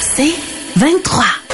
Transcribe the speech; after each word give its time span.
C'est 0.00 0.34
23. 0.76 1.45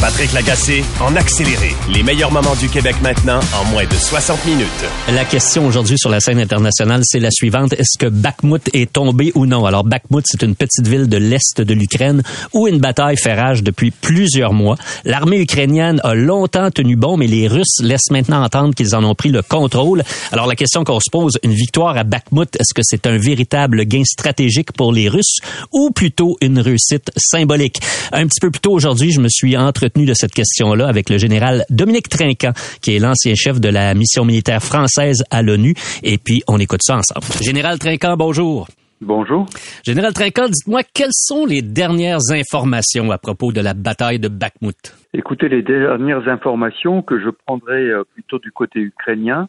Patrick 0.00 0.32
Lagacé 0.32 0.84
en 1.00 1.16
accéléré. 1.16 1.74
Les 1.92 2.02
meilleurs 2.02 2.30
moments 2.30 2.54
du 2.56 2.68
Québec 2.68 2.96
maintenant 3.02 3.40
en 3.54 3.64
moins 3.70 3.84
de 3.84 3.94
60 3.94 4.44
minutes. 4.46 4.68
La 5.08 5.24
question 5.24 5.66
aujourd'hui 5.66 5.98
sur 5.98 6.10
la 6.10 6.20
scène 6.20 6.38
internationale, 6.38 7.02
c'est 7.04 7.20
la 7.20 7.30
suivante. 7.30 7.72
Est-ce 7.72 7.98
que 7.98 8.06
Bakhmut 8.06 8.62
est 8.74 8.92
tombé 8.92 9.32
ou 9.34 9.46
non? 9.46 9.64
Alors, 9.64 9.84
Bakhmut, 9.84 10.24
c'est 10.26 10.42
une 10.42 10.54
petite 10.54 10.86
ville 10.86 11.08
de 11.08 11.16
l'Est 11.16 11.60
de 11.60 11.74
l'Ukraine 11.74 12.22
où 12.52 12.68
une 12.68 12.78
bataille 12.78 13.16
fait 13.16 13.34
rage 13.34 13.62
depuis 13.62 13.90
plusieurs 13.90 14.52
mois. 14.52 14.76
L'armée 15.04 15.40
ukrainienne 15.40 16.00
a 16.04 16.14
longtemps 16.14 16.70
tenu 16.70 16.96
bon, 16.96 17.16
mais 17.16 17.26
les 17.26 17.48
Russes 17.48 17.80
laissent 17.80 18.10
maintenant 18.10 18.42
entendre 18.44 18.74
qu'ils 18.74 18.94
en 18.94 19.04
ont 19.04 19.14
pris 19.14 19.30
le 19.30 19.42
contrôle. 19.42 20.02
Alors, 20.32 20.46
la 20.46 20.56
question 20.56 20.84
qu'on 20.84 21.00
se 21.00 21.10
pose, 21.10 21.38
une 21.42 21.54
victoire 21.54 21.96
à 21.96 22.04
Bakhmut, 22.04 22.54
est-ce 22.56 22.74
que 22.74 22.82
c'est 22.82 23.06
un 23.06 23.18
véritable 23.18 23.84
gain 23.84 24.04
stratégique 24.04 24.72
pour 24.72 24.92
les 24.92 25.08
Russes 25.08 25.38
ou 25.72 25.90
plutôt 25.90 26.36
une 26.40 26.58
réussite 26.58 27.10
symbolique? 27.16 27.80
Un 28.12 28.26
petit 28.26 28.40
peu 28.40 28.50
plus 28.50 28.60
tôt 28.60 28.72
aujourd'hui, 28.72 29.10
je 29.10 29.20
me 29.20 29.28
suis 29.28 29.56
entretenu 29.64 30.06
de 30.06 30.14
cette 30.14 30.32
question-là 30.32 30.86
avec 30.86 31.10
le 31.10 31.18
général 31.18 31.64
Dominique 31.70 32.08
Trinquant, 32.08 32.52
qui 32.82 32.96
est 32.96 32.98
l'ancien 32.98 33.34
chef 33.34 33.60
de 33.60 33.68
la 33.68 33.94
mission 33.94 34.24
militaire 34.24 34.62
française 34.62 35.24
à 35.30 35.42
l'ONU. 35.42 35.74
Et 36.02 36.18
puis, 36.18 36.42
on 36.48 36.58
écoute 36.58 36.80
ça 36.82 36.96
ensemble. 36.96 37.26
Général 37.42 37.78
Trinquant, 37.78 38.16
bonjour. 38.16 38.68
Bonjour. 39.00 39.46
Général 39.84 40.12
Trinquant, 40.14 40.46
dites-moi, 40.46 40.80
quelles 40.94 41.12
sont 41.12 41.46
les 41.46 41.62
dernières 41.62 42.30
informations 42.30 43.10
à 43.10 43.18
propos 43.18 43.52
de 43.52 43.60
la 43.60 43.74
bataille 43.74 44.18
de 44.18 44.28
Bakhmut? 44.28 44.94
Écoutez, 45.12 45.48
les 45.48 45.62
dernières 45.62 46.28
informations 46.28 47.02
que 47.02 47.20
je 47.20 47.28
prendrai 47.28 47.90
euh, 47.90 48.04
plutôt 48.14 48.38
du 48.38 48.50
côté 48.50 48.80
ukrainien, 48.80 49.48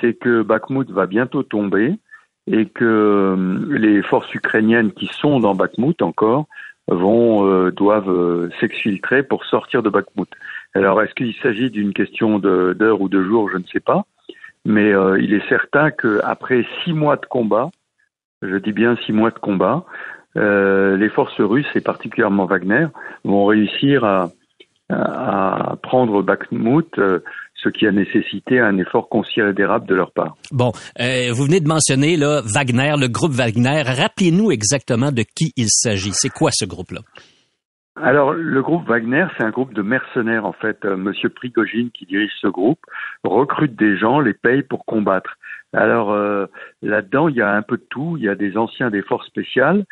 c'est 0.00 0.14
que 0.14 0.42
Bakhmut 0.42 0.90
va 0.90 1.06
bientôt 1.06 1.42
tomber 1.42 1.94
et 2.46 2.66
que 2.66 2.84
euh, 2.84 3.76
les 3.76 4.02
forces 4.02 4.32
ukrainiennes 4.34 4.92
qui 4.92 5.06
sont 5.06 5.40
dans 5.40 5.54
Bakhmut 5.54 6.00
encore 6.00 6.46
vont 6.88 7.46
euh, 7.46 7.70
doivent 7.70 8.10
euh, 8.10 8.50
s'exfiltrer 8.60 9.22
pour 9.22 9.44
sortir 9.44 9.82
de 9.82 9.90
Bakhmut. 9.90 10.28
Alors, 10.74 11.02
est-ce 11.02 11.14
qu'il 11.14 11.34
s'agit 11.42 11.70
d'une 11.70 11.92
question 11.92 12.38
d'heure 12.38 13.00
ou 13.00 13.08
de 13.08 13.22
jour 13.22 13.50
Je 13.50 13.58
ne 13.58 13.64
sais 13.64 13.80
pas. 13.80 14.04
Mais 14.64 14.92
euh, 14.92 15.18
il 15.20 15.32
est 15.32 15.48
certain 15.48 15.90
qu'après 15.90 16.66
six 16.84 16.92
mois 16.92 17.16
de 17.16 17.26
combat, 17.26 17.70
je 18.42 18.56
dis 18.56 18.72
bien 18.72 18.96
six 19.04 19.12
mois 19.12 19.30
de 19.30 19.38
combat, 19.38 19.84
les 20.34 21.08
forces 21.08 21.40
russes 21.40 21.74
et 21.74 21.80
particulièrement 21.80 22.44
Wagner 22.44 22.88
vont 23.24 23.46
réussir 23.46 24.04
à, 24.04 24.28
à 24.90 25.76
prendre 25.82 26.20
Bakhmut 26.20 27.00
ce 27.62 27.68
qui 27.68 27.86
a 27.86 27.92
nécessité 27.92 28.60
un 28.60 28.78
effort 28.78 29.08
considérable 29.08 29.86
de 29.86 29.94
leur 29.94 30.12
part. 30.12 30.36
Bon, 30.52 30.72
euh, 31.00 31.32
vous 31.32 31.44
venez 31.44 31.60
de 31.60 31.68
mentionner 31.68 32.16
là, 32.16 32.42
Wagner, 32.44 32.94
le 32.98 33.08
groupe 33.08 33.32
Wagner. 33.32 33.82
Rappelez-nous 33.82 34.50
exactement 34.50 35.10
de 35.10 35.22
qui 35.22 35.52
il 35.56 35.68
s'agit. 35.68 36.12
C'est 36.12 36.28
quoi 36.28 36.50
ce 36.52 36.64
groupe-là? 36.64 37.00
Alors, 37.98 38.34
le 38.34 38.62
groupe 38.62 38.86
Wagner, 38.86 39.26
c'est 39.36 39.44
un 39.44 39.50
groupe 39.50 39.72
de 39.72 39.80
mercenaires, 39.80 40.44
en 40.44 40.52
fait. 40.52 40.84
Euh, 40.84 40.96
Monsieur 40.96 41.30
Prigogine, 41.30 41.90
qui 41.90 42.04
dirige 42.04 42.32
ce 42.42 42.46
groupe, 42.46 42.80
recrute 43.24 43.74
des 43.74 43.96
gens, 43.96 44.20
les 44.20 44.34
paye 44.34 44.62
pour 44.62 44.84
combattre. 44.84 45.38
Alors, 45.72 46.12
euh, 46.12 46.46
là-dedans, 46.82 47.28
il 47.28 47.36
y 47.36 47.42
a 47.42 47.50
un 47.52 47.62
peu 47.62 47.78
de 47.78 47.86
tout. 47.88 48.16
Il 48.18 48.24
y 48.24 48.28
a 48.28 48.34
des 48.34 48.58
anciens 48.58 48.90
des 48.90 49.02
forces 49.02 49.26
spéciales, 49.26 49.84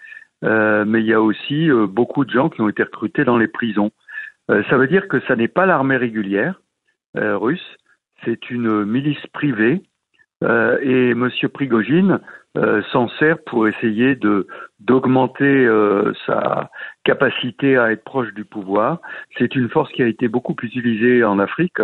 mais 0.43 1.01
il 1.01 1.07
y 1.07 1.15
a 1.15 1.23
aussi 1.23 1.71
beaucoup 1.89 2.27
de 2.27 2.31
gens 2.31 2.51
qui 2.51 2.61
ont 2.61 2.69
été 2.69 2.83
recrutés 2.83 3.25
dans 3.25 3.39
les 3.39 3.49
prisons. 3.49 3.91
ça 4.49 4.77
veut 4.77 4.87
dire 4.87 5.09
que 5.09 5.19
ça 5.27 5.37
n'est 5.37 5.49
pas 5.49 5.65
l'armée 5.65 5.97
régulière, 5.97 6.61
euh, 6.61 6.64
russe. 7.15 7.77
C'est 8.25 8.51
une 8.51 8.85
milice 8.85 9.27
privée 9.33 9.83
euh, 10.43 10.79
et 10.83 11.11
M. 11.11 11.31
Prigogine 11.53 12.21
euh, 12.57 12.83
s'en 12.93 13.09
sert 13.19 13.39
pour 13.47 13.67
essayer 13.67 14.15
de 14.15 14.47
d'augmenter 14.81 15.67
sa 16.27 16.71
capacité 17.05 17.79
à 17.79 17.91
être 17.91 18.05
proche 18.05 18.35
du 18.35 18.45
pouvoir. 18.45 19.01
C'est 19.39 19.55
une 19.55 19.71
force 19.71 19.91
qui 19.93 20.03
a 20.03 20.07
été 20.07 20.29
beaucoup 20.29 20.55
utilisée 20.63 21.25
en 21.25 21.39
Afrique, 21.39 21.79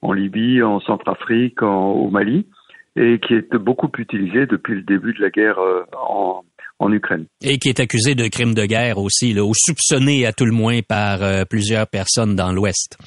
en 0.00 0.12
Libye, 0.12 0.60
en 0.60 0.80
Centrafrique, 0.80 1.62
au 1.62 2.10
Mali, 2.10 2.48
et 2.96 3.20
qui 3.20 3.34
est 3.34 3.54
beaucoup 3.54 3.92
utilisée 3.96 4.46
depuis 4.46 4.74
le 4.74 4.82
début 4.82 5.14
de 5.14 5.20
la 5.20 5.30
guerre 5.30 5.60
en, 5.96 6.42
en 6.80 6.92
Ukraine. 6.92 7.26
Et 7.44 7.58
qui 7.58 7.68
est 7.68 7.78
accusée 7.78 8.16
de 8.16 8.26
crimes 8.26 8.54
de 8.54 8.66
guerre 8.66 8.98
aussi, 8.98 9.34
là, 9.34 9.44
ou 9.44 9.52
soupçonnée 9.54 10.26
à 10.26 10.32
tout 10.32 10.46
le 10.46 10.50
moins 10.50 10.80
par 10.80 11.20
plusieurs 11.48 11.86
personnes 11.86 12.34
dans 12.34 12.52
l'Ouest. 12.52 12.98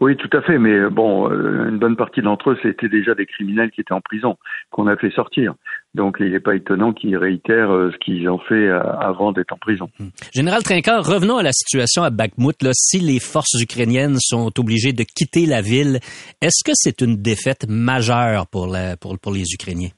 Oui, 0.00 0.16
tout 0.16 0.30
à 0.36 0.42
fait, 0.42 0.58
mais 0.58 0.88
bon, 0.90 1.30
euh, 1.30 1.68
une 1.68 1.78
bonne 1.78 1.96
partie 1.96 2.22
d'entre 2.22 2.50
eux, 2.50 2.58
c'était 2.62 2.88
déjà 2.88 3.14
des 3.14 3.26
criminels 3.26 3.70
qui 3.70 3.80
étaient 3.80 3.92
en 3.92 4.00
prison, 4.00 4.36
qu'on 4.70 4.86
a 4.86 4.96
fait 4.96 5.10
sortir. 5.10 5.54
Donc, 5.94 6.16
il 6.20 6.30
n'est 6.30 6.40
pas 6.40 6.54
étonnant 6.54 6.92
qu'ils 6.92 7.16
réitèrent 7.16 7.72
euh, 7.72 7.90
ce 7.92 7.98
qu'ils 7.98 8.28
ont 8.28 8.38
fait 8.38 8.54
euh, 8.54 8.80
avant 9.00 9.32
d'être 9.32 9.52
en 9.52 9.58
prison. 9.58 9.90
Hmm. 9.98 10.08
Général 10.32 10.62
Trinquant, 10.62 11.00
revenons 11.00 11.36
à 11.36 11.42
la 11.42 11.52
situation 11.52 12.02
à 12.02 12.10
Bakhmut. 12.10 12.62
Là, 12.62 12.70
si 12.74 13.00
les 13.00 13.18
forces 13.18 13.60
ukrainiennes 13.60 14.18
sont 14.20 14.52
obligées 14.58 14.92
de 14.92 15.02
quitter 15.02 15.46
la 15.46 15.60
ville, 15.60 15.98
est-ce 16.40 16.64
que 16.64 16.72
c'est 16.74 17.00
une 17.00 17.16
défaite 17.16 17.66
majeure 17.68 18.46
pour 18.46 18.68
les 18.68 19.52
Ukrainiens? 19.52 19.90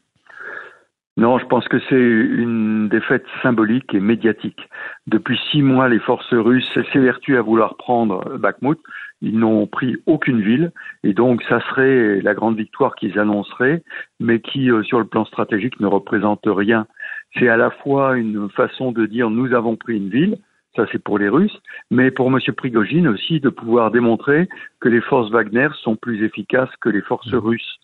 Non, 1.17 1.39
je 1.39 1.47
pense 1.47 1.67
que 1.69 1.79
c'est 1.89 2.01
une 2.01 2.89
défaite 2.89 3.27
symbolique 3.43 3.93
et 3.95 4.01
médiatique. 4.01 4.69
Depuis 5.07 5.39
six 5.51 5.61
mois, 5.61 5.89
les 5.89 5.99
forces 5.99 6.33
russes 6.33 6.79
s'évertuent 6.93 7.37
à 7.37 7.43
vouloir 7.43 7.77
prendre 7.77 8.39
Bakhmut. 8.39 8.79
Ils 9.21 9.39
n'ont 9.39 9.67
pris 9.67 9.97
aucune 10.07 10.41
ville 10.41 10.73
et 11.03 11.13
donc 11.13 11.43
ça 11.43 11.61
serait 11.69 12.21
la 12.23 12.33
grande 12.33 12.57
victoire 12.57 12.95
qu'ils 12.95 13.19
annonceraient, 13.19 13.83
mais 14.19 14.41
qui, 14.41 14.71
euh, 14.71 14.83
sur 14.83 14.99
le 14.99 15.05
plan 15.05 15.27
stratégique, 15.27 15.79
ne 15.81 15.87
représente 15.87 16.43
rien. 16.47 16.87
C'est 17.35 17.49
à 17.49 17.57
la 17.57 17.71
fois 17.71 18.17
une 18.17 18.49
façon 18.51 18.93
de 18.93 19.05
dire 19.05 19.29
nous 19.29 19.53
avons 19.53 19.77
pris 19.77 19.97
une 19.97 20.09
ville, 20.09 20.39
ça 20.75 20.87
c'est 20.91 21.03
pour 21.03 21.19
les 21.19 21.29
Russes, 21.29 21.61
mais 21.91 22.11
pour 22.11 22.29
M. 22.29 22.39
Prigogine 22.57 23.09
aussi 23.09 23.41
de 23.41 23.51
pouvoir 23.51 23.91
démontrer 23.91 24.49
que 24.81 24.89
les 24.89 25.01
forces 25.03 25.31
Wagner 25.31 25.69
sont 25.83 25.97
plus 25.97 26.25
efficaces 26.25 26.75
que 26.81 26.89
les 26.89 27.03
forces 27.03 27.35
russes. 27.35 27.79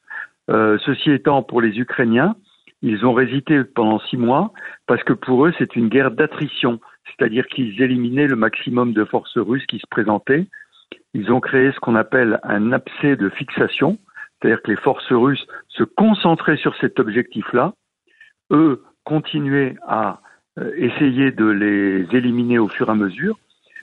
Euh, 0.48 0.78
ceci 0.86 1.10
étant, 1.10 1.42
pour 1.42 1.60
les 1.60 1.78
Ukrainiens, 1.78 2.36
ils 2.82 3.04
ont 3.06 3.14
résisté 3.14 3.64
pendant 3.64 3.98
six 4.00 4.16
mois 4.16 4.53
parce 4.87 5.03
que 5.03 5.12
pour 5.12 5.47
eux 5.47 5.54
c'est 5.59 5.76
une 5.76 5.88
guerre 5.88 6.10
d'attrition, 6.10 6.81
c'est-à-dire 7.06 7.47
qu'ils 7.47 7.81
éliminaient 7.81 8.26
le 8.26 8.37
maximum 8.37 8.92
de 8.92 9.04
forces 9.04 9.38
russes 9.38 9.66
qui 9.66 9.78
se 9.78 9.87
présentaient 9.88 10.47
ils 11.16 11.32
ont 11.32 11.41
créé 11.41 11.72
ce 11.72 11.81
qu'on 11.81 11.94
appelle 11.94 12.38
un 12.42 12.72
abcès 12.72 13.16
de 13.16 13.31
fixation, 13.31 13.98
c'est-à-dire 14.36 14.62
que 14.62 14.70
les 14.70 14.76
forces 14.76 15.10
russes 15.10 15.47
se 15.69 15.82
concentraient 15.82 16.59
sur 16.59 16.76
cet 16.76 17.00
objectif-là, 17.00 17.72
eux 18.50 18.82
continuaient 19.04 19.76
à 19.86 20.20
euh, 20.59 20.72
essayer 20.76 21.32
de 21.32 21.47
les 21.47 22.06
éliminer 22.15 22.59
au 22.59 22.69
fur 22.69 22.88
et 22.88 22.92
à 22.92 22.94
mesure, 22.94 23.38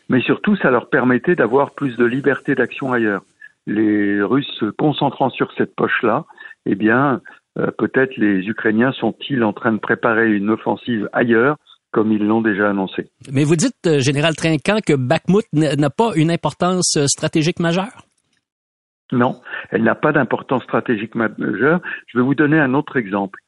mais 0.10 0.22
surtout 0.22 0.56
ça 0.58 0.70
leur 0.70 0.90
permettait 0.90 1.36
d'avoir 1.36 1.72
plus 1.72 1.98
de 1.98 2.06
liberté 2.06 2.54
d'action 2.54 2.94
ailleurs. 2.94 3.24
Les 3.66 4.22
Russes 4.22 4.54
se 4.60 4.66
concentrant 4.66 5.32
sur 5.32 5.52
cette 5.54 5.74
poche-là, 5.76 6.26
eh 6.68 6.76
bien, 6.76 7.22
euh, 7.60 7.72
peut-être 7.78 8.16
les 8.18 8.48
Ukrainiens 8.48 8.92
sont-ils 8.94 9.44
en 9.44 9.54
train 9.54 9.74
de 9.74 9.80
préparer 9.80 10.32
une 10.32 10.50
offensive 10.50 11.10
ailleurs 11.14 11.58
comme 11.92 12.12
ils 12.12 12.26
l'ont 12.26 12.42
déjà 12.42 12.72
annoncé. 12.72 13.12
Mais 13.32 13.44
vous 13.44 13.56
dites, 13.56 13.86
euh, 13.86 14.00
Général 14.00 14.36
Trinquant, 14.36 14.80
que 14.86 14.94
Bakhmut 14.94 15.46
n'a 15.54 15.90
pas 15.92 16.12
une 16.16 16.32
importance 16.32 16.98
euh, 16.98 17.06
stratégique 17.06 17.60
majeure? 17.60 18.08
Non, 19.12 19.40
elle 19.70 19.84
n'a 19.84 19.94
pas 19.94 20.12
d'importance 20.12 20.64
stratégique 20.64 21.14
majeure. 21.14 21.82
Je 22.08 22.18
vais 22.18 22.24
vous 22.24 22.34
donner 22.34 22.60
un 22.60 22.74
autre 22.74 22.98
exemple. 22.98 23.40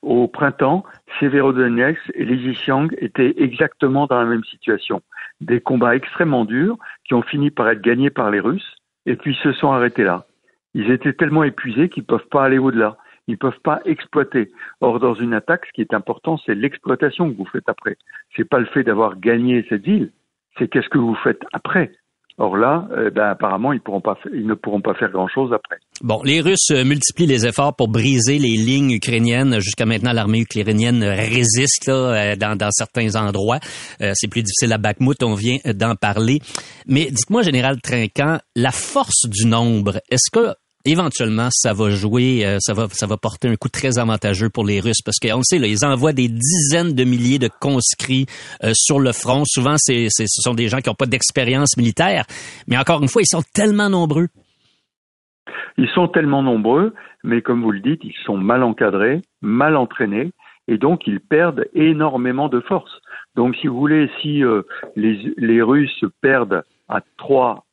Au 0.00 0.28
printemps, 0.28 0.82
Severodonetsk 1.20 2.00
et 2.14 2.24
Lysychansk 2.24 2.94
étaient 2.98 3.34
exactement 3.36 4.06
dans 4.06 4.18
la 4.18 4.24
même 4.24 4.44
situation. 4.44 5.02
Des 5.42 5.60
combats 5.60 5.94
extrêmement 5.94 6.46
durs 6.46 6.78
qui 7.04 7.12
ont 7.12 7.22
fini 7.22 7.50
par 7.50 7.68
être 7.68 7.82
gagnés 7.82 8.08
par 8.08 8.30
les 8.30 8.40
Russes 8.40 8.76
et 9.04 9.16
puis 9.16 9.36
se 9.42 9.52
sont 9.52 9.72
arrêtés 9.72 10.04
là. 10.04 10.24
Ils 10.72 10.90
étaient 10.90 11.12
tellement 11.12 11.44
épuisés 11.44 11.90
qu'ils 11.90 12.04
ne 12.04 12.06
peuvent 12.06 12.28
pas 12.30 12.44
aller 12.44 12.58
au-delà 12.58 12.96
ils 13.28 13.32
ne 13.32 13.36
peuvent 13.36 13.60
pas 13.62 13.80
exploiter. 13.84 14.50
Or, 14.80 15.00
dans 15.00 15.14
une 15.14 15.34
attaque, 15.34 15.66
ce 15.66 15.72
qui 15.72 15.80
est 15.80 15.94
important, 15.94 16.38
c'est 16.44 16.54
l'exploitation 16.54 17.30
que 17.30 17.36
vous 17.36 17.46
faites 17.46 17.68
après. 17.68 17.96
C'est 18.36 18.48
pas 18.48 18.58
le 18.58 18.66
fait 18.66 18.82
d'avoir 18.82 19.18
gagné 19.18 19.64
cette 19.68 19.84
ville, 19.84 20.10
c'est 20.58 20.68
qu'est-ce 20.68 20.88
que 20.88 20.98
vous 20.98 21.16
faites 21.16 21.42
après. 21.52 21.92
Or 22.40 22.56
là, 22.56 22.88
euh, 22.96 23.10
ben, 23.10 23.28
apparemment, 23.28 23.74
ils, 23.74 23.80
ne 24.46 24.54
pourront 24.54 24.80
pas 24.80 24.94
faire 24.94 25.10
grand-chose 25.10 25.52
après. 25.52 25.76
Bon, 26.02 26.22
les 26.24 26.40
Russes 26.40 26.70
euh, 26.70 26.84
multiplient 26.84 27.26
les 27.26 27.46
efforts 27.46 27.76
pour 27.76 27.88
briser 27.88 28.38
les 28.38 28.56
lignes 28.56 28.92
ukrainiennes. 28.92 29.60
Jusqu'à 29.60 29.84
maintenant, 29.84 30.14
l'armée 30.14 30.40
ukrainienne 30.40 31.04
résiste 31.04 31.88
là, 31.88 32.32
euh, 32.32 32.36
dans, 32.36 32.70
certains 32.70 33.14
endroits. 33.14 33.58
C'est 34.14 34.28
plus 34.28 34.42
difficile 34.42 34.72
à 34.72 34.78
Bakhmut, 34.78 35.22
on 35.22 35.34
vient 35.34 35.58
d'en 35.74 35.96
parler. 35.96 36.38
Mais 36.86 37.10
dites-moi, 37.10 37.42
Général 37.42 37.78
Trinquant, 37.82 38.38
la 38.56 38.70
force 38.70 39.28
du 39.28 39.46
nombre, 39.46 40.00
est-ce 40.10 40.30
que 40.32 40.54
éventuellement, 40.84 41.48
ça 41.50 41.72
va 41.72 41.90
jouer, 41.90 42.44
euh, 42.46 42.56
ça 42.60 42.74
va, 42.74 42.88
ça 42.88 43.06
va 43.06 43.16
porter 43.16 43.48
un 43.48 43.56
coup 43.56 43.68
très 43.68 43.98
avantageux 43.98 44.48
pour 44.48 44.64
les 44.64 44.80
Russes 44.80 45.02
parce 45.04 45.18
qu'on 45.18 45.38
le 45.38 45.42
sait, 45.42 45.58
là, 45.58 45.66
ils 45.66 45.84
envoient 45.84 46.12
des 46.12 46.28
dizaines 46.28 46.94
de 46.94 47.04
milliers 47.04 47.38
de 47.38 47.50
conscrits 47.60 48.26
euh, 48.64 48.72
sur 48.74 49.00
le 49.00 49.12
front. 49.12 49.44
Souvent, 49.44 49.74
c'est, 49.76 50.06
ce 50.10 50.24
sont 50.26 50.54
des 50.54 50.68
gens 50.68 50.78
qui 50.78 50.88
n'ont 50.88 50.94
pas 50.94 51.06
d'expérience 51.06 51.76
militaire, 51.76 52.24
mais 52.68 52.78
encore 52.78 53.02
une 53.02 53.08
fois, 53.08 53.22
ils 53.22 53.26
sont 53.26 53.42
tellement 53.54 53.90
nombreux. 53.90 54.28
Ils 55.76 55.88
sont 55.90 56.08
tellement 56.08 56.42
nombreux, 56.42 56.94
mais 57.24 57.42
comme 57.42 57.62
vous 57.62 57.72
le 57.72 57.80
dites, 57.80 58.00
ils 58.04 58.16
sont 58.24 58.36
mal 58.36 58.62
encadrés, 58.62 59.22
mal 59.40 59.76
entraînés, 59.76 60.32
et 60.68 60.78
donc 60.78 61.06
ils 61.06 61.20
perdent 61.20 61.66
énormément 61.74 62.48
de 62.48 62.60
force. 62.60 63.00
Donc, 63.36 63.56
si 63.56 63.66
vous 63.66 63.78
voulez, 63.78 64.10
si 64.20 64.44
euh, 64.44 64.62
les, 64.96 65.32
les 65.36 65.62
Russes 65.62 66.04
perdent 66.20 66.64
à 66.88 67.02
3 67.18 67.64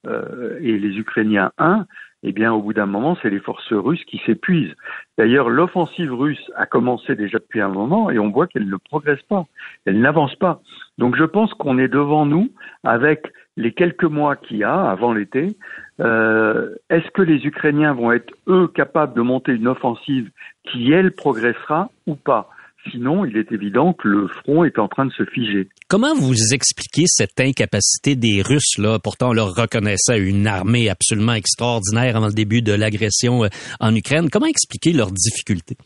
et 0.62 0.78
les 0.78 0.96
Ukrainiens 1.00 1.52
1, 1.58 1.88
eh 2.28 2.34
bien, 2.34 2.52
au 2.52 2.62
bout 2.62 2.74
d'un 2.74 2.86
moment, 2.86 3.18
c'est 3.22 3.30
les 3.30 3.40
forces 3.40 3.72
russes 3.72 4.04
qui 4.04 4.22
s'épuisent. 4.26 4.76
D'ailleurs, 5.18 5.50
l'offensive 5.50 6.14
russe 6.14 6.52
a 6.58 6.66
commencé 6.66 7.16
déjà 7.16 7.40
depuis 7.40 7.62
un 7.62 7.70
moment 7.70 8.10
et 8.12 8.20
on 8.20 8.30
voit 8.32 8.48
qu'elle 8.48 8.68
ne 8.68 8.76
progresse 8.76 9.22
pas, 9.30 9.46
elle 9.86 10.02
n'avance 10.02 10.36
pas. 10.36 10.60
Donc, 10.98 11.16
je 11.16 11.24
pense 11.24 11.54
qu'on 11.54 11.78
est 11.78 11.88
devant 11.88 12.26
nous 12.26 12.50
avec 12.84 13.32
les 13.56 13.72
quelques 13.72 14.04
mois 14.04 14.36
qu'il 14.36 14.58
y 14.58 14.64
a 14.66 14.90
avant 14.90 15.14
l'été. 15.14 15.56
Euh, 16.02 16.76
Est-ce 16.90 17.10
que 17.12 17.22
les 17.22 17.46
Ukrainiens 17.46 17.94
vont 17.94 18.12
être, 18.12 18.34
eux, 18.48 18.68
capables 18.68 19.14
de 19.14 19.22
monter 19.22 19.54
une 19.54 19.68
offensive 19.68 20.30
qui, 20.66 20.92
elle, 20.92 21.12
progressera 21.14 21.90
ou 22.08 22.16
pas? 22.16 22.50
Sinon, 22.92 23.26
il 23.26 23.38
est 23.38 23.52
évident 23.52 23.94
que 23.94 24.08
le 24.08 24.28
front 24.28 24.64
est 24.64 24.80
en 24.80 24.88
train 24.88 25.06
de 25.06 25.12
se 25.12 25.24
figer. 25.26 25.70
Comment 25.90 26.14
vous 26.16 26.54
expliquez 26.54 27.04
cette 27.06 27.40
incapacité 27.40 28.16
des 28.16 28.42
Russes, 28.42 28.78
là, 28.78 29.00
pourtant 29.04 29.30
on 29.30 29.34
leur 29.34 29.56
reconnaissait 29.56 30.20
une 30.20 30.48
armée 30.48 30.90
absolument 30.90 31.34
extraordinaire 31.34 32.18
avant 32.18 32.28
le 32.28 32.34
début 32.34 32.62
de 32.62 32.74
l'agression 32.74 33.44
euh, 33.44 33.48
en 33.80 33.96
Ukraine, 33.96 34.30
comment 34.32 34.48
expliquer 34.48 34.94
leurs 34.94 35.12
difficultés? 35.12 35.78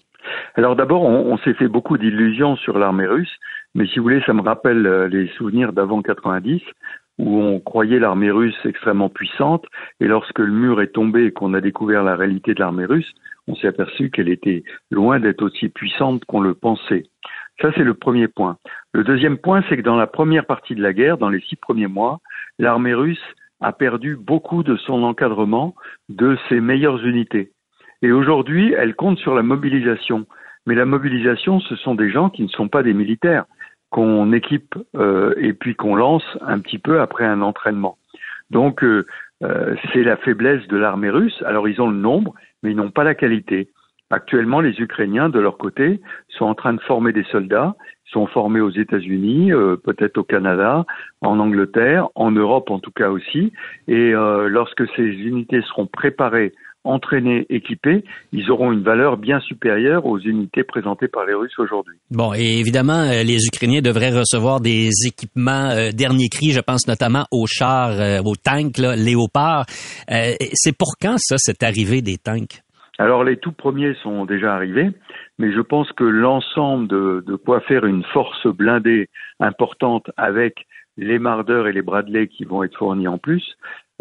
Alors 0.55 0.75
d'abord, 0.75 1.03
on, 1.03 1.37
s'est 1.39 1.53
fait 1.53 1.67
beaucoup 1.67 1.97
d'illusions 1.97 2.55
sur 2.57 2.77
l'armée 2.77 3.07
russe, 3.07 3.31
mais 3.73 3.87
si 3.87 3.99
vous 3.99 4.03
voulez, 4.03 4.21
ça 4.25 4.33
me 4.33 4.41
rappelle 4.41 4.85
euh, 4.85 5.07
les 5.07 5.27
souvenirs 5.37 5.71
d'avant 5.71 6.01
90, 6.01 6.61
où 7.19 7.41
on 7.41 7.59
croyait 7.59 7.99
l'armée 7.99 8.31
russe 8.31 8.57
extrêmement 8.65 9.09
puissante, 9.09 9.65
et 9.99 10.07
lorsque 10.07 10.39
le 10.39 10.51
mur 10.51 10.81
est 10.81 10.93
tombé 10.93 11.25
et 11.25 11.31
qu'on 11.31 11.53
a 11.53 11.61
découvert 11.61 12.03
la 12.03 12.15
réalité 12.15 12.53
de 12.53 12.59
l'armée 12.59 12.85
russe, 12.85 13.11
on 13.51 13.55
s'est 13.55 13.67
aperçu 13.67 14.09
qu'elle 14.09 14.29
était 14.29 14.63
loin 14.89 15.19
d'être 15.19 15.41
aussi 15.41 15.69
puissante 15.69 16.23
qu'on 16.25 16.41
le 16.41 16.53
pensait. 16.53 17.03
Ça, 17.61 17.71
c'est 17.75 17.83
le 17.83 17.93
premier 17.93 18.27
point. 18.27 18.57
Le 18.93 19.03
deuxième 19.03 19.37
point, 19.37 19.63
c'est 19.67 19.77
que 19.77 19.81
dans 19.81 19.97
la 19.97 20.07
première 20.07 20.45
partie 20.45 20.73
de 20.73 20.81
la 20.81 20.93
guerre, 20.93 21.17
dans 21.17 21.29
les 21.29 21.41
six 21.41 21.57
premiers 21.57 21.87
mois, 21.87 22.19
l'armée 22.59 22.93
russe 22.93 23.23
a 23.59 23.73
perdu 23.73 24.15
beaucoup 24.15 24.63
de 24.63 24.77
son 24.77 25.03
encadrement, 25.03 25.75
de 26.09 26.37
ses 26.49 26.61
meilleures 26.61 27.05
unités. 27.05 27.51
Et 28.01 28.11
aujourd'hui, 28.11 28.73
elle 28.75 28.95
compte 28.95 29.19
sur 29.19 29.35
la 29.35 29.43
mobilisation. 29.43 30.25
Mais 30.65 30.75
la 30.75 30.85
mobilisation, 30.85 31.59
ce 31.59 31.75
sont 31.75 31.93
des 31.93 32.09
gens 32.09 32.29
qui 32.29 32.43
ne 32.43 32.47
sont 32.47 32.69
pas 32.69 32.83
des 32.83 32.93
militaires, 32.93 33.45
qu'on 33.91 34.31
équipe 34.31 34.75
euh, 34.95 35.33
et 35.37 35.53
puis 35.53 35.75
qu'on 35.75 35.95
lance 35.95 36.25
un 36.41 36.59
petit 36.59 36.79
peu 36.79 37.01
après 37.01 37.25
un 37.25 37.41
entraînement. 37.41 37.97
Donc, 38.49 38.83
euh, 38.83 39.05
euh, 39.43 39.75
c'est 39.91 40.03
la 40.03 40.17
faiblesse 40.17 40.65
de 40.67 40.77
l'armée 40.77 41.09
russe. 41.09 41.43
Alors, 41.45 41.67
ils 41.67 41.81
ont 41.81 41.89
le 41.89 41.97
nombre, 41.97 42.33
mais 42.61 42.71
ils 42.71 42.75
n'ont 42.75 42.91
pas 42.91 43.03
la 43.03 43.15
qualité. 43.15 43.69
Actuellement, 44.09 44.59
les 44.59 44.79
Ukrainiens, 44.81 45.29
de 45.29 45.39
leur 45.39 45.57
côté, 45.57 46.01
sont 46.27 46.45
en 46.45 46.55
train 46.55 46.73
de 46.73 46.81
former 46.81 47.13
des 47.13 47.23
soldats, 47.31 47.75
sont 48.11 48.27
formés 48.27 48.59
aux 48.59 48.69
États-Unis, 48.69 49.53
euh, 49.53 49.77
peut-être 49.77 50.17
au 50.17 50.23
Canada, 50.23 50.85
en 51.21 51.39
Angleterre, 51.39 52.09
en 52.15 52.31
Europe 52.31 52.69
en 52.69 52.79
tout 52.79 52.91
cas 52.91 53.09
aussi. 53.09 53.53
Et 53.87 54.13
euh, 54.13 54.49
lorsque 54.49 54.85
ces 54.95 55.03
unités 55.03 55.61
seront 55.61 55.87
préparées 55.87 56.53
entraînés, 56.83 57.45
équipés, 57.49 58.03
ils 58.31 58.49
auront 58.51 58.71
une 58.71 58.83
valeur 58.83 59.17
bien 59.17 59.39
supérieure 59.41 60.05
aux 60.05 60.19
unités 60.19 60.63
présentées 60.63 61.07
par 61.07 61.25
les 61.25 61.33
Russes 61.33 61.57
aujourd'hui. 61.59 61.97
Bon, 62.09 62.33
et 62.33 62.59
évidemment, 62.59 63.03
euh, 63.03 63.23
les 63.23 63.45
Ukrainiens 63.45 63.81
devraient 63.81 64.17
recevoir 64.17 64.59
des 64.59 64.89
équipements 65.05 65.69
euh, 65.69 65.91
dernier 65.91 66.29
cri, 66.29 66.51
je 66.51 66.59
pense 66.59 66.87
notamment 66.87 67.25
aux 67.31 67.45
chars, 67.47 67.99
euh, 67.99 68.21
aux 68.23 68.35
tanks, 68.35 68.77
là, 68.77 68.95
Léopard. 68.95 69.65
c'est 70.53 70.77
pour 70.77 70.95
quand 70.99 71.17
ça, 71.17 71.37
cette 71.37 71.63
arrivée 71.63 72.01
des 72.01 72.17
tanks? 72.17 72.61
Alors 72.97 73.23
les 73.23 73.37
tout 73.37 73.51
premiers 73.51 73.95
sont 74.03 74.25
déjà 74.25 74.53
arrivés, 74.53 74.89
mais 75.39 75.51
je 75.51 75.61
pense 75.61 75.91
que 75.93 76.03
l'ensemble 76.03 76.87
de, 76.87 77.23
de 77.25 77.35
quoi 77.35 77.61
faire 77.61 77.85
une 77.85 78.03
force 78.13 78.45
blindée 78.47 79.09
importante 79.39 80.09
avec 80.17 80.67
les 80.97 81.17
Marder 81.17 81.63
et 81.67 81.71
les 81.71 81.81
Bradley 81.81 82.27
qui 82.27 82.43
vont 82.43 82.63
être 82.63 82.77
fournis 82.77 83.07
en 83.07 83.17
plus, 83.17 83.43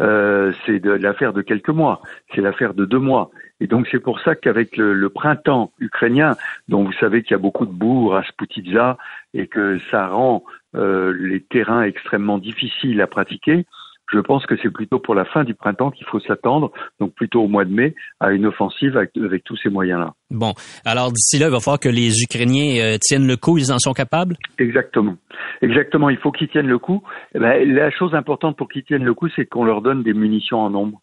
euh, 0.01 0.51
c'est 0.65 0.83
l'affaire 0.83 1.31
de 1.31 1.41
quelques 1.41 1.69
mois, 1.69 2.01
c'est 2.33 2.41
l'affaire 2.41 2.73
de 2.73 2.85
deux 2.85 2.99
mois. 2.99 3.31
Et 3.59 3.67
donc 3.67 3.87
c'est 3.91 3.99
pour 3.99 4.19
ça 4.21 4.35
qu'avec 4.35 4.75
le, 4.77 5.09
printemps 5.09 5.71
ukrainien, 5.79 6.35
dont 6.67 6.83
vous 6.83 6.93
savez 6.93 7.21
qu'il 7.21 7.31
y 7.31 7.35
a 7.35 7.39
beaucoup 7.39 7.65
de 7.65 7.71
bourgs 7.71 8.15
à 8.15 8.23
Sputitza 8.23 8.97
et 9.33 9.47
que 9.47 9.79
ça 9.91 10.07
rend 10.07 10.43
euh, 10.75 11.13
les 11.19 11.41
terrains 11.41 11.83
extrêmement 11.83 12.39
difficiles 12.39 12.99
à 13.01 13.07
pratiquer, 13.07 13.65
je 14.11 14.19
pense 14.19 14.45
que 14.45 14.55
c'est 14.61 14.69
plutôt 14.69 14.99
pour 14.99 15.15
la 15.15 15.25
fin 15.25 15.43
du 15.43 15.53
printemps 15.53 15.91
qu'il 15.91 16.05
faut 16.07 16.19
s'attendre, 16.19 16.71
donc 16.99 17.13
plutôt 17.13 17.41
au 17.43 17.47
mois 17.47 17.65
de 17.65 17.73
mai, 17.73 17.95
à 18.19 18.31
une 18.31 18.45
offensive 18.45 18.97
avec, 18.97 19.43
tous 19.43 19.57
ces 19.57 19.69
moyens-là. 19.69 20.13
Bon, 20.29 20.53
alors 20.85 21.11
d'ici 21.11 21.39
là, 21.39 21.47
il 21.47 21.51
va 21.51 21.59
falloir 21.59 21.79
que 21.79 21.89
les 21.89 22.21
Ukrainiens 22.21 22.81
euh, 22.81 22.97
tiennent 22.99 23.27
le 23.27 23.37
coup, 23.37 23.57
ils 23.57 23.71
en 23.71 23.79
sont 23.79 23.93
capables? 23.93 24.35
Exactement. 24.57 25.15
Exactement, 25.61 26.09
il 26.09 26.17
faut 26.17 26.31
qu'ils 26.31 26.49
tiennent 26.49 26.67
le 26.67 26.79
coup. 26.79 27.03
Eh 27.35 27.39
ben, 27.39 27.67
la 27.73 27.91
chose 27.91 28.13
importante 28.15 28.57
pour 28.57 28.69
qu'ils 28.69 28.83
tiennent 28.83 29.03
le 29.03 29.13
coup, 29.13 29.29
c'est 29.35 29.45
qu'on 29.45 29.65
leur 29.65 29.81
donne 29.81 30.03
des 30.03 30.13
munitions 30.13 30.59
en 30.59 30.69
nombre. 30.69 31.01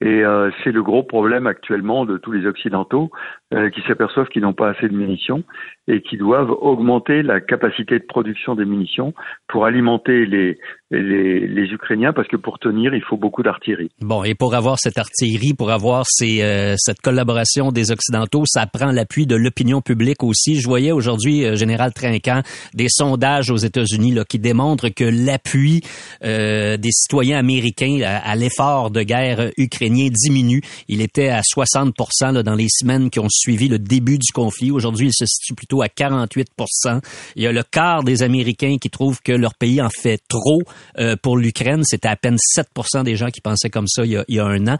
Et 0.00 0.24
euh, 0.24 0.50
c'est 0.62 0.72
le 0.72 0.82
gros 0.82 1.02
problème 1.02 1.46
actuellement 1.46 2.04
de 2.04 2.18
tous 2.18 2.32
les 2.32 2.46
Occidentaux 2.46 3.10
euh, 3.54 3.70
qui 3.70 3.80
s'aperçoivent 3.82 4.28
qu'ils 4.28 4.42
n'ont 4.42 4.52
pas 4.52 4.70
assez 4.70 4.88
de 4.88 4.96
munitions 4.96 5.44
et 5.86 6.00
qui 6.00 6.16
doivent 6.16 6.50
augmenter 6.50 7.22
la 7.22 7.40
capacité 7.40 7.98
de 7.98 8.04
production 8.04 8.56
des 8.56 8.64
munitions 8.64 9.14
pour 9.48 9.64
alimenter 9.64 10.26
les, 10.26 10.58
les, 10.90 11.46
les 11.46 11.72
Ukrainiens 11.72 12.12
parce 12.12 12.26
que 12.26 12.36
pour 12.36 12.58
tenir, 12.58 12.94
il 12.94 13.02
faut 13.02 13.16
beaucoup 13.16 13.42
d'artillerie. 13.42 13.90
Bon, 14.00 14.24
et 14.24 14.34
pour 14.34 14.54
avoir 14.54 14.78
cette 14.80 14.98
artillerie, 14.98 15.54
pour 15.54 15.70
avoir 15.70 16.04
ces, 16.08 16.42
euh, 16.42 16.74
cette 16.78 17.00
collaboration 17.00 17.70
des 17.70 17.92
Occidentaux, 17.92 18.42
ça 18.46 18.66
prend 18.66 18.90
l'appui 18.90 19.26
de 19.26 19.36
l'opinion 19.36 19.82
publique 19.82 20.24
aussi. 20.24 20.58
Je 20.58 20.66
voyais 20.66 20.90
aujourd'hui, 20.90 21.44
euh, 21.44 21.54
Général 21.54 21.92
Trinquant, 21.92 22.42
des 22.72 22.88
sondages 22.88 23.50
aux 23.50 23.56
États-Unis 23.56 24.16
qui 24.28 24.40
démontrent 24.40 24.88
que 24.88 25.04
l'appui 25.04 25.82
euh, 26.24 26.76
des 26.76 26.92
citoyens 26.92 27.38
américains 27.38 28.00
à, 28.04 28.16
à 28.16 28.34
l'effort 28.34 28.90
de 28.90 29.02
guerre 29.02 29.50
ukrainien 29.58 30.08
diminue. 30.10 30.62
Il 30.88 31.02
était 31.02 31.28
à 31.28 31.42
60 31.44 31.94
là, 32.32 32.42
dans 32.42 32.54
les 32.54 32.68
semaines 32.68 33.10
qui 33.10 33.20
ont 33.20 33.28
suivi 33.28 33.43
le 33.52 33.78
début 33.78 34.18
du 34.18 34.32
conflit. 34.32 34.70
Aujourd'hui, 34.70 35.08
il 35.08 35.12
se 35.12 35.26
situe 35.26 35.54
plutôt 35.54 35.82
à 35.82 35.88
48 35.88 36.48
Il 37.36 37.42
y 37.42 37.46
a 37.46 37.52
le 37.52 37.62
quart 37.62 38.02
des 38.02 38.22
Américains 38.22 38.76
qui 38.80 38.90
trouvent 38.90 39.20
que 39.22 39.32
leur 39.32 39.54
pays 39.54 39.80
en 39.80 39.90
fait 39.90 40.20
trop 40.28 40.62
euh, 40.98 41.16
pour 41.22 41.36
l'Ukraine. 41.36 41.82
C'était 41.84 42.08
à 42.08 42.16
peine 42.16 42.36
7 42.38 42.66
des 43.04 43.16
gens 43.16 43.28
qui 43.28 43.40
pensaient 43.40 43.70
comme 43.70 43.86
ça 43.86 44.04
il 44.04 44.12
y 44.12 44.16
a, 44.16 44.24
il 44.28 44.36
y 44.36 44.40
a 44.40 44.46
un 44.46 44.66
an. 44.66 44.76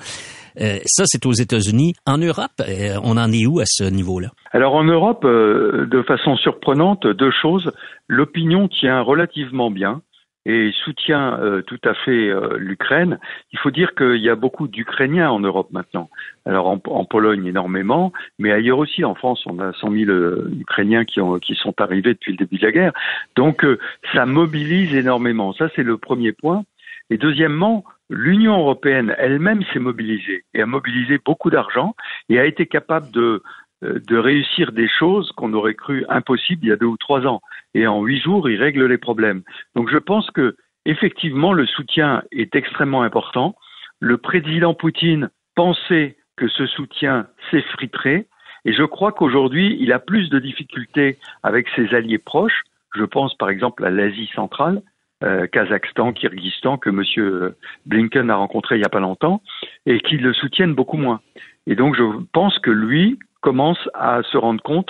Euh, 0.61 0.79
ça, 0.87 1.05
c'est 1.07 1.27
aux 1.27 1.33
États-Unis. 1.33 1.95
En 2.07 2.19
Europe, 2.19 2.53
euh, 2.61 2.99
on 3.03 3.17
en 3.17 3.31
est 3.33 3.47
où 3.47 3.61
à 3.61 3.65
ce 3.67 3.85
niveau-là? 3.85 4.29
Alors 4.53 4.75
en 4.75 4.85
Europe, 4.85 5.25
de 5.25 6.03
façon 6.07 6.37
surprenante, 6.37 7.07
deux 7.07 7.33
choses. 7.43 7.73
L'opinion 8.09 8.69
tient 8.69 9.01
relativement 9.01 9.71
bien 9.71 10.01
et 10.47 10.73
soutient 10.85 11.39
euh, 11.41 11.63
tout 11.63 11.81
à 11.85 11.95
fait 11.95 12.29
euh, 12.29 12.57
l'Ukraine. 12.59 13.19
Il 13.53 13.59
faut 13.59 13.71
dire 13.71 13.95
qu'il 13.95 14.21
y 14.21 14.29
a 14.29 14.35
beaucoup 14.35 14.69
d'Ukrainiens 14.69 15.31
en 15.31 15.41
Europe 15.41 15.69
maintenant. 15.73 16.11
Alors 16.45 16.67
en, 16.69 16.81
en, 16.87 17.05
Pologne 17.05 17.47
énormément, 17.47 18.13
mais 18.39 18.53
ailleurs 18.53 18.79
aussi. 18.79 19.05
En 19.05 19.15
France, 19.15 19.43
on 19.47 19.59
a 19.59 19.73
100 19.73 19.91
000 19.91 20.11
euh, 20.11 20.51
Ukrainiens 20.61 21.05
qui, 21.05 21.21
ont, 21.21 21.39
qui 21.39 21.55
sont 21.55 21.75
arrivés 21.81 22.15
depuis 22.15 22.33
le 22.33 22.39
début 22.39 22.59
de 22.59 22.67
la 22.67 22.73
guerre. 22.73 22.93
Donc 23.37 23.67
ça 24.13 24.27
mobilise 24.27 24.95
énormément. 24.95 25.53
Ça, 25.53 25.69
c'est 25.75 25.83
le 25.83 25.97
premier 25.97 26.33
point. 26.33 26.65
Et 27.11 27.19
deuxièmement, 27.19 27.85
l'Union 28.11 28.59
européenne 28.59 29.15
elle-même 29.19 29.63
s'est 29.73 29.79
mobilisée 29.79 30.45
et 30.55 30.63
a 30.63 30.67
mobilisé 30.67 31.19
beaucoup 31.25 31.51
d'argent 31.51 31.95
et 32.29 32.39
a 32.39 32.47
été 32.47 32.67
capable 32.67 33.11
de 33.11 33.21
euh, 33.21 33.43
de 33.85 34.17
réussir 34.17 34.73
des 34.73 34.89
choses 34.89 35.31
qu'on 35.33 35.53
aurait 35.53 35.75
cru 35.75 36.05
impossibles 36.09 36.65
il 36.65 36.69
y 36.69 36.73
a 36.73 36.77
deux 36.77 36.87
ou 36.87 36.97
trois 36.97 37.27
ans. 37.27 37.41
Et 37.75 37.87
en 37.87 38.03
huit 38.03 38.21
jours, 38.21 38.49
il 38.49 38.61
règle 38.61 38.87
les 38.87 38.99
problèmes. 38.99 39.43
Donc 39.75 39.91
je 39.91 39.99
pense 39.99 40.31
que 40.31 40.57
effectivement 40.87 41.53
le 41.53 41.67
soutien 41.67 42.23
est 42.33 42.55
extrêmement 42.57 43.03
important. 43.03 43.57
Le 44.01 44.17
président 44.19 44.75
Poutine 44.75 45.31
pensait 45.55 46.17
que 46.37 46.49
ce 46.49 46.67
soutien 46.67 47.27
s'effriterait. 47.51 48.27
Et 48.65 48.73
je 48.73 48.83
crois 48.83 49.13
qu'aujourd'hui, 49.13 49.77
il 49.81 49.93
a 49.93 49.99
plus 49.99 50.31
de 50.31 50.39
difficultés 50.39 51.19
avec 51.43 51.69
ses 51.77 51.95
alliés 51.95 52.19
proches. 52.19 52.63
Je 52.95 53.05
pense 53.05 53.35
par 53.37 53.51
exemple 53.51 53.85
à 53.85 53.91
l'Asie 53.91 54.31
centrale, 54.35 54.83
euh, 55.23 55.47
Kazakhstan, 55.47 56.13
Kyrgyzstan, 56.13 56.79
que 56.79 56.91
M. 56.91 57.55
Blinken 57.87 58.31
a 58.31 58.37
rencontré 58.37 58.77
il 58.77 58.79
n'y 58.79 58.85
a 58.85 58.91
pas 58.91 59.01
longtemps, 59.01 59.43
et 59.87 60.01
qui 60.01 60.17
le 60.17 60.33
soutiennent 60.33 60.75
beaucoup 60.75 60.97
moins. 60.97 61.21
Et 61.67 61.75
donc, 61.77 61.97
je 61.97 62.03
pense 62.33 62.59
que 62.59 62.71
lui 62.71 63.19
commence 63.45 63.79
à 63.93 64.23
se 64.33 64.39
rendre 64.39 64.63
compte 64.63 64.89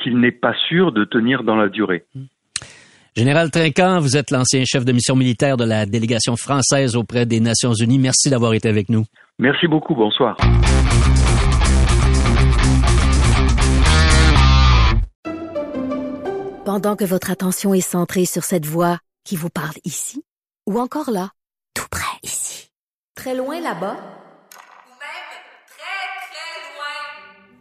qu'il 0.00 0.20
n'est 0.20 0.30
pas 0.30 0.54
sûr 0.68 0.92
de 0.92 1.04
tenir 1.04 1.42
dans 1.42 1.56
la 1.56 1.68
durée. 1.68 2.04
Général 3.16 3.50
Trinquant, 3.50 3.98
vous 3.98 4.16
êtes 4.16 4.30
l'ancien 4.30 4.62
chef 4.64 4.84
de 4.84 4.92
mission 4.92 5.16
militaire 5.16 5.56
de 5.56 5.64
la 5.64 5.86
délégation 5.86 6.36
française 6.36 6.94
auprès 6.96 7.26
des 7.26 7.40
Nations 7.40 7.72
Unies. 7.72 7.98
Merci 7.98 8.30
d'avoir 8.30 8.52
été 8.54 8.68
avec 8.68 8.88
nous. 8.90 9.04
Merci 9.38 9.66
beaucoup. 9.66 9.94
Bonsoir. 9.94 10.36
Pendant 16.64 16.94
que 16.96 17.04
votre 17.04 17.30
attention 17.30 17.74
est 17.74 17.80
centrée 17.80 18.26
sur 18.26 18.44
cette 18.44 18.66
voix 18.66 18.98
qui 19.24 19.36
vous 19.36 19.50
parle 19.50 19.76
ici, 19.84 20.22
ou 20.66 20.78
encore 20.78 21.10
là, 21.10 21.30
tout 21.74 21.86
près 21.90 22.18
ici, 22.22 22.70
très 23.16 23.34
loin 23.34 23.60
là-bas, 23.60 23.96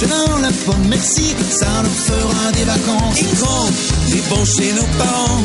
Lâchez-leur 0.00 0.38
la 0.38 0.48
pomme, 0.64 0.86
merci, 0.88 1.34
ça 1.50 1.66
nous 1.82 1.90
fera 1.90 2.52
des 2.52 2.62
vacances. 2.62 3.20
Les 4.12 4.20
bons 4.28 4.44
chez 4.44 4.72
nos 4.74 4.86
parents. 4.96 5.42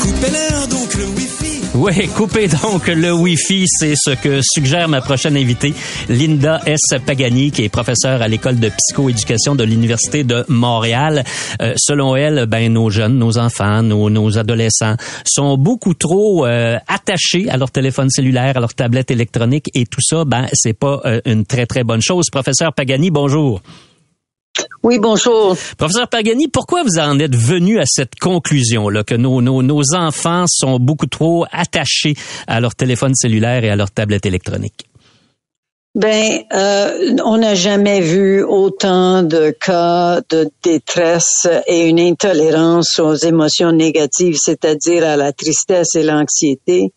Coupez-leur 0.00 0.68
donc 0.68 0.94
le 0.94 1.06
wifi. 1.06 1.43
Oui, 1.76 2.06
coupez 2.06 2.46
donc 2.46 2.86
le 2.86 3.12
Wi-Fi, 3.12 3.64
c'est 3.66 3.94
ce 3.96 4.10
que 4.10 4.38
suggère 4.42 4.88
ma 4.88 5.00
prochaine 5.00 5.36
invitée, 5.36 5.74
Linda 6.08 6.60
S. 6.66 6.78
Pagani, 7.04 7.50
qui 7.50 7.64
est 7.64 7.68
professeure 7.68 8.22
à 8.22 8.28
l'école 8.28 8.60
de 8.60 8.68
psychoéducation 8.68 9.56
de 9.56 9.64
l'Université 9.64 10.22
de 10.22 10.44
Montréal. 10.46 11.24
Euh, 11.60 11.74
selon 11.76 12.14
elle, 12.14 12.46
ben 12.46 12.72
nos 12.72 12.90
jeunes, 12.90 13.18
nos 13.18 13.38
enfants, 13.38 13.82
nos, 13.82 14.08
nos 14.08 14.38
adolescents 14.38 14.94
sont 15.24 15.58
beaucoup 15.58 15.94
trop 15.94 16.46
euh, 16.46 16.78
attachés 16.86 17.50
à 17.50 17.56
leur 17.56 17.72
téléphone 17.72 18.08
cellulaire, 18.08 18.56
à 18.56 18.60
leur 18.60 18.74
tablette 18.74 19.10
électronique 19.10 19.68
et 19.74 19.84
tout 19.84 20.00
ça, 20.00 20.24
ben 20.24 20.46
c'est 20.52 20.78
pas 20.78 21.00
euh, 21.04 21.20
une 21.24 21.44
très 21.44 21.66
très 21.66 21.82
bonne 21.82 22.02
chose. 22.02 22.26
Professeur 22.30 22.72
Pagani, 22.72 23.10
bonjour. 23.10 23.60
Oui, 24.82 24.98
bonjour. 24.98 25.56
Professeur 25.78 26.08
Pagani, 26.08 26.48
pourquoi 26.48 26.82
vous 26.82 26.98
en 26.98 27.18
êtes 27.18 27.34
venu 27.34 27.80
à 27.80 27.84
cette 27.86 28.16
conclusion 28.16 28.88
là 28.88 29.02
que 29.02 29.14
nos, 29.14 29.40
nos, 29.40 29.62
nos 29.62 29.94
enfants 29.94 30.44
sont 30.46 30.78
beaucoup 30.78 31.06
trop 31.06 31.46
attachés 31.52 32.14
à 32.46 32.60
leur 32.60 32.74
téléphone 32.74 33.14
cellulaire 33.14 33.64
et 33.64 33.70
à 33.70 33.76
leur 33.76 33.90
tablette 33.90 34.26
électronique? 34.26 34.86
Ben, 35.94 36.42
euh, 36.52 37.16
on 37.24 37.38
n'a 37.38 37.54
jamais 37.54 38.00
vu 38.00 38.42
autant 38.42 39.22
de 39.22 39.54
cas 39.64 40.20
de 40.28 40.50
détresse 40.64 41.46
et 41.68 41.88
une 41.88 42.00
intolérance 42.00 42.98
aux 42.98 43.14
émotions 43.14 43.70
négatives, 43.70 44.36
c'est-à-dire 44.36 45.06
à 45.06 45.16
la 45.16 45.32
tristesse 45.32 45.94
et 45.94 46.02
l'anxiété. 46.02 46.92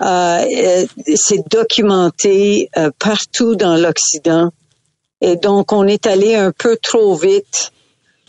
Euh, 0.00 0.86
c'est 1.16 1.46
documenté 1.50 2.70
euh, 2.78 2.90
partout 2.98 3.56
dans 3.56 3.76
l'Occident. 3.76 4.50
Et 5.20 5.36
donc, 5.36 5.72
on 5.72 5.86
est 5.86 6.06
allé 6.06 6.34
un 6.34 6.52
peu 6.52 6.76
trop 6.82 7.14
vite 7.14 7.72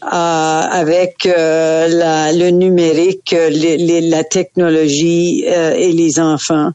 euh, 0.03 0.07
avec 0.07 1.27
euh, 1.27 1.87
la, 1.87 2.33
le 2.33 2.49
numérique, 2.49 3.35
les, 3.51 3.77
les, 3.77 4.01
la 4.01 4.23
technologie 4.23 5.45
euh, 5.47 5.75
et 5.75 5.91
les 5.91 6.19
enfants. 6.19 6.71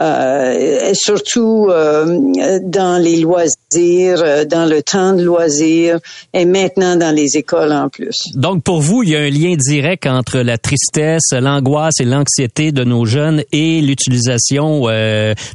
Euh, 0.00 0.94
surtout 0.94 1.68
dans 1.68 3.00
les 3.00 3.20
loisirs, 3.20 4.46
dans 4.48 4.68
le 4.68 4.82
temps 4.82 5.12
de 5.12 5.22
loisirs 5.22 6.00
et 6.32 6.44
maintenant 6.44 6.96
dans 6.96 7.14
les 7.14 7.36
écoles 7.36 7.72
en 7.72 7.88
plus. 7.88 8.16
Donc 8.34 8.64
pour 8.64 8.80
vous, 8.80 9.04
il 9.04 9.10
y 9.10 9.16
a 9.16 9.20
un 9.20 9.30
lien 9.30 9.54
direct 9.54 10.06
entre 10.06 10.38
la 10.38 10.58
tristesse, 10.58 11.30
l'angoisse 11.32 12.00
et 12.00 12.04
l'anxiété 12.04 12.72
de 12.72 12.82
nos 12.82 13.04
jeunes 13.04 13.44
et 13.52 13.80
l'utilisation 13.80 14.86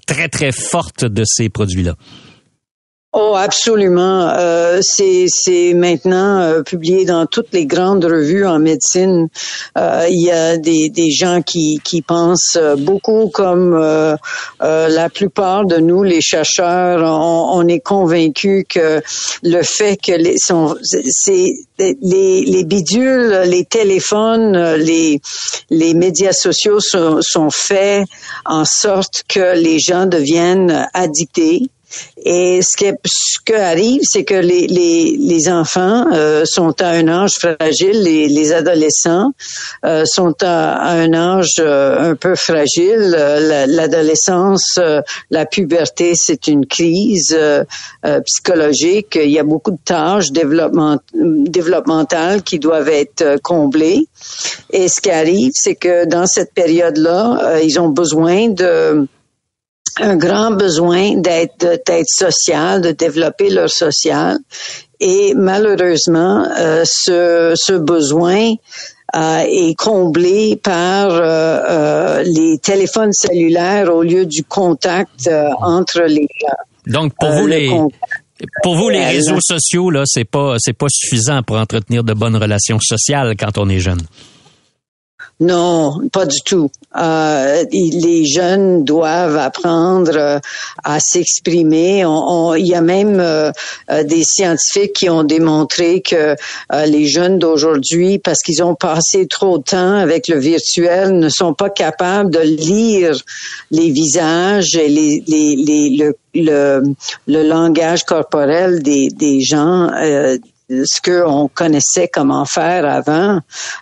très 0.06 0.30
très 0.30 0.52
forte 0.54 1.04
de 1.04 1.24
ces 1.26 1.50
produits-là. 1.50 1.96
Oh, 3.14 3.36
absolument. 3.38 4.30
Euh, 4.38 4.80
c'est 4.82 5.74
maintenant 5.74 6.40
euh, 6.40 6.62
publié 6.62 7.06
dans 7.06 7.26
toutes 7.26 7.54
les 7.54 7.66
grandes 7.66 8.04
revues 8.04 8.46
en 8.46 8.60
médecine. 8.60 9.30
Euh, 9.78 10.06
il 10.10 10.22
y 10.26 10.30
a 10.30 10.58
des, 10.58 10.90
des 10.90 11.10
gens 11.12 11.42
qui, 11.42 11.80
qui 11.86 12.02
pensent 12.02 12.60
beaucoup 12.80 13.30
comme 13.34 13.74
euh, 13.74 14.18
euh, 14.62 14.90
la 14.90 15.10
plupart 15.10 15.66
de 15.66 15.78
nous, 15.78 16.04
les 16.04 16.20
chercheurs. 16.20 17.02
On, 17.02 17.58
on 17.60 17.68
est 17.70 17.80
convaincus 17.80 18.66
que 18.68 19.02
le 19.42 19.64
fait 19.64 19.96
que 19.96 20.12
les, 20.12 20.36
sont, 20.38 20.76
les, 21.80 21.96
les 22.02 22.64
bidules, 22.66 23.44
les 23.46 23.64
téléphones, 23.64 24.76
les, 24.76 25.22
les 25.70 25.94
médias 25.94 26.34
sociaux 26.34 26.82
sont, 26.82 27.20
sont 27.22 27.50
faits 27.52 28.06
en 28.46 28.66
sorte 28.66 29.24
que 29.30 29.56
les 29.56 29.80
gens 29.80 30.08
deviennent 30.08 30.88
addictés 30.94 31.70
et 32.26 32.62
ce 32.62 32.76
qui, 32.76 32.92
ce 33.06 33.40
qui 33.46 33.54
arrive, 33.54 34.02
c'est 34.04 34.24
que 34.24 34.36
les, 34.36 34.68
les, 34.68 35.16
les 35.18 35.50
enfants 35.50 36.06
euh, 36.12 36.44
sont 36.46 36.82
à 36.82 36.90
un 36.90 37.08
âge 37.08 37.36
fragile, 37.40 38.04
les, 38.04 38.28
les 38.28 38.52
adolescents 38.52 39.32
euh, 39.86 40.04
sont 40.06 40.36
à, 40.42 40.90
un 40.90 41.14
âge 41.14 41.56
euh, 41.60 42.12
un 42.12 42.16
peu 42.16 42.36
fragile. 42.36 43.16
L'adolescence, 43.68 44.80
la 45.32 45.46
puberté, 45.46 46.14
c'est 46.16 46.48
une 46.48 46.66
crise 46.66 47.38
psychologique. 48.26 49.18
Il 49.22 49.32
y 49.32 49.40
a 49.40 49.44
beaucoup 49.44 49.72
de 49.72 49.80
tâches 49.84 50.32
développement, 50.32 50.98
développementales 51.14 52.44
qui 52.44 52.60
doivent 52.60 52.90
être 52.90 53.40
comblées. 53.42 54.08
Et 54.72 54.88
ce 54.88 55.00
qui 55.00 55.12
arrive, 55.12 55.52
c'est 55.54 55.76
que 55.76 56.06
dans 56.06 56.26
cette 56.28 56.54
période-là, 56.54 57.60
ils 57.64 57.80
ont 57.80 57.90
besoin 57.90 58.50
de 58.50 59.08
un 60.00 60.16
grand 60.16 60.52
besoin 60.52 61.16
d'être 61.18 61.82
d'être 61.86 62.08
social, 62.08 62.82
de 62.82 62.92
développer 62.92 63.50
leur 63.50 63.70
social. 63.70 64.38
Et 65.00 65.34
malheureusement, 65.36 66.48
euh, 66.58 66.84
ce, 66.86 67.54
ce 67.56 67.74
besoin 67.74 68.54
euh, 69.16 69.40
est 69.48 69.76
comblé 69.76 70.60
par 70.62 71.12
euh, 71.12 71.22
euh, 71.70 72.24
les 72.24 72.58
téléphones 72.58 73.14
cellulaires 73.14 73.94
au 73.94 74.04
lieu 74.04 74.26
du 74.26 74.44
contact 74.44 75.28
euh, 75.28 75.50
entre 75.62 76.02
les 76.02 76.28
gens. 76.42 76.92
Donc 76.92 77.14
pour 77.20 77.32
vous 77.32 77.48
les 77.48 77.70
pour 78.64 78.76
vous 78.76 78.90
les 78.90 79.04
réseaux 79.04 79.42
sociaux 79.42 79.90
là, 79.90 80.04
c'est 80.06 80.26
pas 80.26 80.56
c'est 80.60 80.74
pas 80.78 80.88
suffisant 80.90 81.42
pour 81.42 81.58
entretenir 81.58 82.04
de 82.04 82.14
bonnes 82.14 82.36
relations 82.36 82.80
sociales 82.80 83.36
quand 83.38 83.58
on 83.58 83.70
est 83.70 83.80
jeune. 83.80 84.02
Non, 85.40 86.00
pas 86.12 86.26
du 86.26 86.42
tout. 86.42 86.72
Euh, 86.96 87.64
les 87.72 88.26
jeunes 88.26 88.84
doivent 88.84 89.38
apprendre 89.38 90.16
euh, 90.16 90.40
à 90.84 91.00
s'exprimer. 91.00 92.04
il 92.58 92.66
y 92.66 92.74
a 92.74 92.82
même 92.82 93.20
euh, 93.20 93.52
euh, 93.92 94.04
des 94.04 94.24
scientifiques 94.24 94.94
qui 94.94 95.10
ont 95.12 95.24
démontré 95.24 96.02
que 96.02 96.36
les 96.88 97.06
jeunes 97.06 97.38
d'aujourd'hui, 97.38 98.18
parce 98.18 98.40
qu'ils 98.40 98.64
ont 98.64 98.74
passé 98.74 99.28
trop 99.28 99.60
de 99.60 99.64
temps 99.64 99.94
avec 99.94 100.28
le 100.28 100.40
virtuel, 100.40 101.20
ne 101.20 101.30
sont 101.30 101.54
pas 101.54 101.70
capables 101.70 102.32
de 102.32 102.40
lire 102.40 103.16
les 103.70 103.92
visages 103.92 104.76
et 104.76 104.90
le, 106.34 106.84
langage 107.28 108.06
corporel 108.06 108.82
des 108.82 109.42
gens 109.42 109.92
ce 110.70 111.02
qu'on 111.02 111.48
connaissait 111.48 112.10
comment 112.12 112.46
faire 112.46 112.86
avant 112.86 113.40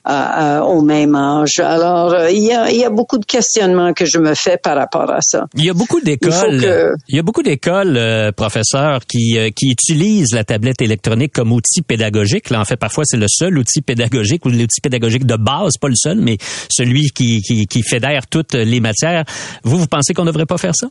euh, 0.08 0.60
au 0.60 0.82
même 0.82 1.16
âge. 1.16 1.60
Alors, 1.60 2.14
euh, 2.14 2.30
il, 2.30 2.44
y 2.44 2.54
a, 2.54 2.70
il 2.70 2.78
y 2.78 2.84
a 2.84 2.90
beaucoup 2.90 3.18
de 3.18 3.26
questionnements 3.26 3.94
que 3.94 4.06
je 4.06 4.20
me 4.20 4.36
fais 4.36 4.58
par 4.58 4.78
rapport 4.78 5.10
à 5.10 5.20
ça. 5.22 5.46
Il 5.56 5.66
y 5.66 5.70
a 5.70 5.74
beaucoup 5.74 6.00
d'écoles, 6.00 6.32
il, 6.52 6.62
que... 6.62 6.94
il, 7.08 7.16
y 7.16 7.20
a 7.20 7.24
beaucoup 7.24 7.42
d'écoles, 7.44 7.98
euh, 7.98 8.32
professeurs, 8.32 9.06
qui, 9.08 9.38
euh, 9.38 9.50
qui 9.50 9.72
utilisent 9.72 10.34
la 10.34 10.44
tablette 10.44 10.82
électronique 10.82 11.34
comme 11.34 11.52
outil 11.52 11.82
pédagogique. 11.82 12.50
Là, 12.50 12.62
en 12.62 12.66
fait, 12.66 12.78
parfois, 12.78 13.04
c'est 13.06 13.18
le 13.18 13.28
seul 13.28 13.58
outil 13.58 13.82
pédagogique 13.82 14.46
ou 14.46 14.50
l'outil 14.50 14.82
pédagogique 14.82 15.26
de 15.26 15.36
base, 15.38 15.78
pas 15.80 15.88
le 15.88 15.96
seul, 15.96 16.20
mais 16.20 16.38
celui 16.70 17.10
qui, 17.10 17.42
qui, 17.42 17.66
qui 17.66 17.82
fédère 17.82 18.28
toutes 18.28 18.54
les 18.54 18.80
matières. 18.80 19.26
Vous, 19.64 19.80
vous 19.80 19.88
pensez 19.88 20.14
qu'on 20.14 20.24
ne 20.24 20.32
devrait 20.32 20.46
pas 20.46 20.58
faire 20.58 20.76
ça? 20.76 20.88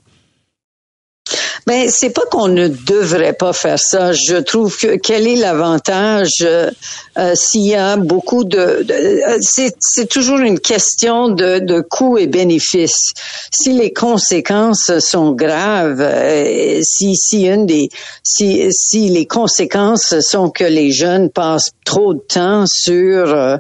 Ben, 1.67 1.89
c'est 1.89 2.11
pas 2.11 2.27
qu'on 2.31 2.49
ne 2.49 2.69
devrait 2.69 3.33
pas 3.33 3.55
faire 3.55 3.79
ça. 3.79 4.13
Je 4.13 4.37
trouve 4.37 4.77
que 4.77 4.97
quel 4.97 5.27
est 5.27 5.37
l'avantage 5.37 6.43
euh, 6.43 6.71
euh, 7.17 7.35
s'il 7.35 7.67
y 7.67 7.75
a 7.75 7.97
beaucoup 7.97 8.45
de, 8.45 8.83
de- 8.83 8.93
euh, 8.93 9.39
c'est, 9.41 9.75
c'est 9.81 10.07
toujours 10.09 10.39
une 10.41 10.61
question 10.61 11.29
de, 11.31 11.61
de 11.61 11.81
coûts 11.81 12.19
et 12.19 12.27
bénéfices. 12.27 13.13
Si 13.51 13.73
les 13.73 13.93
conséquences 13.95 14.91
sont 14.99 15.33
graves, 15.33 16.01
euh, 16.03 16.81
si 16.83 17.17
si 17.17 17.47
une 17.47 17.65
des 17.65 17.89
si 18.23 18.67
si 18.71 19.09
les 19.09 19.25
conséquences 19.27 20.21
sont 20.21 20.51
que 20.51 20.65
les 20.65 20.93
jeunes 20.93 21.31
passent 21.31 21.71
trop 21.87 22.13
de 22.13 22.21
temps 22.21 22.65
sur 22.67 23.33
euh, 23.33 23.57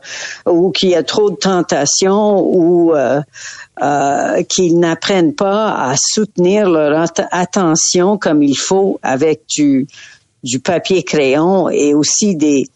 ou 0.47 0.71
qu'il 0.73 0.91
y 0.91 0.95
a 0.95 1.03
trop 1.03 1.31
de 1.31 1.37
tentations 1.37 2.39
ou 2.41 2.95
euh, 3.83 4.43
qu'ils 4.45 4.79
n'apprennent 4.79 5.35
pas 5.35 5.75
à 5.75 5.95
soutenir 5.97 6.69
leur 6.69 6.97
at- 6.99 7.29
attention 7.33 8.19
comme 8.19 8.43
il 8.43 8.57
faut 8.57 8.99
avec 9.03 9.43
du, 9.57 9.87
papier 10.63 11.03
crayon 11.03 11.69
et 11.71 11.95
aussi 11.95 12.37
des, 12.37 12.67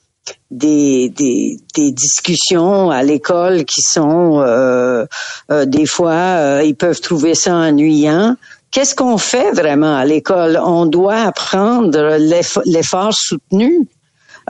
des, 0.50 1.08
des, 1.10 1.92
discussions 1.92 2.90
à 2.90 3.02
l'école 3.02 3.64
qui 3.64 3.82
sont 3.82 4.40
euh, 4.40 5.06
euh, 5.50 5.66
des 5.66 5.86
fois 5.86 6.60
ils 6.64 6.74
peuvent 6.74 7.00
trouver 7.00 7.34
ça 7.34 7.54
ennuyant. 7.54 8.36
Qu'est-ce 8.70 8.94
qu'on 8.94 9.18
fait 9.18 9.52
vraiment 9.52 9.96
à 9.96 10.04
l'école? 10.04 10.60
On 10.62 10.84
doit 10.84 11.22
apprendre 11.22 12.16
l'eff- 12.18 12.60
l'effort 12.66 13.14
soutenu. 13.14 13.88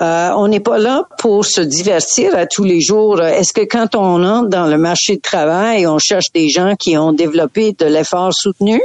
Euh, 0.01 0.31
on 0.37 0.47
n'est 0.47 0.61
pas 0.61 0.79
là 0.79 1.09
pour 1.19 1.45
se 1.45 1.61
divertir 1.61 2.37
à 2.37 2.47
tous 2.47 2.63
les 2.63 2.81
jours. 2.81 3.21
Est-ce 3.21 3.53
que 3.53 3.63
quand 3.63 3.97
on 3.97 4.25
entre 4.25 4.49
dans 4.49 4.67
le 4.67 4.79
marché 4.79 5.17
de 5.17 5.21
travail, 5.21 5.89
on 5.89 5.99
cherche 5.99 6.31
des 6.33 6.49
gens 6.49 6.77
qui 6.79 6.97
ont 6.97 7.13
développé 7.13 7.73
de 7.73 7.85
l'effort 7.87 8.33
soutenu, 8.33 8.81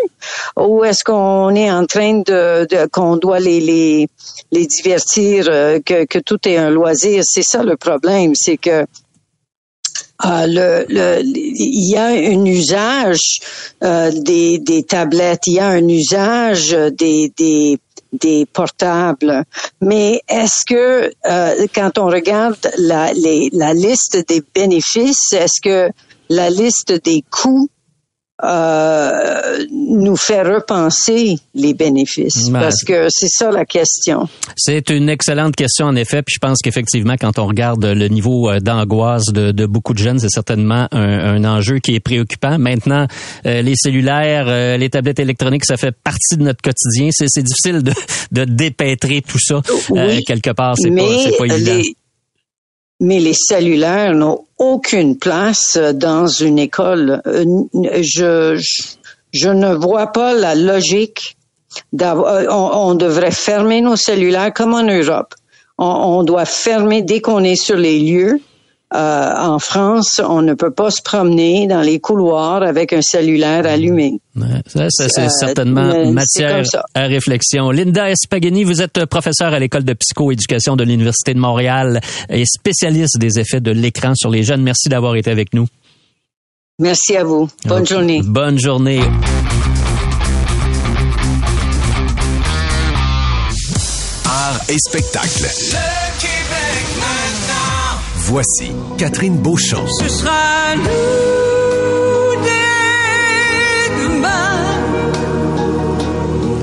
ou 0.57 0.83
est-ce 0.83 1.03
qu'on 1.03 1.53
est 1.53 1.71
en 1.71 1.85
train 1.85 2.23
de, 2.25 2.87
qu'on 2.87 3.17
doit 3.17 3.39
les 3.39 4.07
les 4.51 4.65
divertir, 4.65 5.45
euh, 5.49 5.79
que 5.85 6.19
tout 6.19 6.39
est 6.47 6.57
un 6.57 6.71
loisir? 6.71 7.21
C'est 7.25 7.43
ça 7.43 7.61
le 7.63 7.77
problème, 7.77 8.33
c'est 8.35 8.57
que 8.57 8.85
euh, 10.25 10.45
le, 10.47 10.85
le- 10.89 11.21
il 11.23 11.91
y 11.91 11.95
a 11.97 12.05
un 12.05 12.45
usage 12.45 13.39
des, 13.81 14.57
des 14.59 14.83
tablettes, 14.83 15.45
il 15.47 15.55
y 15.55 15.59
a 15.59 15.67
un 15.67 15.87
usage 15.87 16.71
des, 16.71 17.31
des, 17.37 17.77
des 18.13 18.45
portables. 18.45 19.43
Mais 19.81 20.21
est-ce 20.27 20.65
que 20.65 21.11
euh, 21.25 21.67
quand 21.73 21.97
on 21.97 22.05
regarde 22.05 22.69
la, 22.77 23.11
la 23.51 23.73
liste 23.73 24.23
des 24.27 24.43
bénéfices, 24.53 25.33
est-ce 25.33 25.61
que 25.61 25.91
la 26.29 26.49
liste 26.49 26.93
des 27.03 27.23
coûts 27.29 27.69
euh, 28.43 29.65
nous 29.71 30.15
fait 30.17 30.41
repenser 30.41 31.37
les 31.53 31.73
bénéfices? 31.73 32.49
Ben, 32.49 32.59
Parce 32.59 32.83
que 32.83 33.07
c'est 33.09 33.29
ça 33.29 33.51
la 33.51 33.65
question. 33.65 34.27
C'est 34.55 34.89
une 34.89 35.09
excellente 35.09 35.55
question 35.55 35.85
en 35.87 35.95
effet, 35.95 36.21
puis 36.23 36.35
je 36.35 36.39
pense 36.39 36.59
qu'effectivement, 36.61 37.15
quand 37.19 37.39
on 37.39 37.45
regarde 37.47 37.85
le 37.85 38.07
niveau 38.07 38.49
euh, 38.49 38.59
d'angoisse 38.59 39.25
de, 39.27 39.51
de 39.51 39.65
beaucoup 39.65 39.93
de 39.93 39.99
jeunes, 39.99 40.19
c'est 40.19 40.29
certainement 40.29 40.87
un, 40.91 40.99
un 41.35 41.45
enjeu 41.45 41.79
qui 41.79 41.95
est 41.95 41.99
préoccupant. 41.99 42.57
Maintenant, 42.57 43.07
euh, 43.45 43.61
les 43.61 43.75
cellulaires, 43.75 44.45
euh, 44.47 44.77
les 44.77 44.89
tablettes 44.89 45.19
électroniques, 45.19 45.65
ça 45.65 45.77
fait 45.77 45.95
partie 46.03 46.37
de 46.37 46.43
notre 46.43 46.61
quotidien. 46.61 47.09
C'est 47.11 47.43
difficile 47.43 47.81
de, 47.81 47.93
de 48.31 48.45
dépêtrer 48.45 49.21
tout 49.21 49.39
ça 49.39 49.61
Oui, 49.89 50.23
quelque 50.25 50.51
part. 50.51 50.75
C'est 50.77 50.91
pas, 50.91 51.37
pas 51.37 51.45
évident. 51.53 51.75
les, 51.75 51.95
mais 52.99 53.19
les 53.19 53.33
cellulaires 53.33 54.13
n'ont 54.13 54.45
aucune 54.71 55.17
place 55.17 55.77
dans 55.77 56.27
une 56.27 56.59
école. 56.59 57.21
Euh, 57.25 57.45
Je, 58.01 58.61
je, 59.31 59.49
ne 59.49 59.73
vois 59.73 60.07
pas 60.07 60.33
la 60.33 60.55
logique 60.55 61.37
euh, 62.01 62.45
On, 62.49 62.69
on 62.89 62.95
devrait 62.95 63.31
fermer 63.31 63.81
nos 63.81 63.95
cellulaires 63.95 64.53
comme 64.53 64.73
en 64.73 64.83
Europe. 64.83 65.33
On 65.77 66.23
doit 66.23 66.45
fermer 66.45 67.01
dès 67.01 67.19
qu'on 67.19 67.43
est 67.43 67.55
sur 67.55 67.75
les 67.75 67.99
lieux. 67.99 68.39
Euh, 68.95 69.33
en 69.39 69.57
France, 69.57 70.21
on 70.23 70.43
ne 70.43 70.53
peut 70.53 70.69
pas 70.71 70.91
se 70.91 71.01
promener 71.01 71.65
dans 71.67 71.81
les 71.81 71.99
couloirs 71.99 72.61
avec 72.61 72.93
un 72.93 73.01
cellulaire 73.01 73.65
allumé. 73.65 74.19
Ouais, 74.35 74.45
ça, 74.67 74.87
ça, 74.89 75.07
c'est 75.09 75.21
Euh, 75.25 75.29
certainement 75.29 76.11
matière 76.11 76.63
à 76.93 77.01
réflexion. 77.07 77.71
Linda 77.71 78.09
Espagini, 78.11 78.63
vous 78.63 78.81
êtes 78.83 79.05
professeure 79.05 79.51
à 79.53 79.57
l'école 79.59 79.83
de 79.83 79.93
psychoéducation 79.93 80.75
de 80.75 80.83
l'Université 80.83 81.33
de 81.33 81.39
Montréal 81.39 82.01
et 82.29 82.43
spécialiste 82.45 83.17
des 83.17 83.39
effets 83.39 83.61
de 83.61 83.71
l'écran 83.71 84.13
sur 84.15 84.29
les 84.29 84.43
jeunes. 84.43 84.61
Merci 84.61 84.89
d'avoir 84.89 85.15
été 85.15 85.31
avec 85.31 85.53
nous. 85.55 85.65
Merci 86.79 87.15
à 87.17 87.23
vous. 87.23 87.49
Bonne 87.65 87.85
journée. 87.87 88.21
Bonne 88.23 88.59
journée. 88.59 89.01
Art 94.25 94.61
et 94.69 94.77
spectacle. 94.77 96.02
Voici 98.25 98.71
Catherine 98.97 99.35
Beauchamp. 99.35 99.85
ce 99.99 100.07
sera 100.07 100.75
nous 100.77 100.83
dès 102.41 103.89
demain. 104.01 104.55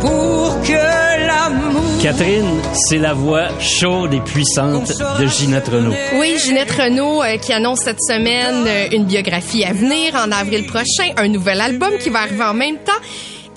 pour 0.00 0.62
que 0.62 1.26
l'amour. 1.26 1.82
Catherine, 2.02 2.62
c'est 2.88 2.96
la 2.96 3.12
voix 3.12 3.48
chaude 3.60 4.14
et 4.14 4.20
puissante 4.20 4.92
de 5.20 5.26
Ginette 5.26 5.68
Renault. 5.68 5.92
Oui, 6.18 6.38
Ginette 6.42 6.70
Renault 6.70 7.22
euh, 7.22 7.36
qui 7.36 7.52
annonce 7.52 7.80
cette 7.80 8.00
semaine 8.00 8.64
euh, 8.66 8.88
une 8.96 9.04
biographie 9.04 9.62
à 9.64 9.74
venir 9.74 10.14
en 10.14 10.32
avril 10.32 10.64
prochain, 10.64 11.12
un 11.18 11.28
nouvel 11.28 11.60
album 11.60 11.90
qui 12.00 12.08
va 12.08 12.20
arriver 12.20 12.44
en 12.44 12.54
même 12.54 12.78
temps. 12.78 12.92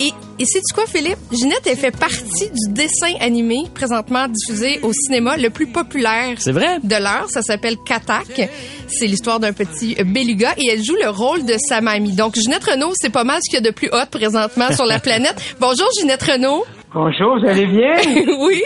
Et, 0.00 0.12
et 0.38 0.44
sais-tu 0.44 0.72
quoi, 0.74 0.84
Philippe? 0.86 1.18
Ginette, 1.32 1.66
elle 1.66 1.76
fait 1.76 1.90
partie 1.96 2.48
du 2.50 2.72
dessin 2.72 3.12
animé 3.20 3.64
présentement 3.74 4.26
diffusé 4.28 4.78
au 4.82 4.92
cinéma 4.92 5.36
le 5.36 5.50
plus 5.50 5.66
populaire 5.66 6.34
C'est 6.38 6.52
vrai? 6.52 6.78
de 6.84 6.94
l'heure. 6.94 7.26
Ça 7.28 7.42
s'appelle 7.42 7.76
Katak. 7.84 8.48
C'est 8.88 9.06
l'histoire 9.06 9.40
d'un 9.40 9.52
petit 9.52 9.96
beluga 10.04 10.54
et 10.56 10.68
elle 10.72 10.84
joue 10.84 10.94
le 11.02 11.10
rôle 11.10 11.44
de 11.44 11.54
sa 11.58 11.80
mamie. 11.80 12.12
Donc, 12.12 12.36
Ginette 12.36 12.64
Renault, 12.64 12.92
c'est 12.94 13.10
pas 13.12 13.24
mal 13.24 13.40
ce 13.42 13.50
qu'il 13.50 13.58
y 13.64 13.66
a 13.66 13.70
de 13.70 13.74
plus 13.74 13.88
hot 13.92 14.06
présentement 14.10 14.70
sur 14.72 14.86
la 14.86 14.98
planète. 15.00 15.34
Bonjour, 15.60 15.88
Ginette 15.98 16.22
Renault. 16.22 16.64
Bonjour, 16.94 17.38
vous 17.38 17.46
allez 17.46 17.66
bien? 17.66 17.96
oui. 18.40 18.62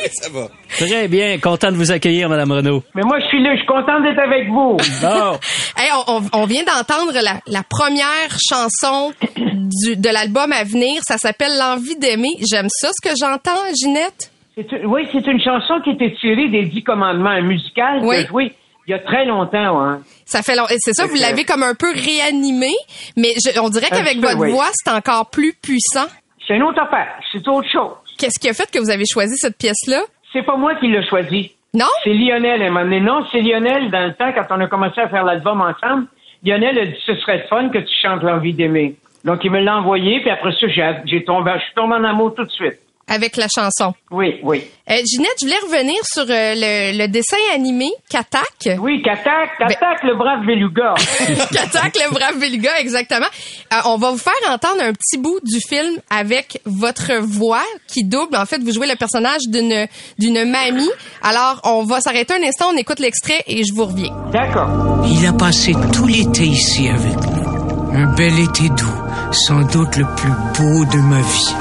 Très 0.79 1.09
bien. 1.09 1.38
Content 1.38 1.73
de 1.73 1.77
vous 1.77 1.90
accueillir, 1.90 2.29
Madame 2.29 2.53
Renault. 2.53 2.83
Mais 2.95 3.03
moi, 3.03 3.18
je 3.18 3.27
suis 3.27 3.42
là, 3.42 3.51
je 3.55 3.59
suis 3.59 3.66
content 3.66 4.01
d'être 4.01 4.21
avec 4.21 4.49
vous. 4.49 4.77
Bon. 5.01 5.38
Hey, 5.77 5.88
on, 6.07 6.16
on- 6.18 6.42
on 6.42 6.45
vient 6.47 6.62
d'entendre 6.62 7.12
la, 7.14 7.40
la 7.49 7.62
première 7.68 8.29
chanson 8.49 9.12
du, 9.85 9.97
de 9.97 10.09
l'album 10.09 10.53
à 10.53 10.65
venir. 10.65 11.01
Ça 11.07 11.17
s'appelle 11.19 11.53
L'envie 11.59 11.97
d'aimer. 11.97 12.29
J'aime 12.51 12.69
ça, 12.69 12.91
ce 12.93 13.09
que 13.09 13.15
j'entends, 13.19 13.61
Ginette. 13.75 14.31
Une- 14.57 14.87
oui, 14.87 15.09
c'est 15.13 15.27
une 15.27 15.41
chanson 15.41 15.81
qui 15.83 15.91
était 15.91 16.15
tirée 16.21 16.49
des 16.49 16.65
Dix 16.67 16.83
Commandements, 16.85 17.31
un 17.31 17.41
musical 17.43 18.01
Oui. 18.03 18.27
joué 18.27 18.53
il 18.87 18.91
y 18.91 18.95
a 18.95 18.99
très 18.99 19.25
longtemps. 19.25 19.81
Hein. 19.81 20.01
Ça 20.27 20.43
fait 20.43 20.57
long- 20.57 20.67
C'est 20.79 20.93
ça, 20.93 21.07
vous 21.07 21.15
l'avez 21.15 21.45
comme 21.45 21.63
un 21.63 21.75
peu 21.75 21.93
réanimé, 21.95 22.73
mais 23.17 23.33
je- 23.45 23.59
on 23.61 23.69
dirait 23.71 23.89
qu'avec 23.89 24.19
votre 24.19 24.39
oui. 24.39 24.51
voix, 24.51 24.69
c'est 24.73 24.91
encore 24.91 25.31
plus 25.31 25.55
puissant. 25.55 26.07
C'est 26.47 26.57
une 26.57 26.65
autre 26.65 26.83
affaire, 26.83 27.09
c'est 27.33 27.47
autre 27.49 27.69
chose. 27.71 27.93
Qu'est-ce 28.19 28.39
qui 28.41 28.49
a 28.49 28.53
fait 28.53 28.69
que 28.71 28.79
vous 28.81 28.91
avez 28.91 29.05
choisi 29.07 29.35
cette 29.37 29.57
pièce-là? 29.57 30.03
C'est 30.33 30.43
pas 30.43 30.57
moi 30.57 30.75
qui 30.75 30.89
l'ai 30.89 31.07
choisi. 31.07 31.53
Non? 31.75 31.87
C'est 32.05 32.13
Lionel, 32.13 32.61
elle 32.61 32.73
m'a 32.73 32.81
amené. 32.81 33.01
Non, 33.01 33.25
c'est 33.31 33.41
Lionel, 33.41 33.91
dans 33.91 34.05
le 34.07 34.15
temps, 34.15 34.33
quand 34.35 34.55
on 34.55 34.61
a 34.61 34.67
commencé 34.67 35.01
à 35.01 35.09
faire 35.09 35.25
l'album 35.25 35.61
ensemble, 35.63 36.07
Lionel 36.45 36.77
a 36.79 36.87
dit 36.87 36.97
ce 37.07 37.15
serait 37.17 37.47
fun 37.49 37.69
que 37.71 37.79
tu 37.79 37.95
chantes 38.03 38.23
l'envie 38.23 38.53
d'aimer. 38.53 38.97
Donc, 39.25 39.41
il 39.45 39.51
me 39.51 39.61
l'a 39.61 39.77
envoyé, 39.79 40.21
puis 40.21 40.31
après 40.31 40.51
ça, 40.53 40.67
j'ai, 40.69 40.83
j'ai 41.07 41.25
tombé, 41.25 41.53
je 41.59 41.65
suis 41.65 41.75
tombé 41.75 41.95
en 41.95 42.05
amour 42.05 42.35
tout 42.35 42.45
de 42.45 42.51
suite. 42.51 42.79
Avec 43.09 43.37
la 43.37 43.47
chanson. 43.53 43.93
Oui, 44.13 44.39
oui. 44.45 44.63
Euh, 44.89 44.95
Ginette, 45.05 45.33
je 45.41 45.45
voulais 45.45 45.59
revenir 45.67 45.97
sur 46.05 46.23
euh, 46.23 46.55
le, 46.55 46.97
le 46.99 47.09
dessin 47.09 47.37
animé 47.53 47.91
Katak. 48.09 48.79
Oui, 48.79 49.03
Katak, 49.03 49.59
Katak, 49.59 50.05
le 50.05 50.15
brave 50.17 50.47
beluga. 50.47 50.95
Katak, 51.53 51.95
le 51.97 52.11
brave 52.15 52.39
beluga, 52.39 52.71
exactement. 52.79 53.27
Euh, 53.73 53.77
on 53.87 53.97
va 53.99 54.13
vous 54.13 54.19
faire 54.19 54.33
entendre 54.49 54.83
un 54.83 54.93
petit 54.93 55.19
bout 55.19 55.41
du 55.43 55.59
film 55.61 55.97
avec 56.11 56.61
votre 56.65 57.21
voix 57.21 57.65
qui 57.89 58.05
double. 58.05 58.37
En 58.37 58.47
fait, 58.47 58.59
vous 58.63 58.73
jouez 58.73 58.87
le 58.89 58.97
personnage 58.97 59.43
d'une 59.49 59.87
d'une 60.19 60.45
mamie. 60.49 60.89
Alors, 61.23 61.61
on 61.65 61.83
va 61.83 62.01
s'arrêter 62.01 62.35
un 62.35 62.43
instant, 62.47 62.67
on 62.73 62.77
écoute 62.77 63.01
l'extrait 63.01 63.43
et 63.49 63.65
je 63.65 63.75
vous 63.75 63.85
reviens. 63.87 64.15
D'accord. 64.33 64.69
Il 65.07 65.27
a 65.27 65.33
passé 65.33 65.73
tout 65.93 66.07
l'été 66.07 66.45
ici 66.45 66.89
avec 66.89 67.17
nous. 67.17 67.93
Un 67.95 68.07
bel 68.15 68.39
été 68.39 68.69
doux, 68.71 69.02
sans 69.33 69.62
doute 69.73 69.97
le 69.97 70.05
plus 70.16 70.31
beau 70.59 70.85
de 70.85 70.99
ma 70.99 71.21
vie. 71.21 71.55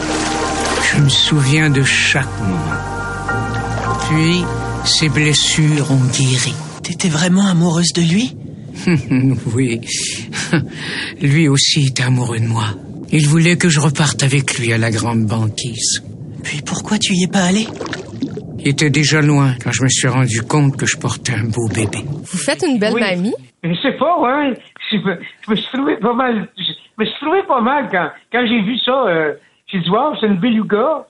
Je 0.93 1.01
me 1.01 1.09
souviens 1.09 1.69
de 1.69 1.83
chaque 1.83 2.27
moment. 2.41 3.97
Puis, 4.09 4.43
ses 4.85 5.09
blessures 5.09 5.91
ont 5.91 6.05
guéri. 6.17 6.53
T'étais 6.83 7.07
vraiment 7.09 7.47
amoureuse 7.47 7.93
de 7.93 8.01
lui? 8.01 8.35
Oui. 9.55 9.81
Lui 11.21 11.47
aussi 11.47 11.87
était 11.87 12.03
amoureux 12.03 12.39
de 12.39 12.47
moi. 12.47 12.65
Il 13.11 13.27
voulait 13.27 13.57
que 13.57 13.69
je 13.69 13.79
reparte 13.79 14.23
avec 14.23 14.57
lui 14.57 14.71
à 14.73 14.77
la 14.77 14.89
grande 14.89 15.25
banquise. 15.25 16.01
Puis 16.43 16.61
pourquoi 16.65 16.97
tu 16.97 17.13
y 17.13 17.25
es 17.25 17.27
pas 17.27 17.43
allé 17.43 17.67
Il 18.59 18.69
était 18.69 18.89
déjà 18.89 19.21
loin 19.21 19.53
quand 19.63 19.71
je 19.71 19.83
me 19.83 19.89
suis 19.89 20.07
rendu 20.07 20.41
compte 20.41 20.77
que 20.77 20.85
je 20.85 20.97
portais 20.97 21.33
un 21.33 21.43
beau 21.43 21.67
bébé. 21.67 21.99
Vous 22.31 22.37
faites 22.37 22.63
une 22.67 22.79
belle 22.79 22.93
Oui. 22.95 23.01
mamie? 23.01 23.33
Je 23.63 23.73
sais 23.83 23.95
pas, 23.99 24.19
ouais. 24.19 24.57
je 24.89 24.97
me, 24.97 25.19
je 25.45 25.51
me 25.51 25.55
suis 25.55 25.67
trouvé 25.73 25.97
pas 26.01 26.13
mal. 26.15 26.47
Je 27.01 27.05
me 27.07 27.09
suis 27.09 27.19
trouvé 27.25 27.41
pas 27.43 27.61
mal 27.61 27.87
quand, 27.89 28.09
quand 28.31 28.45
j'ai 28.45 28.61
vu 28.61 28.77
ça. 28.77 28.91
Euh, 29.07 29.33
j'ai 29.67 29.79
dit, 29.79 29.89
wow, 29.89 30.15
c'est 30.19 30.27
une 30.27 30.37
beluga. 30.37 31.07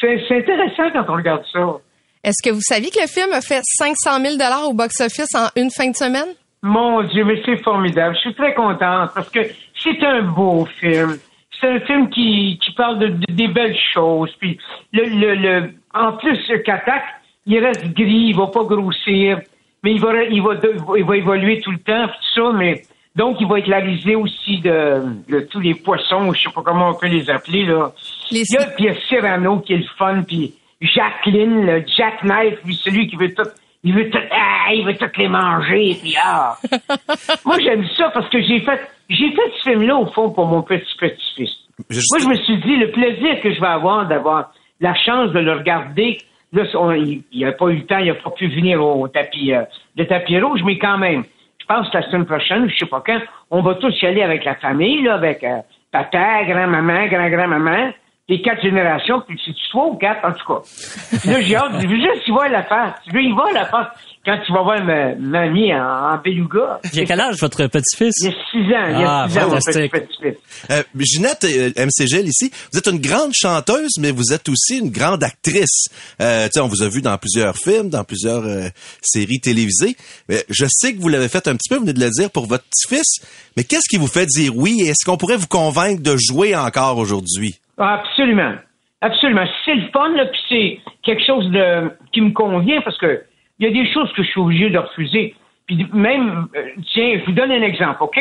C'est 0.00 0.20
c'est 0.26 0.38
intéressant 0.38 0.90
quand 0.92 1.04
on 1.12 1.16
regarde 1.16 1.44
ça. 1.52 1.76
Est-ce 2.24 2.42
que 2.48 2.52
vous 2.52 2.60
saviez 2.60 2.90
que 2.90 3.00
le 3.00 3.06
film 3.06 3.32
a 3.32 3.40
fait 3.40 3.60
500 3.62 4.18
000 4.20 4.34
au 4.68 4.72
box-office 4.74 5.32
en 5.36 5.46
une 5.54 5.70
fin 5.70 5.90
de 5.90 5.94
semaine? 5.94 6.34
Mon 6.62 7.02
Dieu, 7.04 7.24
mais 7.24 7.40
c'est 7.44 7.62
formidable. 7.62 8.16
Je 8.16 8.20
suis 8.22 8.34
très 8.34 8.52
contente 8.54 9.10
parce 9.14 9.30
que 9.30 9.40
c'est 9.80 10.02
un 10.04 10.22
beau 10.22 10.66
film. 10.80 11.16
C'est 11.60 11.68
un 11.68 11.80
film 11.80 12.10
qui, 12.10 12.58
qui 12.60 12.72
parle 12.72 12.98
de, 12.98 13.06
de- 13.08 13.32
des 13.32 13.46
belles 13.48 13.76
choses. 13.94 14.30
Puis 14.40 14.58
le, 14.92 15.04
le, 15.04 15.34
le, 15.36 15.70
en 15.94 16.12
plus, 16.14 16.36
le 16.48 16.58
Katak, 16.58 17.02
il 17.46 17.64
reste 17.64 17.86
gris, 17.94 18.30
il 18.30 18.36
va 18.36 18.48
pas 18.48 18.64
grossir, 18.64 19.38
mais 19.84 19.92
il 19.92 20.00
va, 20.00 20.24
il 20.24 20.42
va, 20.42 20.54
il 20.96 21.04
va 21.04 21.16
évoluer 21.16 21.60
tout 21.60 21.70
le 21.70 21.78
temps, 21.78 22.08
tout 22.08 22.40
ça, 22.42 22.52
mais 22.52 22.82
donc 23.18 23.36
il 23.40 23.46
va 23.48 23.58
être 23.58 23.66
la 23.66 23.80
risée 23.80 24.14
aussi 24.14 24.60
de, 24.60 25.02
de 25.28 25.40
tous 25.40 25.60
les 25.60 25.74
poissons, 25.74 26.32
je 26.32 26.40
sais 26.42 26.50
pas 26.54 26.62
comment 26.64 26.90
on 26.90 26.94
peut 26.94 27.08
les 27.08 27.28
appeler, 27.28 27.64
là. 27.66 27.92
Les- 28.30 28.42
Il 28.48 28.54
y 28.54 28.56
a, 28.56 28.64
puis 28.66 28.84
il 28.84 28.86
y 28.86 28.88
a 28.88 28.94
Cyrano 29.08 29.58
qui 29.60 29.74
est 29.74 29.78
le 29.78 29.84
fun, 29.98 30.22
puis 30.22 30.54
Jacqueline, 30.80 31.66
le 31.66 31.84
Jack 31.86 32.22
Knife, 32.22 32.58
lui, 32.64 32.74
celui 32.76 33.08
qui 33.08 33.16
veut 33.16 33.34
tout, 33.34 33.48
il 33.84 33.92
veut 33.94 34.08
tout, 34.10 34.18
ah, 34.30 34.72
il 34.72 34.84
veut 34.86 34.96
tout 34.96 35.10
les 35.16 35.28
manger, 35.28 35.96
puis 36.00 36.14
ah. 36.22 36.56
Moi, 37.44 37.56
j'aime 37.60 37.84
ça 37.96 38.10
parce 38.14 38.28
que 38.30 38.40
j'ai 38.40 38.60
fait, 38.60 38.80
j'ai 39.08 39.30
fait 39.32 39.52
ce 39.58 39.70
film-là, 39.70 39.96
au 39.96 40.06
fond, 40.06 40.30
pour 40.30 40.46
mon 40.46 40.62
petit-petit-fils. 40.62 41.50
Moi, 41.78 42.18
je 42.20 42.28
me 42.28 42.34
suis 42.44 42.58
dit, 42.58 42.76
le 42.76 42.90
plaisir 42.90 43.40
que 43.40 43.52
je 43.52 43.60
vais 43.60 43.66
avoir 43.66 44.06
d'avoir 44.08 44.52
la 44.80 44.94
chance 44.94 45.32
de 45.32 45.38
le 45.40 45.52
regarder, 45.52 46.18
là, 46.52 46.62
on- 46.74 46.92
il 46.92 47.22
n'a 47.32 47.52
pas 47.52 47.66
eu 47.66 47.76
le 47.76 47.86
temps, 47.86 47.98
il 47.98 48.06
n'a 48.08 48.14
pas 48.14 48.30
pu 48.30 48.48
venir 48.48 48.82
au 48.84 49.06
tapis, 49.08 49.52
euh, 49.52 49.62
le 49.96 50.06
tapis 50.06 50.38
rouge, 50.40 50.60
mais 50.64 50.78
quand 50.78 50.98
même, 50.98 51.24
pense 51.68 51.92
la 51.92 52.02
semaine 52.02 52.24
prochaine, 52.24 52.68
je 52.68 52.78
sais 52.78 52.86
pas 52.86 53.02
quand, 53.04 53.20
on 53.50 53.62
va 53.62 53.74
tous 53.74 53.94
y 54.02 54.06
aller 54.06 54.22
avec 54.22 54.44
la 54.44 54.56
famille, 54.56 55.02
là, 55.02 55.14
avec 55.14 55.44
euh, 55.44 55.58
papa, 55.92 56.44
grand-maman, 56.44 57.06
grand-grand-maman, 57.06 57.92
les 58.28 58.42
quatre 58.42 58.60
générations, 58.62 59.22
puis 59.26 59.40
c'est 59.44 59.54
trois 59.70 59.86
ou 59.86 59.96
quatre, 59.96 60.22
en 60.24 60.32
tout 60.32 60.46
cas. 60.46 61.18
Puis 61.20 61.30
là, 61.30 61.40
j'ai 61.40 61.56
hâte, 61.56 61.72
je 61.80 61.86
veux 61.86 61.96
juste 61.96 62.26
y 62.26 62.30
voir 62.30 62.48
la 62.50 62.62
face. 62.62 62.94
Je 63.06 63.12
veux 63.14 63.22
y 63.22 63.32
voir 63.32 63.50
la 63.54 63.64
face 63.64 63.86
quand 64.24 64.38
tu 64.44 64.52
vas 64.52 64.62
voir 64.62 64.84
ma, 64.84 65.14
mamie 65.14 65.72
en, 65.72 65.78
en 66.12 66.18
beluga. 66.18 66.78
J'ai 66.92 67.06
quel 67.06 67.20
âge, 67.20 67.36
votre 67.40 67.66
petit-fils? 67.68 68.14
Il 68.20 68.26
y 68.26 68.28
a 68.28 68.32
six 68.50 68.74
ans, 68.74 68.86
il 68.96 69.00
y 69.00 69.04
a 69.04 69.22
Ah, 69.22 69.28
six 69.30 69.38
ans, 69.38 69.48
mon 69.48 69.56
petit-petit-fils. 69.56 70.36
Euh, 70.70 70.82
Ginette 70.98 71.44
euh, 71.44 71.70
MC 71.86 72.06
Gilles 72.06 72.28
ici, 72.28 72.50
vous 72.70 72.78
êtes 72.78 72.86
une 72.88 73.00
grande 73.00 73.32
chanteuse, 73.32 73.92
mais 73.98 74.10
vous 74.10 74.34
êtes 74.34 74.46
aussi 74.50 74.78
une 74.78 74.90
grande 74.90 75.24
actrice. 75.24 75.86
Euh, 76.20 76.46
tu 76.46 76.52
sais, 76.52 76.60
on 76.60 76.68
vous 76.68 76.82
a 76.82 76.88
vu 76.88 77.00
dans 77.00 77.16
plusieurs 77.16 77.56
films, 77.56 77.88
dans 77.88 78.04
plusieurs 78.04 78.44
euh, 78.44 78.68
séries 79.00 79.40
télévisées. 79.40 79.96
Mais 80.28 80.44
je 80.50 80.66
sais 80.68 80.92
que 80.94 81.00
vous 81.00 81.08
l'avez 81.08 81.28
fait 81.28 81.48
un 81.48 81.56
petit 81.56 81.70
peu, 81.70 81.76
vous 81.76 81.82
venez 81.82 81.94
de 81.94 82.00
le 82.04 82.10
dire, 82.10 82.30
pour 82.30 82.46
votre 82.46 82.64
petit-fils. 82.64 83.24
Mais 83.56 83.64
qu'est-ce 83.64 83.88
qui 83.88 83.96
vous 83.96 84.06
fait 84.08 84.26
dire 84.26 84.52
oui? 84.54 84.82
Est-ce 84.86 85.06
qu'on 85.06 85.16
pourrait 85.16 85.38
vous 85.38 85.46
convaincre 85.46 86.02
de 86.02 86.14
jouer 86.18 86.54
encore 86.54 86.98
aujourd'hui? 86.98 87.58
Ah, 87.78 88.02
Absolument. 88.04 88.54
Absolument. 89.00 89.44
C'est 89.64 89.74
le 89.74 89.88
fun, 89.92 90.08
là, 90.10 90.26
puis 90.26 90.40
c'est 90.48 90.80
quelque 91.02 91.24
chose 91.24 91.48
de 91.50 91.90
qui 92.12 92.20
me 92.20 92.32
convient 92.32 92.80
parce 92.80 92.98
que 92.98 93.22
il 93.58 93.66
y 93.66 93.70
a 93.70 93.72
des 93.72 93.90
choses 93.92 94.12
que 94.12 94.22
je 94.22 94.28
suis 94.28 94.40
obligé 94.40 94.70
de 94.70 94.78
refuser. 94.78 95.34
Puis 95.66 95.86
même, 95.92 96.48
euh, 96.56 96.70
tiens, 96.92 97.18
je 97.20 97.24
vous 97.26 97.32
donne 97.32 97.52
un 97.52 97.62
exemple, 97.62 98.02
OK? 98.02 98.18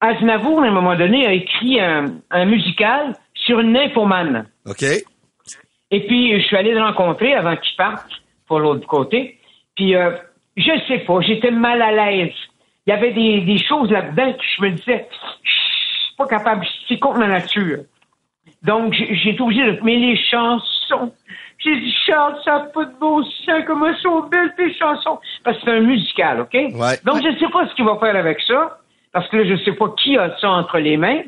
Aznavour, 0.00 0.62
à 0.62 0.66
un 0.66 0.70
moment 0.70 0.94
donné, 0.94 1.26
a 1.26 1.32
écrit 1.32 1.80
un, 1.80 2.04
un 2.30 2.44
musical 2.44 3.14
sur 3.34 3.60
une 3.60 3.72
nymphomane. 3.72 4.46
OK? 4.66 4.84
Et 5.90 6.06
puis, 6.06 6.38
je 6.38 6.46
suis 6.46 6.56
allé 6.56 6.72
le 6.72 6.82
rencontrer 6.82 7.34
avant 7.34 7.56
qu'il 7.56 7.76
parte 7.76 8.06
pour 8.46 8.60
l'autre 8.60 8.86
côté. 8.86 9.38
Puis, 9.74 9.94
euh, 9.94 10.10
je 10.56 10.72
sais 10.86 10.98
pas, 10.98 11.20
j'étais 11.20 11.50
mal 11.50 11.80
à 11.80 11.92
l'aise. 11.92 12.34
Il 12.86 12.90
y 12.90 12.92
avait 12.92 13.12
des, 13.12 13.40
des 13.40 13.58
choses 13.58 13.90
là-dedans 13.90 14.32
que 14.32 14.44
je 14.56 14.62
me 14.62 14.70
disais, 14.70 15.08
je 15.42 15.50
suis 15.50 16.16
pas 16.16 16.26
capable, 16.26 16.66
c'est 16.88 16.98
contre 16.98 17.18
ma 17.18 17.28
nature. 17.28 17.78
Donc, 18.66 18.92
j'ai 18.92 19.30
été 19.30 19.40
obligé 19.40 19.64
de... 19.64 19.78
Mais 19.84 19.96
les 19.96 20.18
chansons, 20.28 21.12
j'ai 21.58 21.76
dit, 21.76 21.94
Charles, 22.04 22.34
ça 22.44 22.52
n'a 22.52 22.60
pas 22.74 22.84
de 22.84 22.98
beau 22.98 23.22
sens, 23.22 23.62
comment 23.64 23.96
sont 24.02 24.22
belles 24.28 24.52
tes 24.56 24.74
chansons. 24.74 25.20
Parce 25.44 25.56
que 25.58 25.62
c'est 25.64 25.70
un 25.70 25.80
musical, 25.80 26.40
OK? 26.40 26.52
Donc, 27.04 27.22
je 27.22 27.28
ne 27.28 27.38
sais 27.38 27.48
pas 27.52 27.68
ce 27.68 27.74
qu'il 27.76 27.84
va 27.84 27.96
faire 27.98 28.16
avec 28.16 28.40
ça, 28.42 28.80
parce 29.12 29.28
que 29.28 29.36
là, 29.36 29.44
je 29.44 29.52
ne 29.52 29.64
sais 29.64 29.72
pas 29.72 29.86
qui 30.02 30.18
a 30.18 30.36
ça 30.40 30.50
entre 30.50 30.78
les 30.78 30.96
mains. 30.96 31.22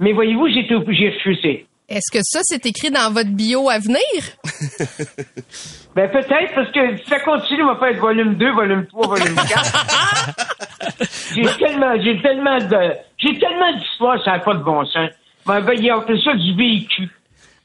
Mais 0.00 0.12
voyez-vous, 0.12 0.48
j'ai 0.48 0.60
été 0.60 0.74
obligé 0.74 1.10
de 1.10 1.14
refuser. 1.14 1.66
Est-ce 1.88 2.12
que 2.12 2.22
ça, 2.22 2.40
c'est 2.42 2.66
écrit 2.66 2.90
dans 2.90 3.12
votre 3.12 3.30
bio 3.30 3.70
à 3.70 3.78
venir? 3.78 4.02
Ben 5.96 6.08
peut-être, 6.10 6.54
parce 6.54 6.70
que 6.70 6.96
si 6.98 7.08
ça 7.08 7.18
continue, 7.18 7.64
on 7.64 7.74
va 7.74 7.76
faire 7.76 8.00
volume 8.00 8.36
2, 8.36 8.52
volume 8.52 8.86
3, 8.86 9.06
volume 9.08 9.34
4. 9.34 11.34
j'ai 11.34 11.42
tellement, 11.58 12.00
j'ai 12.00 12.22
tellement 12.22 12.58
de, 12.58 12.92
j'ai 13.16 13.36
tellement 13.36 13.72
d'histoires, 13.72 14.22
ça 14.24 14.32
n'a 14.32 14.38
pas 14.38 14.54
de 14.54 14.62
bon 14.62 14.84
sens. 14.84 15.10
Ben, 15.48 15.60
ben, 15.62 15.72
il 15.76 15.84
y 15.84 15.90
a 15.90 15.96
appelé 15.96 16.20
ça 16.22 16.34
du 16.34 16.54
vécu. 16.54 17.08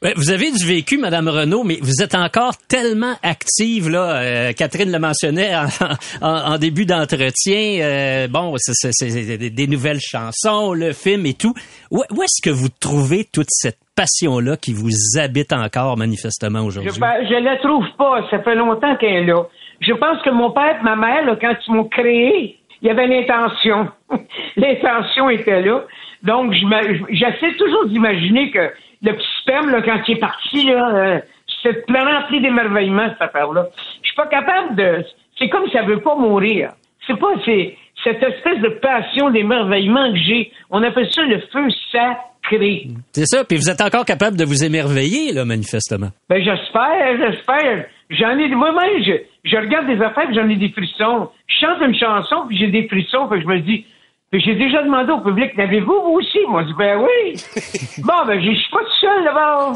Ouais, 0.02 0.12
Vous 0.16 0.30
avez 0.30 0.50
du 0.50 0.66
vécu, 0.66 0.98
Madame 0.98 1.28
Renault, 1.28 1.64
mais 1.64 1.78
vous 1.80 2.02
êtes 2.02 2.14
encore 2.14 2.56
tellement 2.68 3.14
active 3.22 3.88
là. 3.88 4.16
euh, 4.16 4.52
Catherine 4.52 4.90
le 4.92 4.98
mentionnait 4.98 5.54
en, 5.56 5.64
en- 6.20 6.52
en 6.54 6.58
début 6.58 6.84
d'entretien. 6.84 7.78
euh, 7.80 8.28
bon, 8.28 8.54
c'est- 8.58 9.38
des, 9.50 9.66
nouvelles 9.66 10.00
chansons, 10.00 10.74
le 10.74 10.92
film 10.92 11.24
et 11.26 11.34
tout. 11.34 11.54
Où, 11.90 12.02
où 12.10 12.22
est-ce 12.22 12.42
que 12.42 12.50
vous 12.50 12.68
trouvez 12.80 13.24
toute 13.24 13.46
cette 13.50 13.78
passion 13.96 14.40
là 14.40 14.56
qui 14.56 14.72
vous 14.74 14.90
habite 15.18 15.52
encore 15.54 15.96
manifestement 15.96 16.60
Je, 16.68 16.80
aujourd'hui 16.80 17.00
ben, 17.00 17.14
je 17.28 17.42
la 17.42 17.56
trouve 17.58 17.86
pas, 17.96 18.26
ça 18.30 18.42
fait 18.42 18.56
longtemps 18.56 18.96
qu'elle 18.96 19.22
est 19.22 19.26
là. 19.26 19.44
Je 19.80 19.92
pense 19.92 20.20
que 20.22 20.30
mon 20.30 20.50
père 20.50 20.78
et 20.80 20.84
ma 20.84 20.96
mère, 20.96 21.24
là, 21.24 21.36
quand 21.40 21.54
ils 21.66 21.72
m'ont 21.74 21.84
créé, 21.88 22.58
il 22.82 22.88
y 22.88 22.90
avait 22.90 23.06
l'intention. 23.06 23.88
l'intention 24.56 25.30
était 25.30 25.62
là. 25.62 25.84
Donc, 26.24 26.52
j'essaie 27.10 27.54
toujours 27.58 27.86
d'imaginer 27.86 28.50
que 28.50 28.72
le 29.02 29.12
petit 29.12 29.28
sperme, 29.42 29.70
là, 29.70 29.82
quand 29.82 30.00
il 30.08 30.16
est 30.16 30.20
parti, 30.20 30.64
là, 30.64 30.94
euh, 30.94 31.20
c'est 31.62 31.84
plein 31.86 32.04
rempli 32.04 32.40
d'émerveillement, 32.40 33.08
cette 33.10 33.22
affaire-là. 33.28 33.66
Je 34.02 34.08
suis 34.08 34.16
pas 34.16 34.26
capable 34.26 34.74
de... 34.76 35.04
C'est 35.38 35.48
comme 35.48 35.68
ça 35.70 35.82
veut 35.82 36.00
pas 36.00 36.14
mourir. 36.16 36.72
C'est 37.06 37.18
pas... 37.18 37.32
C'est 37.44 37.76
cette 38.02 38.22
espèce 38.22 38.60
de 38.60 38.68
passion 38.80 39.30
d'émerveillement 39.30 40.12
que 40.12 40.18
j'ai. 40.18 40.50
On 40.70 40.82
appelle 40.82 41.10
ça 41.12 41.22
le 41.22 41.40
feu 41.52 41.68
sacré. 41.92 42.88
C'est 43.12 43.26
ça. 43.26 43.44
Puis 43.44 43.56
vous 43.56 43.70
êtes 43.70 43.80
encore 43.80 44.04
capable 44.04 44.36
de 44.36 44.44
vous 44.44 44.64
émerveiller 44.64 45.32
là, 45.32 45.44
manifestement. 45.44 46.08
Ben 46.28 46.42
j'espère, 46.42 47.16
j'espère. 47.18 47.86
J'en 48.10 48.38
ai 48.38 48.48
moi-même, 48.48 49.02
je, 49.02 49.12
je 49.44 49.56
regarde 49.56 49.86
des 49.86 50.02
affaires, 50.02 50.28
j'en 50.34 50.48
ai 50.48 50.56
des 50.56 50.70
frissons. 50.70 51.30
Je 51.46 51.66
chante 51.66 51.80
une 51.80 51.94
chanson, 51.94 52.46
puis 52.48 52.58
j'ai 52.58 52.68
des 52.68 52.88
frissons, 52.88 53.28
puis 53.30 53.40
je 53.40 53.46
me 53.46 53.60
dis. 53.60 53.86
Puis 54.34 54.42
j'ai 54.44 54.56
déjà 54.56 54.82
demandé 54.82 55.12
au 55.12 55.20
public, 55.20 55.52
l'avez-vous 55.56 55.92
vous 55.92 56.18
aussi? 56.18 56.40
Moi, 56.48 56.62
je 56.62 56.66
dis 56.66 56.74
ben 56.76 56.98
oui. 56.98 57.34
bon, 57.98 58.26
ben 58.26 58.40
je 58.40 58.50
suis 58.52 58.68
pas 58.68 58.80
tout 58.80 58.98
seul 59.00 59.22
là-bas. 59.22 59.72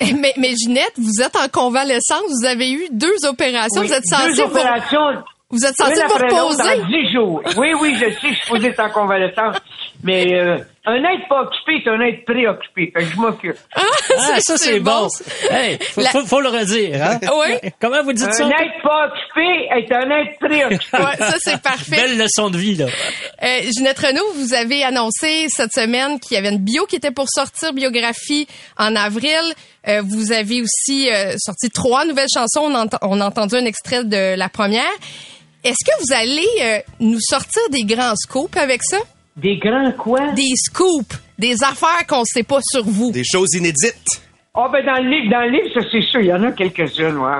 mais, 0.20 0.32
mais 0.36 0.50
Ginette, 0.54 0.92
vous 0.96 1.20
êtes 1.20 1.34
en 1.34 1.48
convalescence. 1.48 2.22
Vous 2.28 2.46
avez 2.46 2.70
eu 2.70 2.84
deux 2.92 3.16
opérations. 3.28 3.80
Oui, 3.80 3.88
vous 3.88 3.92
êtes 3.92 4.06
censée 4.06 4.36
deux 4.36 4.44
vous- 4.44 4.56
opérations. 4.56 5.24
Vous 5.50 5.66
êtes 5.66 5.74
censé 5.76 6.00
Une 6.02 6.06
vous 6.06 6.14
reposer? 6.14 6.82
Dix 6.86 7.12
jours. 7.12 7.42
Oui, 7.58 7.72
oui, 7.80 7.96
je 7.96 8.10
sais, 8.10 8.28
je 8.32 8.60
suis 8.60 8.80
en 8.80 8.90
convalescence. 8.90 9.56
Mais 10.02 10.32
euh, 10.34 10.56
un 10.86 10.94
être 10.96 11.28
pas 11.28 11.42
occupé 11.42 11.74
est 11.84 11.88
un 11.88 12.00
être 12.00 12.24
préoccupé. 12.24 12.90
Fait 12.96 13.04
que 13.04 13.10
je 13.12 13.16
m'occupe. 13.16 13.56
Ah, 13.74 13.82
Ah, 14.18 14.36
ça 14.40 14.56
c'est 14.56 14.80
bon. 14.80 15.08
Hey, 15.50 15.78
faut, 15.82 16.00
faut, 16.02 16.24
faut 16.24 16.40
le 16.40 16.48
redire. 16.48 17.02
Hein? 17.02 17.18
Oui. 17.62 17.70
Comment 17.80 18.02
vous 18.02 18.12
dites 18.14 18.26
un 18.28 18.32
ça 18.32 18.44
être 18.46 18.82
pas 18.82 19.08
occupé 19.08 19.68
est 19.76 19.92
un 19.92 20.10
être 20.10 20.38
préoccupé. 20.38 20.80
Ouais, 20.98 21.16
ça, 21.18 21.36
c'est 21.38 21.60
parfait. 21.62 21.96
Belle 21.96 22.16
leçon 22.18 22.48
de 22.50 22.56
vie 22.56 22.76
là. 22.76 22.86
Euh, 23.42 23.60
Ginette 23.76 23.98
Renault, 23.98 24.32
vous 24.36 24.54
avez 24.54 24.82
annoncé 24.84 25.46
cette 25.48 25.72
semaine 25.72 26.18
qu'il 26.18 26.34
y 26.34 26.38
avait 26.38 26.48
une 26.50 26.58
bio 26.64 26.86
qui 26.86 26.96
était 26.96 27.10
pour 27.10 27.26
sortir, 27.28 27.72
biographie 27.74 28.46
en 28.78 28.96
avril. 28.96 29.38
Euh, 29.88 30.02
vous 30.02 30.32
avez 30.32 30.62
aussi 30.62 31.10
euh, 31.10 31.34
sorti 31.38 31.68
trois 31.70 32.04
nouvelles 32.06 32.28
chansons. 32.32 32.60
On, 32.64 32.74
ent- 32.74 32.98
on 33.02 33.20
a 33.20 33.24
entendu 33.26 33.56
un 33.56 33.64
extrait 33.66 34.04
de 34.04 34.34
la 34.34 34.48
première. 34.48 34.90
Est-ce 35.62 35.84
que 35.84 35.92
vous 36.00 36.14
allez 36.14 36.48
euh, 36.62 36.78
nous 37.00 37.20
sortir 37.20 37.60
des 37.70 37.84
grands 37.84 38.14
scoops 38.16 38.56
avec 38.56 38.80
ça? 38.82 38.96
Des 39.36 39.56
grands 39.58 39.92
quoi? 39.92 40.32
Des 40.32 40.52
scoops, 40.56 41.16
des 41.38 41.54
affaires 41.62 42.06
qu'on 42.08 42.24
sait 42.24 42.42
pas 42.42 42.58
sur 42.62 42.84
vous. 42.84 43.10
Des 43.12 43.24
choses 43.24 43.54
inédites. 43.54 44.22
Ah, 44.54 44.68
ben 44.72 44.84
dans 44.84 45.02
le 45.02 45.08
livre, 45.08 45.30
dans 45.30 45.40
le 45.42 45.50
livre, 45.50 45.68
ça 45.72 45.80
c'est 45.90 46.02
sûr, 46.02 46.20
il 46.20 46.26
y 46.26 46.32
en 46.32 46.42
a 46.42 46.52
quelques-unes, 46.52 47.16
ouais. 47.16 47.38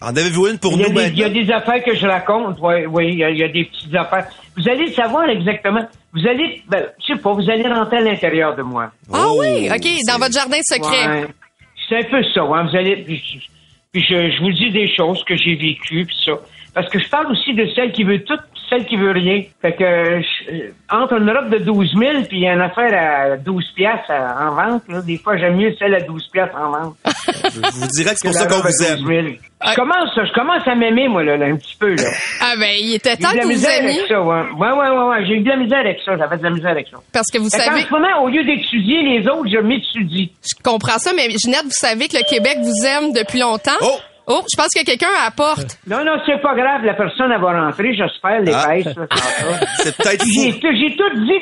En 0.00 0.08
avez-vous 0.14 0.48
une 0.48 0.58
pour 0.58 0.72
Il 0.72 0.78
nous 0.78 0.84
des, 0.92 1.06
il 1.08 1.18
y 1.18 1.22
a 1.24 1.28
maintenant? 1.28 1.42
des 1.42 1.52
affaires 1.52 1.84
que 1.84 1.94
je 1.94 2.06
raconte, 2.06 2.58
oui, 2.60 2.86
oui, 2.86 3.08
il 3.12 3.18
y, 3.18 3.24
a, 3.24 3.30
il 3.30 3.38
y 3.38 3.42
a 3.44 3.48
des 3.48 3.64
petites 3.64 3.94
affaires. 3.94 4.26
Vous 4.56 4.68
allez 4.68 4.92
savoir 4.92 5.28
exactement. 5.28 5.86
Vous 6.12 6.26
allez, 6.26 6.62
ben, 6.68 6.86
je 7.00 7.14
sais 7.14 7.20
pas, 7.20 7.32
vous 7.32 7.48
allez 7.50 7.66
rentrer 7.66 7.98
à 7.98 8.00
l'intérieur 8.00 8.54
de 8.56 8.62
moi. 8.62 8.90
Ah 9.12 9.26
oui, 9.38 9.68
OK, 9.70 9.86
dans 10.08 10.18
votre 10.18 10.32
jardin 10.34 10.58
secret. 10.62 11.08
Ouais. 11.08 11.26
C'est 11.88 11.96
un 11.98 12.02
peu 12.10 12.22
ça, 12.34 12.40
hein. 12.42 12.66
Vous 12.70 12.76
allez, 12.76 12.96
puis, 12.96 13.16
je- 13.16 13.46
puis 13.92 14.02
je, 14.02 14.30
je 14.30 14.42
vous 14.42 14.52
dis 14.52 14.70
des 14.70 14.92
choses 14.94 15.22
que 15.24 15.36
j'ai 15.36 15.54
vécues, 15.54 16.04
puis 16.06 16.16
ça. 16.24 16.32
Parce 16.76 16.90
que 16.90 16.98
je 16.98 17.08
parle 17.08 17.32
aussi 17.32 17.54
de 17.54 17.66
celle 17.74 17.90
qui 17.90 18.04
veut 18.04 18.22
tout, 18.22 18.36
celle 18.68 18.84
qui 18.84 18.96
veut 18.96 19.10
rien. 19.12 19.42
Fait 19.62 19.72
que 19.72 19.82
euh, 19.82 20.20
je- 20.20 20.52
euh, 20.52 20.70
entre 20.90 21.14
une 21.14 21.30
robe 21.30 21.48
de 21.48 21.56
12 21.58 21.94
000 21.98 22.22
puis 22.28 22.44
une 22.44 22.60
affaire 22.60 22.92
à 23.32 23.36
12 23.38 23.64
piastres 23.74 24.10
à- 24.10 24.46
en 24.50 24.54
vente, 24.54 24.82
là, 24.88 25.00
des 25.00 25.16
fois 25.16 25.38
j'aime 25.38 25.56
mieux 25.56 25.74
celle 25.78 25.94
à 25.94 26.00
12 26.02 26.28
piastres 26.30 26.54
en 26.56 26.70
vente. 26.70 26.94
Je 27.54 27.60
vous 27.80 27.86
dirais 27.96 28.10
que 28.12 28.18
c'est 28.20 28.28
pour 28.28 28.34
ça 28.36 28.44
la 28.44 28.50
qu'on 28.50 28.60
vous 28.60 28.82
aime. 28.84 28.96
12 28.98 29.06
000. 29.08 29.26
Je 29.70 29.74
commence, 29.74 30.10
je 30.14 30.32
commence 30.34 30.68
à 30.68 30.74
m'aimer, 30.74 31.08
moi, 31.08 31.24
là, 31.24 31.38
là, 31.38 31.46
un 31.46 31.56
petit 31.56 31.76
peu, 31.80 31.94
là. 31.94 32.10
Ah 32.42 32.52
ben, 32.58 32.74
il 32.78 32.94
était 32.94 33.14
J'ai 33.14 33.20
eu 33.20 33.22
temps 33.24 33.30
de 33.32 33.36
la 33.36 33.40
que 33.42 33.46
vous 33.46 33.52
misère 33.54 33.78
aimiez. 33.78 33.94
avec 33.94 34.06
ça, 34.08 34.20
ouais. 34.20 34.42
Ouais, 34.58 34.70
ouais, 34.72 34.88
ouais, 34.90 35.04
ouais. 35.08 35.26
J'ai 35.26 35.32
eu 35.36 35.40
de 35.40 35.48
la 35.48 35.56
misère 35.56 35.78
avec 35.78 35.98
ça. 36.04 36.16
J'avais 36.18 36.36
de 36.36 36.42
la 36.42 36.50
misère 36.50 36.70
avec 36.72 36.88
ça. 36.88 36.98
Parce 37.10 37.28
que 37.32 37.38
vous 37.38 37.48
Fait 37.48 37.62
savez, 37.62 37.82
qu'en 37.84 37.88
ce 37.88 37.92
moment, 37.94 38.22
au 38.22 38.28
lieu 38.28 38.44
d'étudier 38.44 39.02
les 39.02 39.26
autres, 39.26 39.48
je 39.50 39.58
m'étudie. 39.58 40.30
je 40.42 40.62
comprends 40.62 40.98
ça, 40.98 41.12
mais 41.16 41.30
Ginette, 41.30 41.64
vous 41.64 41.70
savez 41.70 42.06
que 42.08 42.16
le 42.18 42.28
Québec 42.28 42.58
vous 42.60 42.84
aime 42.86 43.12
depuis 43.14 43.40
longtemps? 43.40 43.72
Oh! 43.80 43.98
Oh, 44.28 44.42
je 44.50 44.56
pense 44.56 44.68
qu'il 44.68 44.80
y 44.80 44.82
a 44.82 44.96
quelqu'un 44.96 45.12
à 45.20 45.26
la 45.26 45.30
porte. 45.30 45.78
Non, 45.86 46.04
non, 46.04 46.14
c'est 46.26 46.40
pas 46.42 46.54
grave. 46.56 46.82
La 46.84 46.94
personne, 46.94 47.30
elle 47.32 47.40
va 47.40 47.64
rentrer, 47.66 47.94
j'espère, 47.94 48.40
les 48.40 48.52
Ah. 48.52 48.82
ça. 48.82 49.06
C'est 49.84 49.96
peut-être 49.96 50.24
J'ai 50.26 50.50
fou. 50.52 50.58
tout, 50.58 50.66
j'ai 50.74 50.96
tout 50.96 51.20
dit. 51.20 51.38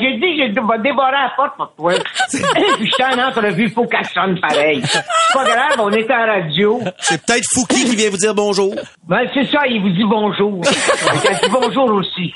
J'ai 0.00 0.14
dit 0.18 0.36
que 0.38 0.46
je 0.46 0.54
vais 0.54 0.78
débarrer 0.82 1.18
la 1.18 1.32
porte 1.36 1.56
pour 1.56 1.72
toi. 1.76 1.94
Puis 2.30 2.86
je 2.86 2.92
suis 2.92 3.04
en 3.04 3.18
entrevue, 3.28 3.68
faut 3.70 3.86
qu'elle 3.86 4.04
sonne 4.06 4.38
pareil. 4.40 4.80
C'est 4.84 5.02
pas 5.34 5.44
grave, 5.44 5.80
on 5.80 5.90
est 5.90 6.08
en 6.10 6.26
radio. 6.26 6.80
C'est 7.00 7.20
peut-être 7.24 7.44
Fouki 7.52 7.84
qui 7.84 7.96
vient 7.96 8.10
vous 8.10 8.16
dire 8.18 8.34
bonjour. 8.34 8.72
Ben, 9.08 9.26
c'est 9.34 9.44
ça, 9.50 9.66
il 9.66 9.80
vous 9.82 9.90
dit 9.90 10.04
bonjour. 10.08 10.60
Elle 10.64 11.34
dit 11.42 11.50
bonjour 11.50 11.92
aussi. 11.94 12.32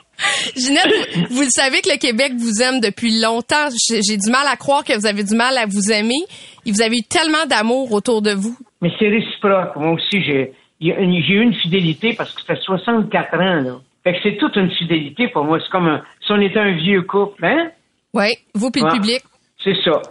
Ginette, 0.57 0.93
vous, 1.15 1.37
vous 1.37 1.43
le 1.43 1.49
savez 1.51 1.81
que 1.81 1.91
le 1.91 1.99
Québec 1.99 2.33
vous 2.39 2.61
aime 2.63 2.81
depuis 2.81 3.21
longtemps. 3.21 3.69
J'ai 3.89 4.01
j'ai 4.03 4.17
du 4.17 4.31
mal 4.31 4.47
à 4.51 4.57
croire 4.57 4.83
que 4.85 4.99
vous 4.99 5.07
avez 5.07 5.23
du 5.23 5.35
mal 5.37 5.57
à 5.59 5.67
vous 5.67 5.93
aimer. 5.93 6.21
Et 6.67 6.73
vous 6.73 6.83
avez 6.83 6.97
eu 6.99 7.03
tellement 7.03 7.47
d'amour 7.49 7.93
autour 7.93 8.21
de 8.23 8.33
vous. 8.33 8.57
Mais 8.83 8.91
c'est 8.99 9.09
réciproque. 9.09 9.75
Moi 9.77 9.93
aussi, 9.93 10.23
j'ai, 10.23 10.53
une- 10.81 11.23
j'ai 11.23 11.33
eu 11.35 11.41
une 11.43 11.55
fidélité 11.55 12.13
parce 12.13 12.33
que 12.33 12.43
ça 12.43 12.55
fait 12.55 12.61
64 12.63 13.35
ans, 13.35 13.63
là. 13.63 13.81
Fait 14.05 14.13
que 14.15 14.19
c'est 14.25 14.37
toute 14.37 14.57
une 14.57 14.71
fidélité 14.71 15.29
pour 15.29 15.45
moi. 15.45 15.59
C'est 15.61 15.71
comme 15.71 15.87
un- 15.87 16.03
si 16.27 16.33
on 16.33 16.41
était 16.41 16.59
un 16.59 16.73
vieux 16.77 17.03
couple, 17.03 17.45
hein? 17.47 17.71
Oui, 18.13 18.37
vous 18.55 18.71
puis 18.71 18.83
le 18.83 18.89
Ouais. 18.89 18.93
public. 18.95 19.23
C'est 19.65 19.77
ça. 19.85 20.03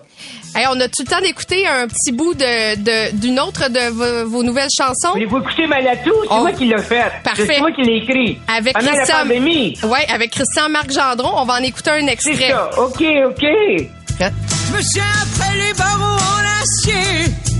Hey, 0.56 0.66
on 0.70 0.80
a 0.80 0.88
tout 0.88 1.04
le 1.06 1.10
temps 1.10 1.20
d'écouter 1.20 1.68
un 1.68 1.86
petit 1.88 2.14
bout 2.14 2.34
de 2.34 2.76
de- 2.82 3.20
d'une 3.20 3.38
autre 3.38 3.70
de 3.70 3.90
vos, 3.92 4.30
vos 4.30 4.44
nouvelles 4.44 4.70
chansons? 4.76 5.12
Voulez-vous 5.12 5.40
écouter 5.40 5.68
Malatou? 5.68 6.14
C'est 6.24 6.28
Oh. 6.32 6.38
moi 6.40 6.52
qui 6.54 6.66
l'ai 6.66 6.78
fait. 6.78 7.12
Parfait. 7.22 7.46
C'est 7.46 7.60
moi 7.60 7.72
qui 7.74 7.82
l'ai 7.82 7.98
écrit. 7.98 8.38
Avec 8.48 8.74
Pendant 8.74 8.92
Christian, 8.94 9.18
la 9.18 9.24
pandémie. 9.24 9.78
ouais, 9.84 10.06
avec 10.10 10.32
Christian 10.32 10.70
Marc 10.70 10.90
Gendron, 10.92 11.34
on 11.36 11.44
va 11.44 11.56
en 11.56 11.64
écouter 11.64 11.90
un 11.92 12.00
C'est 12.08 12.14
extrait. 12.14 12.50
ça. 12.52 12.70
OK, 12.82 13.04
OK. 13.26 13.42
Je 13.44 14.74
me 14.74 14.82
tiens 14.94 15.04
après 15.22 15.58
les 15.58 15.74
barreaux 15.74 16.16
en 16.16 16.62
acier. 16.62 17.51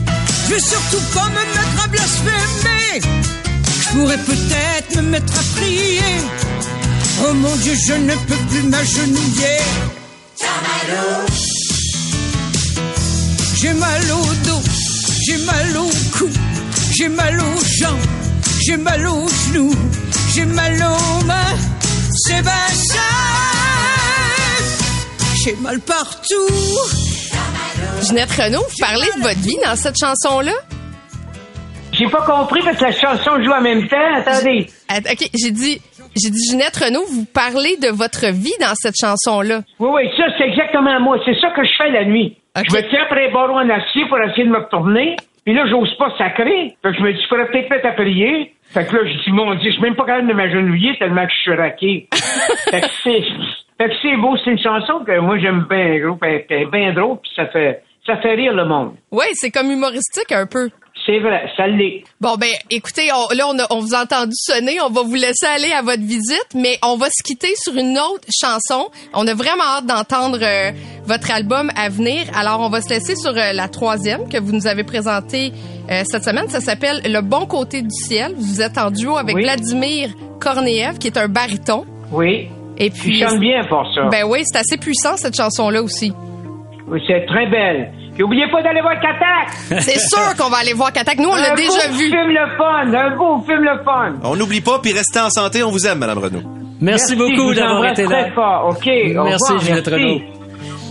Je 0.52 0.56
veux 0.56 0.62
surtout 0.62 1.02
pas 1.14 1.30
me 1.30 1.36
mettre 1.56 1.86
à 1.86 1.88
blasphémer. 1.88 3.00
Je 3.82 3.90
pourrais 3.92 4.18
peut-être 4.18 4.98
me 4.98 5.02
mettre 5.04 5.34
à 5.40 5.44
prier. 5.58 6.02
Oh 7.24 7.34
mon 7.34 7.56
Dieu, 7.56 7.74
je 7.88 7.94
ne 7.94 8.14
peux 8.14 8.36
plus 8.50 8.64
m'agenouiller. 8.64 9.60
J'ai 13.56 13.74
mal 13.76 14.12
au 14.12 14.26
dos, 14.46 14.62
j'ai 15.26 15.38
mal 15.38 15.78
au 15.78 15.90
cou, 16.18 16.30
j'ai 16.98 17.08
mal 17.08 17.40
aux 17.40 17.64
jambes, 17.80 18.00
j'ai 18.62 18.76
mal 18.76 19.08
aux 19.08 19.30
genoux, 19.30 19.74
j'ai 20.34 20.46
mal 20.46 20.74
aux 20.74 21.26
mains. 21.28 21.58
Sébastien, 22.28 23.00
j'ai 25.46 25.56
mal 25.62 25.80
partout. 25.80 27.11
Ginette 28.04 28.32
Renault, 28.32 28.62
vous 28.68 28.76
parlez 28.80 29.08
de 29.18 29.22
votre 29.22 29.40
vie 29.42 29.58
dans 29.66 29.76
cette 29.76 29.96
chanson-là? 30.00 30.52
J'ai 31.94 32.08
pas 32.08 32.22
compris 32.22 32.62
parce 32.64 32.78
que 32.78 32.84
la 32.86 32.92
chanson 32.94 33.44
joue 33.44 33.52
en 33.52 33.62
même 33.62 33.88
temps. 33.88 33.98
Attendez. 34.16 34.68
Att- 34.90 35.06
OK, 35.12 35.30
j'ai 35.34 35.52
dit, 35.52 35.82
j'ai 36.16 36.30
dit 36.30 36.50
Ginette 36.50 36.78
Renault, 36.78 37.04
vous 37.12 37.26
parlez 37.26 37.78
de 37.78 37.90
votre 37.90 38.28
vie 38.32 38.54
dans 38.60 38.74
cette 38.76 38.96
chanson-là. 39.00 39.62
Oui, 39.80 39.90
oui, 39.94 40.10
ça, 40.18 40.24
c'est 40.38 40.46
exactement 40.48 41.00
moi. 41.02 41.18
C'est 41.26 41.40
ça 41.40 41.50
que 41.52 41.64
je 41.64 41.72
fais 41.78 41.92
la 41.92 42.06
nuit. 42.06 42.38
Je 42.56 42.76
me 42.76 42.82
tiens 42.90 43.04
après 43.06 43.28
les 43.28 43.34
barreaux 43.34 43.60
en 43.60 43.70
acier 43.70 44.04
pour 44.10 44.18
essayer 44.22 44.46
de 44.46 44.50
me 44.52 44.60
retourner. 44.60 45.16
Puis 45.46 45.56
là, 45.56 45.66
j'ose 45.68 45.94
pas 45.98 46.16
sacrer. 46.18 46.76
Fait 46.82 46.92
que 46.92 46.98
je 46.98 47.02
me 47.02 47.14
dis, 47.14 47.22
je 47.22 47.28
pourrais 47.28 47.48
peut-être 47.48 47.70
mettre 47.70 47.88
à 47.88 47.92
prier. 47.92 48.54
Fait 48.64 48.86
que 48.86 48.96
là, 48.96 49.02
je 49.06 49.24
dis, 49.24 49.32
mon 49.32 49.54
Dieu, 49.56 49.72
je 49.72 49.76
suis 49.76 49.82
même 49.82 49.96
pas 49.96 50.06
capable 50.06 50.28
de 50.28 50.34
m'agenouiller 50.34 50.98
tellement 50.98 51.26
que 51.26 51.34
je 51.34 51.42
suis 51.42 51.56
raqué. 51.56 52.08
fait 52.14 52.82
que 52.82 52.88
c'est, 53.04 53.22
fait 53.78 53.90
que 53.90 53.96
c'est 54.02 54.18
beau. 54.18 54.38
C'est 54.44 54.52
une 54.52 54.60
chanson 54.60 55.04
que 55.06 55.20
moi, 55.20 55.40
j'aime 55.40 55.66
bien 55.70 56.00
gros. 56.00 56.18
Elle 56.22 56.46
est 56.50 56.72
bien 56.72 56.94
drôle, 56.94 57.18
puis 57.22 57.32
ça 57.36 57.48
fait, 57.48 57.82
ça 58.06 58.18
fait 58.18 58.36
rire 58.36 58.54
le 58.54 58.66
monde. 58.66 58.96
Oui, 59.12 59.26
c'est 59.34 59.52
comme 59.52 59.72
humoristique 59.72 60.32
un 60.32 60.46
peu. 60.46 60.70
C'est 61.06 61.20
vrai, 61.20 61.50
ça 61.58 61.66
l'est. 61.68 62.04
Bon, 62.20 62.36
ben, 62.36 62.52
écoutez, 62.70 63.10
on- 63.12 63.36
là, 63.36 63.46
on, 63.50 63.58
a, 63.58 63.66
on 63.72 63.80
vous 63.80 63.96
a 63.96 64.04
entendu 64.04 64.34
sonner. 64.36 64.80
On 64.82 64.90
va 64.90 65.02
vous 65.02 65.16
laisser 65.16 65.48
aller 65.48 65.72
à 65.72 65.82
votre 65.82 66.04
visite, 66.04 66.46
mais 66.54 66.78
on 66.84 66.96
va 66.96 67.08
se 67.08 67.24
quitter 67.24 67.54
sur 67.56 67.74
une 67.76 67.98
autre 67.98 68.28
chanson. 68.32 68.90
On 69.16 69.26
a 69.28 69.34
vraiment 69.34 69.64
hâte 69.78 69.88
d'entendre 69.88 70.38
euh, 70.42 70.72
votre 71.06 71.32
album 71.32 71.72
à 71.76 71.90
venir. 71.90 72.22
Alors, 72.36 72.60
on 72.62 72.70
va 72.70 72.82
se 72.82 72.90
laisser 72.90 73.16
sur 73.16 73.32
euh, 73.32 73.52
la 73.54 73.68
troisième 73.68 74.30
que 74.30 74.38
vous 74.40 74.52
nous 74.52 74.68
avez 74.68 74.84
présentée 74.84 75.52
euh, 75.90 76.04
cette 76.06 76.24
semaine. 76.24 76.48
Ça 76.50 76.60
s'appelle 76.62 77.02
Le 77.06 77.22
bon 77.22 77.48
côté 77.48 77.82
du 77.82 77.90
ciel. 77.90 78.34
Vous 78.38 78.62
êtes 78.62 78.78
en 78.78 78.92
duo 78.92 79.18
avec 79.18 79.36
Oui. 79.36 79.42
Vladimir 79.44 80.10
Korneev, 80.40 81.00
qui 81.00 81.08
est 81.08 81.18
un 81.18 81.28
baryton. 81.28 81.86
Oui. 82.12 82.48
Et 82.78 82.90
puis, 82.92 83.20
chantes 83.20 83.40
bien 83.40 83.64
pour 83.68 83.86
ça. 83.96 84.04
ben 84.12 84.24
oui, 84.28 84.42
c'est 84.44 84.60
assez 84.60 84.78
puissant, 84.78 85.18
cette 85.18 85.36
chanson-là 85.36 85.82
aussi. 85.82 86.14
Oui, 86.88 87.02
c'est 87.08 87.26
très 87.26 87.48
belle. 87.48 87.92
Puis 88.22 88.26
oubliez 88.28 88.46
pas 88.52 88.62
d'aller 88.62 88.82
voir 88.82 88.94
Katak. 89.02 89.82
C'est 89.82 89.98
sûr 90.08 90.36
qu'on 90.38 90.50
va 90.52 90.58
aller 90.58 90.74
voir 90.74 90.94
Katak. 90.94 91.18
Nous, 91.18 91.28
on 91.30 91.34
l'a 91.36 91.54
un 91.54 91.56
déjà 91.56 91.88
beau 91.88 91.96
vu. 91.96 92.06
film 92.06 92.28
le 92.30 92.56
fun. 92.56 92.94
Un 92.94 93.18
beau 93.18 93.42
film 93.48 93.64
le 93.64 93.84
fun. 93.84 94.14
On 94.24 94.36
n'oublie 94.36 94.62
pas, 94.62 94.78
puis 94.78 94.94
restez 94.94 95.20
en 95.20 95.32
santé, 95.32 95.64
on 95.64 95.72
vous 95.72 95.88
aime, 95.88 95.98
Madame 95.98 96.20
Renaud. 96.20 96.44
Merci, 96.82 97.16
beaucoup 97.16 97.52
d'avoir 97.56 97.84
été 97.88 98.04
là. 98.04 98.26
très 98.26 98.32
fort. 98.36 98.68
OK. 98.70 98.86
Merci, 98.86 99.54
merci. 99.72 99.90
Renaud. 99.90 100.22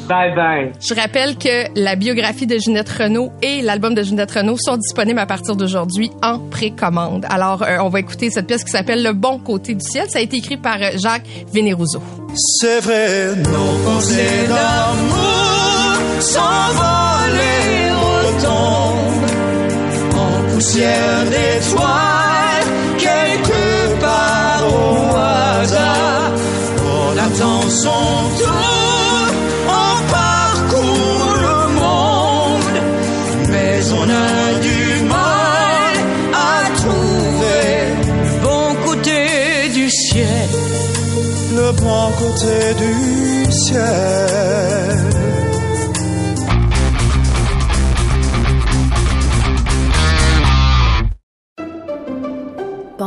Bye 0.09 0.35
bye. 0.35 0.73
Je 0.85 0.93
rappelle 0.93 1.39
que 1.39 1.67
la 1.81 1.95
biographie 1.95 2.49
de 2.49 2.59
Ginette 2.59 2.89
Renault 2.89 3.31
et 3.43 3.63
l'album 3.63 3.95
de 3.95 4.03
Ginette 4.03 4.33
Renault 4.33 4.57
sont 4.59 4.77
disponibles 4.77 5.21
à 5.21 5.27
partir 5.27 5.55
d'aujourd'hui 5.55 6.11
en 6.25 6.41
précommande. 6.41 7.27
Alors, 7.31 7.63
euh, 7.63 7.77
on 7.81 7.91
va 7.91 8.01
écouter 8.01 8.31
cette 8.31 8.49
pièce 8.49 8.65
qui 8.65 8.73
s'appelle 8.73 9.05
Le 9.05 9.13
bon 9.13 9.39
côté 9.39 9.75
du 9.75 9.89
ciel. 9.89 10.07
Ça 10.11 10.19
a 10.19 10.23
été 10.23 10.39
écrit 10.39 10.57
par 10.57 10.79
euh, 10.83 10.91
Jacques 10.97 11.29
Vénérouzeau. 11.55 12.03
C'est 12.35 12.81
vrai, 12.81 13.37
nos 13.37 13.89
pensées 13.89 14.49
d'amour 14.49 15.50
en 20.61 20.63
poussière 20.63 21.25
d'étoiles, 21.31 22.67
quelque 22.99 24.01
part 24.01 24.65
au 24.69 25.17
hasard. 25.17 26.33
On 26.85 27.19
attend 27.19 27.63
son 27.71 28.03
tour, 28.39 29.27
on 29.69 29.95
parcourt 30.13 31.35
le 31.47 31.61
monde, 31.81 32.79
mais 33.49 33.81
on 34.01 34.05
a 34.05 34.61
du 34.61 35.05
mal 35.05 35.95
à 36.35 36.77
trouver 36.77 37.73
le 38.25 38.33
bon 38.43 38.75
côté 38.87 39.69
du 39.73 39.89
ciel 39.89 40.49
le 41.57 41.73
bon 41.73 42.11
côté 42.19 42.75
du 42.79 43.53
ciel. 43.53 44.20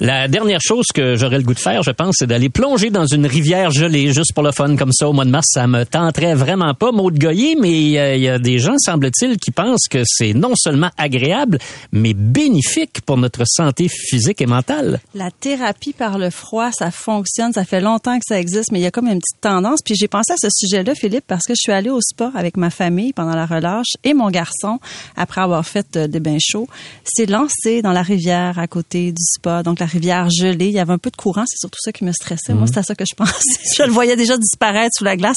La 0.00 0.28
dernière 0.28 0.60
chose 0.62 0.86
que 0.94 1.14
j'aurais 1.14 1.36
le 1.36 1.44
goût 1.44 1.52
de 1.52 1.58
faire, 1.58 1.82
je 1.82 1.90
pense, 1.90 2.16
c'est 2.20 2.26
d'aller 2.26 2.48
plonger 2.48 2.88
dans 2.88 3.04
une 3.04 3.26
rivière 3.26 3.70
gelée, 3.70 4.14
juste 4.14 4.32
pour 4.32 4.42
le 4.42 4.50
fun, 4.50 4.74
comme 4.74 4.94
ça, 4.94 5.06
au 5.06 5.12
mois 5.12 5.26
de 5.26 5.30
mars. 5.30 5.48
Ça 5.50 5.66
me 5.66 5.84
tenterait 5.84 6.34
vraiment 6.34 6.72
pas, 6.72 6.90
Maud 6.90 7.18
Goyer, 7.18 7.54
mais 7.60 7.98
euh, 7.98 8.16
il 8.16 8.22
y 8.22 8.28
a 8.28 8.38
des 8.38 8.58
gens, 8.58 8.76
semble-t-il, 8.78 9.36
qui 9.36 9.50
pensent 9.50 9.88
que 9.90 10.02
c'est 10.06 10.32
non 10.32 10.52
seulement 10.56 10.88
agréable, 10.96 11.58
mais 11.92 12.14
bénéfique 12.14 13.02
pour 13.02 13.18
notre 13.18 13.42
santé 13.46 13.88
physique 13.88 14.40
et 14.40 14.46
mentale. 14.46 15.00
La 15.14 15.30
thérapie 15.30 15.92
par 15.92 16.16
le 16.16 16.30
froid, 16.30 16.70
ça 16.72 16.90
fonctionne. 16.90 17.52
Ça 17.52 17.66
fait 17.66 17.82
longtemps 17.82 18.16
que 18.16 18.24
ça 18.26 18.40
existe, 18.40 18.72
mais 18.72 18.78
il 18.78 18.84
y 18.84 18.86
a 18.86 18.90
comme 18.90 19.06
une 19.06 19.20
petite 19.20 19.42
tendance. 19.42 19.80
Puis 19.84 19.96
j'ai 19.96 20.08
pensé 20.08 20.32
à 20.32 20.36
ce 20.40 20.48
sujet-là, 20.50 20.94
Philippe, 20.94 21.24
parce 21.26 21.44
que 21.46 21.52
je 21.52 21.60
suis 21.60 21.72
allée 21.72 21.90
au 21.90 22.00
spa 22.00 22.32
avec 22.34 22.56
ma 22.56 22.70
famille 22.70 23.12
pendant 23.12 23.36
la 23.36 23.44
relâche 23.44 23.92
et 24.02 24.14
mon 24.14 24.30
garçon, 24.30 24.78
après 25.14 25.42
avoir 25.42 25.66
fait 25.66 25.94
euh, 25.96 26.06
des 26.06 26.20
bains 26.20 26.38
chauds, 26.40 26.68
s'est 27.04 27.26
lancé 27.26 27.82
dans 27.82 27.92
la 27.92 28.02
rivière 28.02 28.58
à 28.58 28.66
côté 28.66 29.12
du 29.12 29.22
spa. 29.22 29.62
Donc 29.62 29.78
la 29.78 29.89
rivière 29.90 30.28
gelée. 30.30 30.66
Il 30.66 30.72
y 30.72 30.78
avait 30.78 30.92
un 30.92 30.98
peu 30.98 31.10
de 31.10 31.16
courant, 31.16 31.44
c'est 31.46 31.58
surtout 31.58 31.78
ça 31.82 31.92
qui 31.92 32.04
me 32.04 32.12
stressait. 32.12 32.52
Moi, 32.52 32.62
Mhm. 32.62 32.66
c'était 32.68 32.80
à 32.80 32.82
ça 32.82 32.94
que 32.94 33.04
je 33.08 33.14
pensais. 33.14 33.32
je 33.76 33.82
le 33.82 33.90
voyais 33.90 34.16
déjà 34.16 34.36
disparaître 34.36 34.90
sous 34.96 35.04
la 35.04 35.16
glace. 35.16 35.36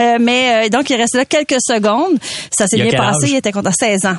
Euh, 0.00 0.18
mais 0.20 0.66
euh, 0.66 0.68
donc, 0.68 0.90
il 0.90 0.96
restait 0.96 1.18
là 1.18 1.24
quelques 1.24 1.60
secondes. 1.60 2.18
Ça 2.56 2.66
s'est 2.66 2.76
bien 2.76 2.90
passé. 2.92 3.24
âge? 3.24 3.30
Il 3.30 3.36
était 3.36 3.52
content. 3.52 3.70
16 3.72 4.04
ans. 4.06 4.16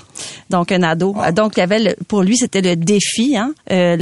Donc, 0.49 0.71
un 0.71 0.83
ado. 0.83 1.15
Donc, 1.33 1.53
il 1.57 1.59
y 1.59 1.63
avait 1.63 1.79
le- 1.79 1.95
pour 2.07 2.23
lui, 2.23 2.35
c'était 2.37 2.61
le 2.61 2.75
défi, 2.75 3.35
hein, 3.37 3.53
euh, 3.71 3.95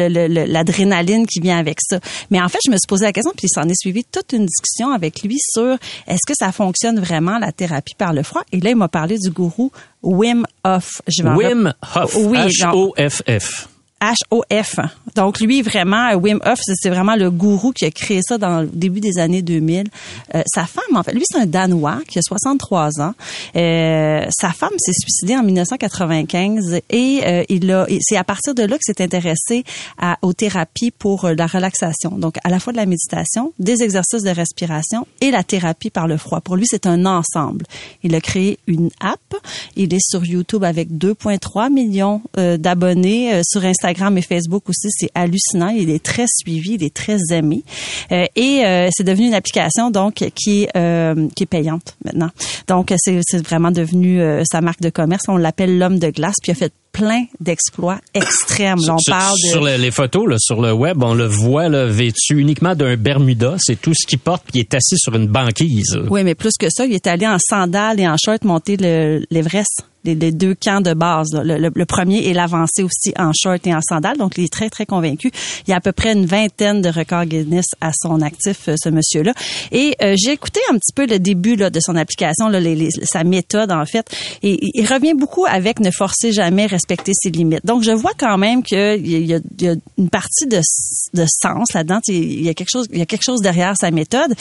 l'adrénaline 0.48 1.26
qui 1.28 1.39
vient 1.39 1.58
avec 1.58 1.78
ça. 1.82 2.00
Mais 2.32 2.41
en 2.41 2.50
fait, 2.50 2.60
je 2.65 2.72
me 2.72 2.76
suis 2.78 2.88
posé 2.88 3.06
la 3.06 3.13
question, 3.13 3.32
puis 3.36 3.48
il 3.48 3.54
s'en 3.54 3.67
est 3.67 3.80
suivi 3.80 4.04
toute 4.06 4.34
une 4.34 4.46
discussion 4.46 4.91
avec 4.91 5.22
lui 5.24 5.38
sur 5.39 5.78
est-ce 6.08 6.26
que 6.28 6.34
ça 6.38 6.52
fonctionne 6.52 7.00
vraiment, 7.00 7.38
la 7.39 7.52
thérapie 7.52 7.96
par 7.98 8.13
le 8.13 8.24
froid? 8.24 8.43
Et 8.52 8.60
là, 8.60 8.69
il 8.72 8.76
m'a 8.76 8.88
parlé 8.88 9.17
du 9.17 9.30
gourou 9.32 9.72
Wim 10.02 10.46
Hof. 10.63 11.02
Je 11.08 11.24
Wim 11.24 11.74
Hof. 11.96 12.15
Oui, 12.15 12.38
H-O-F-F. 12.38 13.67
H-O-F. 14.04 14.80
Donc 15.16 15.39
lui 15.39 15.62
vraiment 15.62 16.13
Wim 16.16 16.39
Hof, 16.46 16.60
c'est 16.63 16.89
vraiment 16.89 17.16
le 17.16 17.32
gourou 17.32 17.72
qui 17.72 17.86
a 17.86 17.92
créé 17.92 18.20
ça 18.22 18.38
dans 18.38 18.62
le 18.62 18.68
début 18.68 19.00
des 19.00 19.18
années 19.18 19.42
2000. 19.42 19.88
Euh, 20.36 20.42
sa 20.46 20.66
femme 20.66 20.98
en 20.98 21.04
fait, 21.04 21.13
lui 21.13 21.24
c'est 21.26 21.38
un 21.38 21.46
danois 21.46 22.00
qui 22.08 22.20
a 22.20 22.22
63 22.22 23.00
ans. 23.02 23.13
Euh, 23.56 24.26
sa 24.30 24.52
femme 24.52 24.74
s'est 24.78 24.94
suicidée 24.94 25.36
en 25.38 25.44
1995 25.44 26.82
et 26.89 27.22
euh, 27.26 27.44
il 27.48 27.72
a 27.72 27.86
c'est 28.02 28.18
à 28.18 28.24
partir 28.24 28.54
de 28.56 28.63
là 28.63 28.78
que 28.78 28.84
s'est 28.84 29.02
intéressé 29.02 29.63
à, 29.98 30.18
aux 30.22 30.34
thérapies 30.34 30.92
pour 30.92 31.26
euh, 31.26 31.34
la 31.36 31.48
relaxation. 31.48 32.12
Donc 32.18 32.38
à 32.44 32.50
la 32.50 32.60
fois 32.60 32.74
de 32.74 32.78
la 32.78 32.86
méditation, 32.86 33.54
des 33.60 33.84
exercices 33.84 34.24
de 34.24 34.32
respiration 34.32 35.08
et 35.22 35.32
la 35.32 35.44
thérapie 35.44 35.92
par 35.92 36.08
le 36.08 36.18
froid. 36.18 36.42
Pour 36.42 36.58
lui, 36.58 36.66
c'est 36.68 36.88
un 36.88 37.06
ensemble. 37.06 37.66
Il 38.02 38.16
a 38.16 38.22
créé 38.22 38.60
une 38.68 38.89
app, 39.00 39.20
il 39.76 39.94
est 39.94 40.02
sur 40.02 40.26
YouTube 40.26 40.63
avec 40.63 40.89
2.3 40.92 41.72
millions 41.72 42.22
euh, 42.38 42.58
d'abonnés 42.58 43.42
sur 43.44 43.63
Instagram 43.63 43.93
et 43.94 44.22
Facebook 44.22 44.70
aussi, 44.70 44.90
c'est 44.92 45.10
hallucinant. 45.16 45.70
Il 45.70 45.90
est 45.90 46.04
très 46.04 46.26
suivi, 46.28 46.74
il 46.74 46.84
est 46.84 46.94
très 46.94 47.18
aimé. 47.32 47.64
Euh, 48.12 48.26
et 48.36 48.66
euh, 48.66 48.90
c'est 48.92 49.04
devenu 49.04 49.28
une 49.28 49.34
application 49.34 49.92
donc 49.92 50.16
qui 50.36 50.64
est 50.64 50.78
euh, 50.78 51.28
qui 51.36 51.44
est 51.44 51.48
payante 51.48 51.96
maintenant. 52.04 52.30
Donc 52.68 52.94
c'est 52.98 53.20
c'est 53.24 53.46
vraiment 53.46 53.72
devenu 53.72 54.22
euh, 54.22 54.44
sa 54.50 54.62
marque 54.62 54.82
de 54.82 54.90
commerce. 54.90 55.24
On 55.28 55.38
l'appelle 55.38 55.78
l'homme 55.78 56.00
de 56.00 56.10
glace. 56.10 56.36
Puis 56.42 56.52
il 56.52 56.56
a 56.56 56.56
fait 56.56 56.74
plein 56.94 57.26
d'exploits 57.42 58.00
extrêmes. 58.14 58.80
Là, 58.88 58.94
on 58.96 58.98
Sur- 59.00 59.14
parle 59.14 59.34
de 59.44 59.50
Sur 59.50 59.64
les, 59.64 59.78
les 59.78 59.92
photos, 59.92 60.30
là, 60.30 60.36
sur 60.40 60.62
le 60.62 60.72
web, 60.72 61.04
on 61.04 61.14
le 61.14 61.26
voit 61.28 61.68
là, 61.68 61.86
vêtu 61.88 62.40
uniquement 62.40 62.76
d'un 62.76 62.96
Bermuda. 62.96 63.56
C'est 63.60 63.82
tout 63.82 63.94
ce 63.94 64.08
qu'il 64.08 64.20
porte, 64.20 64.44
puis 64.44 64.60
il 64.60 64.60
est 64.62 64.74
assis 64.74 64.98
sur 64.98 65.14
une 65.16 65.28
banquise. 65.28 66.00
Oui, 66.10 66.24
mais 66.24 66.36
plus 66.36 66.54
que 66.58 66.68
ça, 66.70 66.86
il 66.86 66.94
est 66.94 67.08
allé 67.08 67.28
en 67.28 67.38
sandales 67.40 68.00
et 68.00 68.08
en 68.08 68.16
short 68.24 68.46
monter 68.46 68.78
le- 68.78 69.26
l'Everest. 69.32 69.82
Les, 70.06 70.16
les 70.16 70.34
deux 70.34 70.54
camps 70.54 70.82
de 70.82 70.94
base. 70.94 71.30
Le, 71.32 71.58
le- 71.58 71.72
le 71.74 71.86
premier 71.86 72.18
et 72.26 72.34
l'avancé 72.34 72.84
aussi 72.84 73.14
en 73.18 73.32
short 73.34 73.66
et 73.66 73.74
en 73.74 73.80
sandales. 73.82 74.18
Donc, 74.18 74.34
il 74.38 74.44
est 74.44 74.52
très, 74.52 74.70
très 74.70 74.86
convaincu. 74.86 75.32
Il 75.66 75.70
y 75.70 75.74
a 75.74 75.78
à 75.78 75.80
peu 75.80 75.94
près 75.94 76.12
une 76.12 76.26
vingtaine 76.26 76.82
de 76.82 76.90
records 76.90 77.24
Guinness 77.24 77.68
à 77.80 77.92
son 77.98 78.20
actif, 78.22 78.68
euh, 78.68 78.76
ce 78.78 78.90
monsieur-là. 78.90 79.32
Et 79.72 79.96
euh, 80.04 80.16
j'ai 80.22 80.32
écouté 80.34 80.60
un 80.70 80.74
petit 80.74 80.92
peu 80.94 81.06
le 81.06 81.20
début 81.20 81.56
là, 81.56 81.70
de 81.70 81.80
son 81.80 81.96
application, 81.96 82.50
là, 82.50 82.60
les- 82.60 82.76
les- 82.76 82.90
sa 83.04 83.24
méthode, 83.24 83.72
en 83.72 83.86
fait. 83.86 84.06
Et 84.42 84.60
il- 84.62 84.72
il 84.74 84.86
revient 84.86 85.14
beaucoup 85.14 85.46
avec 85.46 85.80
ne 85.80 85.90
forcer 85.90 86.34
jamais, 86.34 86.66
respecter 86.84 87.12
ses 87.15 87.30
limites. 87.30 87.65
Donc, 87.65 87.84
je 87.84 87.91
vois 87.91 88.12
quand 88.17 88.38
même 88.38 88.62
qu'il 88.63 88.78
y, 89.08 89.34
a- 89.34 89.38
y 89.62 89.80
une 89.98 90.10
partie 90.10 90.46
de, 90.48 90.60
de 91.13 91.26
sens 91.28 91.74
là-dedans. 91.74 92.00
Il 92.08 92.43
y 92.43 92.50
a 92.50 92.54
quelque 92.54 92.69
chose, 92.72 92.88
il 92.91 93.00
y 93.00 93.02
a 93.02 93.06
quelque 93.06 93.24
chose 93.24 93.41
derrière 93.41 93.76
sa 93.80 93.91
méthode. 93.91 94.34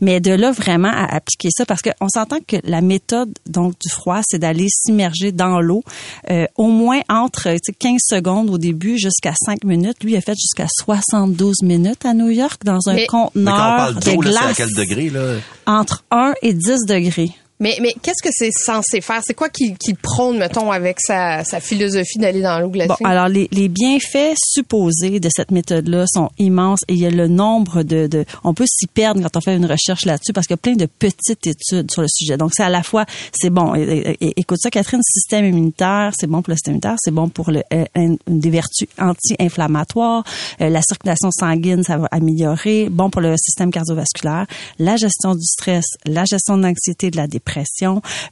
Mais 0.00 0.20
de 0.20 0.32
là 0.32 0.52
vraiment 0.52 0.90
à 0.92 1.04
appliquer 1.14 1.48
ça, 1.50 1.64
parce 1.64 1.80
qu'on 1.82 2.08
s'entend 2.08 2.38
que 2.46 2.56
la 2.64 2.80
méthode 2.80 3.30
donc 3.48 3.74
du 3.80 3.88
froid, 3.90 4.20
c'est 4.28 4.38
d'aller 4.38 4.66
s'immerger 4.68 5.32
dans 5.32 5.60
l'eau 5.60 5.82
euh, 6.30 6.46
au 6.56 6.68
moins 6.68 7.00
entre 7.08 7.50
tu 7.52 7.58
sais, 7.64 7.72
15 7.72 7.96
secondes 8.00 8.50
au 8.50 8.58
début 8.58 8.98
jusqu'à 8.98 9.32
5 9.44 9.64
minutes. 9.64 10.02
Lui, 10.02 10.12
il 10.12 10.16
a 10.16 10.20
fait 10.20 10.34
jusqu'à 10.34 10.66
72 10.84 11.62
minutes 11.62 12.04
à 12.04 12.12
New 12.14 12.28
York 12.30 12.62
dans 12.64 12.78
un 12.88 12.94
Mais- 12.94 13.00
Mais 13.00 13.06
quand 13.06 13.24
on 13.34 13.40
conteneur 13.40 13.56
parle 13.56 13.94
de 13.94 14.00
d'eau, 14.00 14.22
là, 14.22 14.40
à 14.40 14.42
glace 14.44 14.56
quel 14.56 14.74
degré, 14.74 15.10
là? 15.10 15.34
entre 15.66 16.04
1 16.10 16.34
et 16.42 16.52
10 16.52 16.84
degrés. 16.86 17.30
Mais, 17.58 17.76
mais 17.80 17.94
qu'est-ce 18.02 18.22
que 18.22 18.28
c'est 18.32 18.50
censé 18.52 19.00
faire? 19.00 19.22
C'est 19.24 19.32
quoi 19.34 19.48
qu'il 19.48 19.78
qu'il 19.78 19.96
prône, 19.96 20.38
mettons, 20.38 20.70
avec 20.70 20.98
sa, 21.00 21.42
sa 21.42 21.58
philosophie 21.60 22.18
d'aller 22.18 22.42
dans 22.42 22.58
l'eau 22.60 22.68
glacée? 22.68 22.92
Bon, 23.00 23.06
alors 23.08 23.28
les, 23.28 23.48
les 23.50 23.68
bienfaits 23.68 24.34
supposés 24.36 25.20
de 25.20 25.28
cette 25.34 25.50
méthode-là 25.50 26.04
sont 26.06 26.28
immenses 26.38 26.80
et 26.88 26.92
il 26.92 26.98
y 26.98 27.06
a 27.06 27.10
le 27.10 27.28
nombre 27.28 27.82
de, 27.82 28.06
de 28.08 28.24
on 28.44 28.52
peut 28.52 28.66
s'y 28.68 28.86
perdre 28.86 29.22
quand 29.22 29.36
on 29.38 29.40
fait 29.40 29.56
une 29.56 29.64
recherche 29.64 30.04
là-dessus 30.04 30.32
parce 30.34 30.46
qu'il 30.46 30.52
y 30.54 30.58
a 30.58 30.58
plein 30.58 30.74
de 30.74 30.84
petites 30.86 31.46
études 31.46 31.90
sur 31.90 32.02
le 32.02 32.08
sujet. 32.08 32.36
Donc 32.36 32.52
c'est 32.54 32.62
à 32.62 32.68
la 32.68 32.82
fois 32.82 33.06
c'est 33.32 33.48
bon, 33.50 33.74
écoute 33.74 34.58
ça 34.60 34.70
Catherine, 34.70 35.00
système 35.02 35.46
immunitaire, 35.46 36.12
c'est 36.18 36.26
bon 36.26 36.42
pour 36.42 36.50
le 36.50 36.56
système 36.56 36.72
immunitaire, 36.74 36.96
c'est 36.98 37.10
bon 37.10 37.28
pour 37.30 37.50
le 37.50 37.62
euh, 37.72 37.84
un- 37.94 38.16
des 38.26 38.50
vertus 38.50 38.88
anti-inflammatoires, 38.98 40.24
euh, 40.60 40.68
la 40.68 40.82
circulation 40.82 41.30
sanguine 41.30 41.82
ça 41.82 41.96
va 41.96 42.08
améliorer, 42.10 42.88
bon 42.90 43.10
pour 43.10 43.20
le 43.22 43.34
système 43.38 43.70
cardiovasculaire, 43.70 44.46
la 44.78 44.96
gestion 44.96 45.34
du 45.34 45.44
stress, 45.44 45.84
la 46.04 46.24
gestion 46.26 46.58
de 46.58 46.62
l'anxiété, 46.62 47.10
de 47.10 47.16
la 47.16 47.26
dépression, 47.26 47.45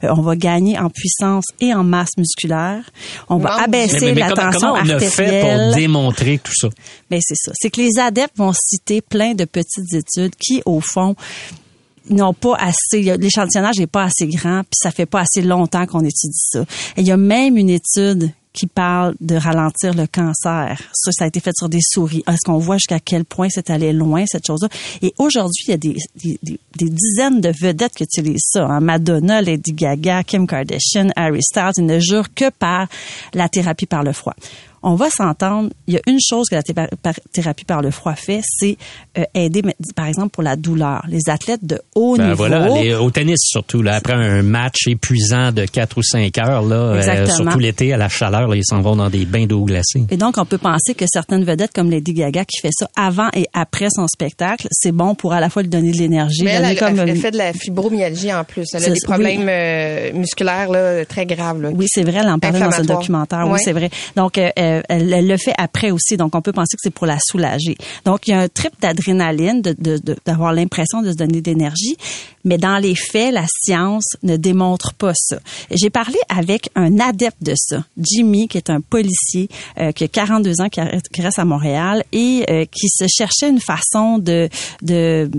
Euh, 0.03 0.09
on 0.15 0.21
va 0.21 0.35
gagner 0.35 0.77
en 0.77 0.89
puissance 0.89 1.45
et 1.59 1.73
en 1.73 1.83
masse 1.83 2.11
musculaire, 2.17 2.83
on 3.29 3.37
va 3.37 3.55
abaisser 3.63 4.07
Mais- 4.07 4.13
mais 4.13 4.19
la 4.21 4.29
comment, 4.29 4.51
tension 4.51 4.67
comment 4.73 4.83
on 4.85 4.89
a 4.89 4.99
fait 4.99 5.41
pour 5.41 5.75
démontrer 5.75 6.39
tout 6.43 6.53
ça? 6.55 6.69
Ben 7.09 7.19
c'est 7.23 7.35
ça. 7.35 7.51
C'est 7.55 7.69
que 7.69 7.81
les 7.81 7.97
adeptes 7.99 8.37
vont 8.37 8.53
citer 8.53 9.01
plein 9.01 9.33
de 9.33 9.45
petites 9.45 9.93
études 9.93 10.35
qui, 10.35 10.61
au 10.65 10.81
fond, 10.81 11.15
n'ont 12.09 12.33
pas 12.33 12.55
assez, 12.59 13.01
l'échantillonnage 13.17 13.77
n'est 13.79 13.87
pas 13.87 14.03
assez 14.03 14.27
grand, 14.27 14.61
puis 14.61 14.75
ça 14.75 14.91
fait 14.91 15.05
pas 15.07 15.21
assez 15.21 15.41
longtemps 15.41 15.85
qu'on 15.87 16.01
étudie 16.01 16.37
ça. 16.51 16.61
Et 16.97 17.01
il 17.01 17.07
y 17.07 17.11
a 17.11 17.17
même 17.17 17.57
une 17.57 17.69
étude 17.71 18.31
qui 18.55 18.67
parle 18.67 19.13
de 19.19 19.35
ralentir 19.35 19.93
le 19.93 20.07
cancer. 20.07 20.81
Ça, 20.93 21.11
ça 21.11 21.25
a 21.25 21.27
été 21.27 21.39
fait 21.39 21.51
sur 21.55 21.69
des 21.69 21.81
souris. 21.81 22.23
Est-ce 22.27 22.41
qu'on 22.45 22.57
voit 22.57 22.77
jusqu'à 22.77 22.99
quel 22.99 23.25
point 23.25 23.49
c'est 23.49 23.69
allé 23.69 23.93
loin, 23.93 24.23
cette 24.25 24.47
chose-là? 24.47 24.69
Et 25.01 25.13
aujourd'hui, 25.17 25.65
il 25.67 25.71
y 25.71 25.73
a 25.73 25.77
des, 25.77 26.59
dizaines 26.75 27.41
de 27.41 27.49
vedettes 27.49 27.95
qui 27.95 28.03
utilisent 28.03 28.49
ça. 28.51 28.65
hein. 28.65 28.79
Madonna, 28.79 29.41
Lady 29.41 29.73
Gaga, 29.73 30.23
Kim 30.23 30.47
Kardashian, 30.47 31.09
Harry 31.15 31.43
Styles. 31.43 31.73
Ils 31.77 31.85
ne 31.85 31.99
jurent 31.99 32.33
que 32.33 32.49
par 32.49 32.87
la 33.33 33.49
thérapie 33.49 33.85
par 33.85 34.03
le 34.03 34.13
froid. 34.13 34.35
On 34.87 34.93
va 34.95 35.09
s'entendre. 35.09 35.69
Il 35.87 35.95
y 35.95 35.97
a 35.97 36.01
une 36.07 36.19
chose 36.21 36.47
que 36.47 36.55
la 36.55 36.61
thérapie 37.33 37.65
par 37.65 37.81
le 37.81 37.89
froid 37.89 38.13
fait, 38.13 38.41
c'est 38.45 38.77
euh, 39.17 39.23
aider, 39.33 39.63
par 39.95 40.05
exemple, 40.05 40.29
pour 40.29 40.43
la 40.43 40.55
douleur. 40.55 41.03
Les 41.09 41.27
athlètes 41.27 41.65
de 41.65 41.81
haut 41.95 42.15
Ben 42.17 42.25
niveau. 42.25 42.35
voilà, 42.37 42.67
les- 42.69 42.93
au 42.93 43.09
tennis 43.09 43.39
surtout, 43.41 43.81
là, 43.81 43.95
après 43.95 44.13
un 44.13 44.43
match 44.43 44.87
épuisant 44.87 45.51
de 45.51 45.65
4 45.65 45.97
ou 45.97 46.03
5 46.03 46.37
heures, 46.37 46.61
là, 46.61 46.75
euh, 46.75 46.97
Exactement. 46.97 47.35
surtout 47.51 47.59
l'été 47.59 47.93
à 47.93 47.97
la 47.97 48.09
chaleur, 48.09 48.47
là, 48.47 48.55
ils 48.55 48.63
s'en 48.63 48.81
vont 48.81 48.95
dans 48.95 49.09
des 49.09 49.25
bains 49.25 49.47
d'eau 49.47 49.63
glacée. 49.65 50.05
Et 50.11 50.17
donc, 50.17 50.35
on 50.37 50.45
peut 50.45 50.59
penser 50.59 50.93
que 50.93 51.05
certaines 51.11 51.43
vedettes 51.43 51.71
comme 51.73 51.89
Lady 51.89 52.13
Gaga 52.13 52.45
qui 52.45 52.61
fait 52.61 52.69
ça 52.71 52.87
avant 52.95 53.29
et 53.33 53.47
après 53.53 53.87
son 53.89 54.07
spectacle, 54.07 54.67
c'est 54.71 54.91
bon 54.91 55.15
pour 55.15 55.33
à 55.33 55.39
la 55.39 55.49
fois 55.49 55.63
lui 55.63 55.69
donner 55.69 55.91
de 55.93 55.97
l'énergie, 55.97 56.43
Mais 56.43 56.51
elle, 56.51 56.65
elle, 56.65 56.77
comme 56.79 56.99
elle 56.99 57.17
fait 57.17 57.31
de 57.31 57.37
la 57.37 57.53
fibromyalgie 57.53 58.31
en 58.31 58.43
plus. 58.43 58.67
Elle 58.73 58.85
a 58.85 58.89
des 58.89 58.99
problèmes 59.03 59.47
euh, 59.49 60.13
musculaires 60.13 60.69
là, 60.69 61.03
très 61.05 61.25
graves. 61.25 61.61
Là. 61.61 61.69
Oui, 61.73 61.87
c'est 61.89 62.03
vrai, 62.03 62.19
elle 62.21 62.29
en 62.29 62.37
parlait 62.37 62.59
dans 62.59 62.69
un 62.71 62.83
documentaire. 62.83 63.47
Oui, 63.49 63.59
c'est 63.63 63.73
vrai. 63.73 63.89
Donc, 64.15 64.37
euh, 64.37 64.74
euh, 64.79 64.81
elle, 64.89 65.27
le 65.27 65.37
fait 65.37 65.53
après 65.57 65.91
aussi. 65.91 66.17
Donc, 66.17 66.35
on 66.35 66.41
peut 66.41 66.51
penser 66.51 66.75
que 66.75 66.81
c'est 66.81 66.93
pour 66.93 67.05
la 67.07 67.17
soulager. 67.19 67.75
Donc, 68.05 68.27
il 68.27 68.31
y 68.31 68.33
a 68.33 68.39
un 68.39 68.47
trip 68.47 68.73
d'adrénaline, 68.81 69.61
de, 69.61 69.73
de- 69.77 70.15
d'avoir 70.25 70.53
l'impression 70.53 71.01
de 71.01 71.11
se 71.11 71.15
donner 71.17 71.41
d'énergie. 71.41 71.97
Mais 72.43 72.57
dans 72.57 72.77
les 72.77 72.93
faits, 72.95 73.33
la 73.33 73.45
science 73.63 74.05
ne 74.21 74.37
démontre 74.37 74.93
pas 74.93 75.13
ça. 75.15 75.39
J'ai 75.71 75.89
parlé 75.89 76.17
avec 76.29 76.69
un 76.75 76.99
adepte 76.99 77.41
de 77.41 77.53
ça, 77.57 77.83
Jimmy, 77.97 78.47
qui 78.47 78.57
est 78.57 78.69
un 78.69 78.81
policier, 78.81 79.49
euh, 79.79 79.91
qui 79.91 80.03
a 80.03 80.07
42 80.07 80.61
ans, 80.61 80.69
qui 80.69 81.21
reste 81.21 81.39
à 81.39 81.45
Montréal 81.45 82.03
et 82.11 82.45
euh, 82.49 82.65
qui 82.65 82.87
se 82.89 83.05
cherchait 83.07 83.49
une 83.49 83.59
façon 83.59 84.19
de, 84.19 84.47
de 84.83 85.29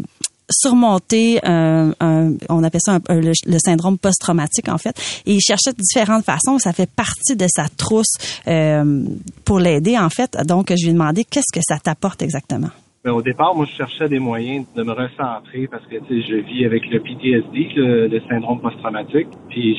surmonter 0.50 1.40
un, 1.44 1.92
un- 2.00 2.32
on 2.48 2.62
appelle 2.64 2.80
ça 2.84 2.98
un- 3.08 3.20
le, 3.20 3.58
syndrome 3.58 3.98
post-traumatique 3.98 4.68
en 4.68 4.78
fait 4.78 5.22
et 5.26 5.32
il 5.34 5.40
cherchait 5.40 5.72
différentes 5.76 6.24
façons 6.24 6.58
ça 6.58 6.72
fait 6.72 6.90
partie 6.90 7.36
de 7.36 7.46
sa 7.48 7.68
trousse 7.68 8.14
euh, 8.46 9.02
pour 9.44 9.58
l'aider 9.58 9.98
en 9.98 10.10
fait 10.10 10.36
donc 10.46 10.70
je 10.70 10.84
lui 10.84 10.90
ai 10.90 10.92
demandé 10.92 11.24
qu'est-ce 11.24 11.52
que 11.52 11.60
ça 11.66 11.78
t'apporte 11.78 12.22
exactement? 12.22 12.68
Ben, 13.04 13.12
au 13.12 13.22
départ, 13.22 13.54
moi, 13.54 13.66
je 13.70 13.76
cherchais 13.76 14.08
des 14.08 14.18
moyens 14.18 14.66
de 14.74 14.82
me 14.82 14.90
recentrer 14.90 15.68
parce 15.70 15.86
que 15.86 15.94
je 16.10 16.36
vis 16.44 16.64
avec 16.64 16.82
le 16.90 16.98
PTSD, 16.98 17.68
le, 17.76 18.08
le 18.08 18.20
syndrome 18.28 18.60
post-traumatique. 18.60 19.28
Puis 19.48 19.76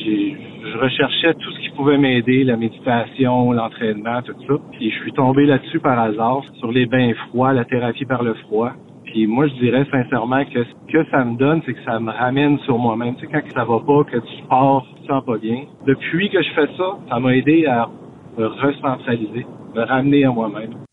je 0.64 0.78
recherchais 0.78 1.34
tout 1.34 1.52
ce 1.52 1.60
qui 1.60 1.70
pouvait 1.76 1.98
m'aider, 1.98 2.46
la 2.46 2.56
méditation, 2.56 3.52
l'entraînement, 3.52 4.22
tout 4.22 4.32
ça. 4.48 4.54
Puis 4.72 4.92
je 4.92 5.00
suis 5.02 5.12
tombé 5.12 5.46
là-dessus 5.46 5.80
par 5.82 6.00
hasard, 6.00 6.42
sur 6.60 6.72
les 6.72 6.86
bains 6.86 7.12
froids, 7.28 7.52
la 7.52 7.66
thérapie 7.66 8.06
par 8.06 8.24
le 8.24 8.34
froid. 8.36 8.72
Puis 9.18 9.26
moi, 9.26 9.48
je 9.48 9.54
dirais 9.56 9.84
sincèrement 9.90 10.46
que 10.46 10.64
ce 10.64 10.92
que 10.94 11.04
ça 11.10 11.26
me 11.26 11.38
donne, 11.38 11.64
c'est 11.66 11.74
que 11.74 11.84
ça 11.84 12.00
me 12.00 12.12
ramène 12.12 12.60
sur 12.60 12.78
moi-même. 12.78 13.16
Tu 13.16 13.26
sais, 13.26 13.32
quand 13.32 13.42
ça 13.52 13.66
va 13.66 13.80
pas, 13.80 14.04
que 14.04 14.18
tu 14.18 14.44
pars, 14.48 14.86
tu 14.94 15.02
te 15.02 15.08
sens 15.08 15.26
pas 15.26 15.40
bien. 15.40 15.64
Depuis 15.88 16.30
que 16.30 16.40
je 16.40 16.52
fais 16.52 16.68
ça, 16.78 17.00
ça 17.10 17.20
m'a 17.20 17.36
aidé 17.36 17.66
à 17.66 17.90
me 18.38 18.46
recentraliser, 18.46 19.48
me 19.74 19.82
ramener 19.82 20.24
à 20.24 20.30
moi-même. 20.30 20.87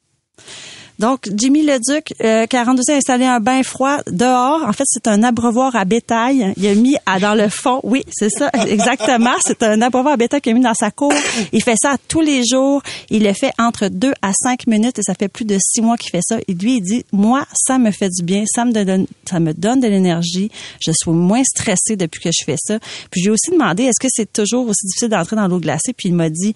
Donc, 0.98 1.28
Jimmy 1.34 1.62
Leduc, 1.62 2.14
euh, 2.22 2.46
42 2.46 2.80
ans, 2.80 2.94
a 2.94 2.96
installé 2.96 3.24
un 3.24 3.40
bain 3.40 3.62
froid 3.62 3.98
dehors. 4.06 4.62
En 4.66 4.72
fait, 4.72 4.84
c'est 4.86 5.08
un 5.08 5.22
abreuvoir 5.22 5.74
à 5.74 5.84
bétail. 5.84 6.52
Il 6.56 6.66
a 6.66 6.74
mis 6.74 6.96
à, 7.06 7.18
dans 7.18 7.34
le 7.34 7.48
fond, 7.48 7.80
oui, 7.82 8.04
c'est 8.12 8.30
ça, 8.30 8.50
exactement. 8.66 9.34
C'est 9.40 9.62
un 9.62 9.82
abreuvoir 9.82 10.14
à 10.14 10.16
bétail 10.16 10.40
qu'il 10.40 10.52
a 10.52 10.54
mis 10.54 10.60
dans 10.60 10.74
sa 10.74 10.90
cour. 10.90 11.12
Il 11.52 11.62
fait 11.62 11.76
ça 11.76 11.96
tous 12.08 12.20
les 12.20 12.44
jours. 12.44 12.82
Il 13.10 13.24
le 13.24 13.32
fait 13.32 13.52
entre 13.58 13.88
deux 13.88 14.12
à 14.22 14.32
cinq 14.32 14.66
minutes 14.66 14.98
et 14.98 15.02
ça 15.02 15.14
fait 15.14 15.28
plus 15.28 15.44
de 15.44 15.58
six 15.60 15.80
mois 15.82 15.96
qu'il 15.96 16.10
fait 16.10 16.22
ça. 16.22 16.38
Et 16.46 16.54
lui, 16.54 16.76
il 16.76 16.82
dit, 16.82 17.04
moi, 17.12 17.44
ça 17.54 17.78
me 17.78 17.90
fait 17.90 18.10
du 18.10 18.22
bien, 18.22 18.44
ça 18.46 18.64
me 18.64 18.72
donne, 18.72 19.06
ça 19.28 19.40
me 19.40 19.52
donne 19.52 19.80
de 19.80 19.88
l'énergie. 19.88 20.50
Je 20.80 20.92
suis 20.92 21.10
moins 21.10 21.42
stressée 21.44 21.96
depuis 21.96 22.20
que 22.20 22.30
je 22.32 22.44
fais 22.44 22.56
ça. 22.58 22.78
Puis 23.10 23.20
j'ai 23.22 23.30
aussi 23.30 23.50
demandé, 23.50 23.84
est-ce 23.84 24.00
que 24.00 24.08
c'est 24.10 24.32
toujours 24.32 24.68
aussi 24.68 24.86
difficile 24.86 25.08
d'entrer 25.08 25.36
dans 25.36 25.48
l'eau 25.48 25.58
glacée? 25.58 25.92
Puis 25.92 26.08
il 26.08 26.14
m'a 26.14 26.30
dit, 26.30 26.54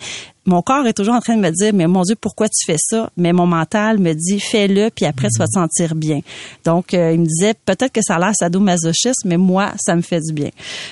mon 0.49 0.63
corps 0.63 0.87
est 0.87 0.95
toujours 0.95 1.15
en 1.15 1.21
train 1.21 1.37
de 1.37 1.41
me 1.41 1.51
dire, 1.51 1.73
mais 1.75 1.87
mon 1.87 2.03
Dieu, 2.03 2.17
pourquoi 2.21 2.49
tu 2.49 2.65
fais 2.67 2.79
ça? 2.79 3.11
Mais 3.17 3.33
mon 3.33 3.47
mental 3.47 3.99
me 3.99 4.15
dit, 4.15 4.41
fais-le, 4.41 4.91
puis 4.91 5.05
après, 5.05 5.29
tu 5.29 5.39
vas 5.39 5.47
te 5.47 5.53
sentir 5.53 5.95
bien. 5.95 6.21
Donc, 6.65 6.95
euh, 6.95 7.13
il 7.13 7.21
me 7.21 7.27
disait, 7.27 7.55
peut-être 7.67 7.93
que 7.93 8.01
ça 8.03 8.17
a 8.17 8.19
l'air 8.19 8.33
sadomasochiste, 8.35 9.25
mais 9.25 9.37
moi, 9.37 9.73
ça 9.79 9.95
me 9.95 10.03
fait 10.03 10.21
du 10.21 10.33
bien. 10.33 10.51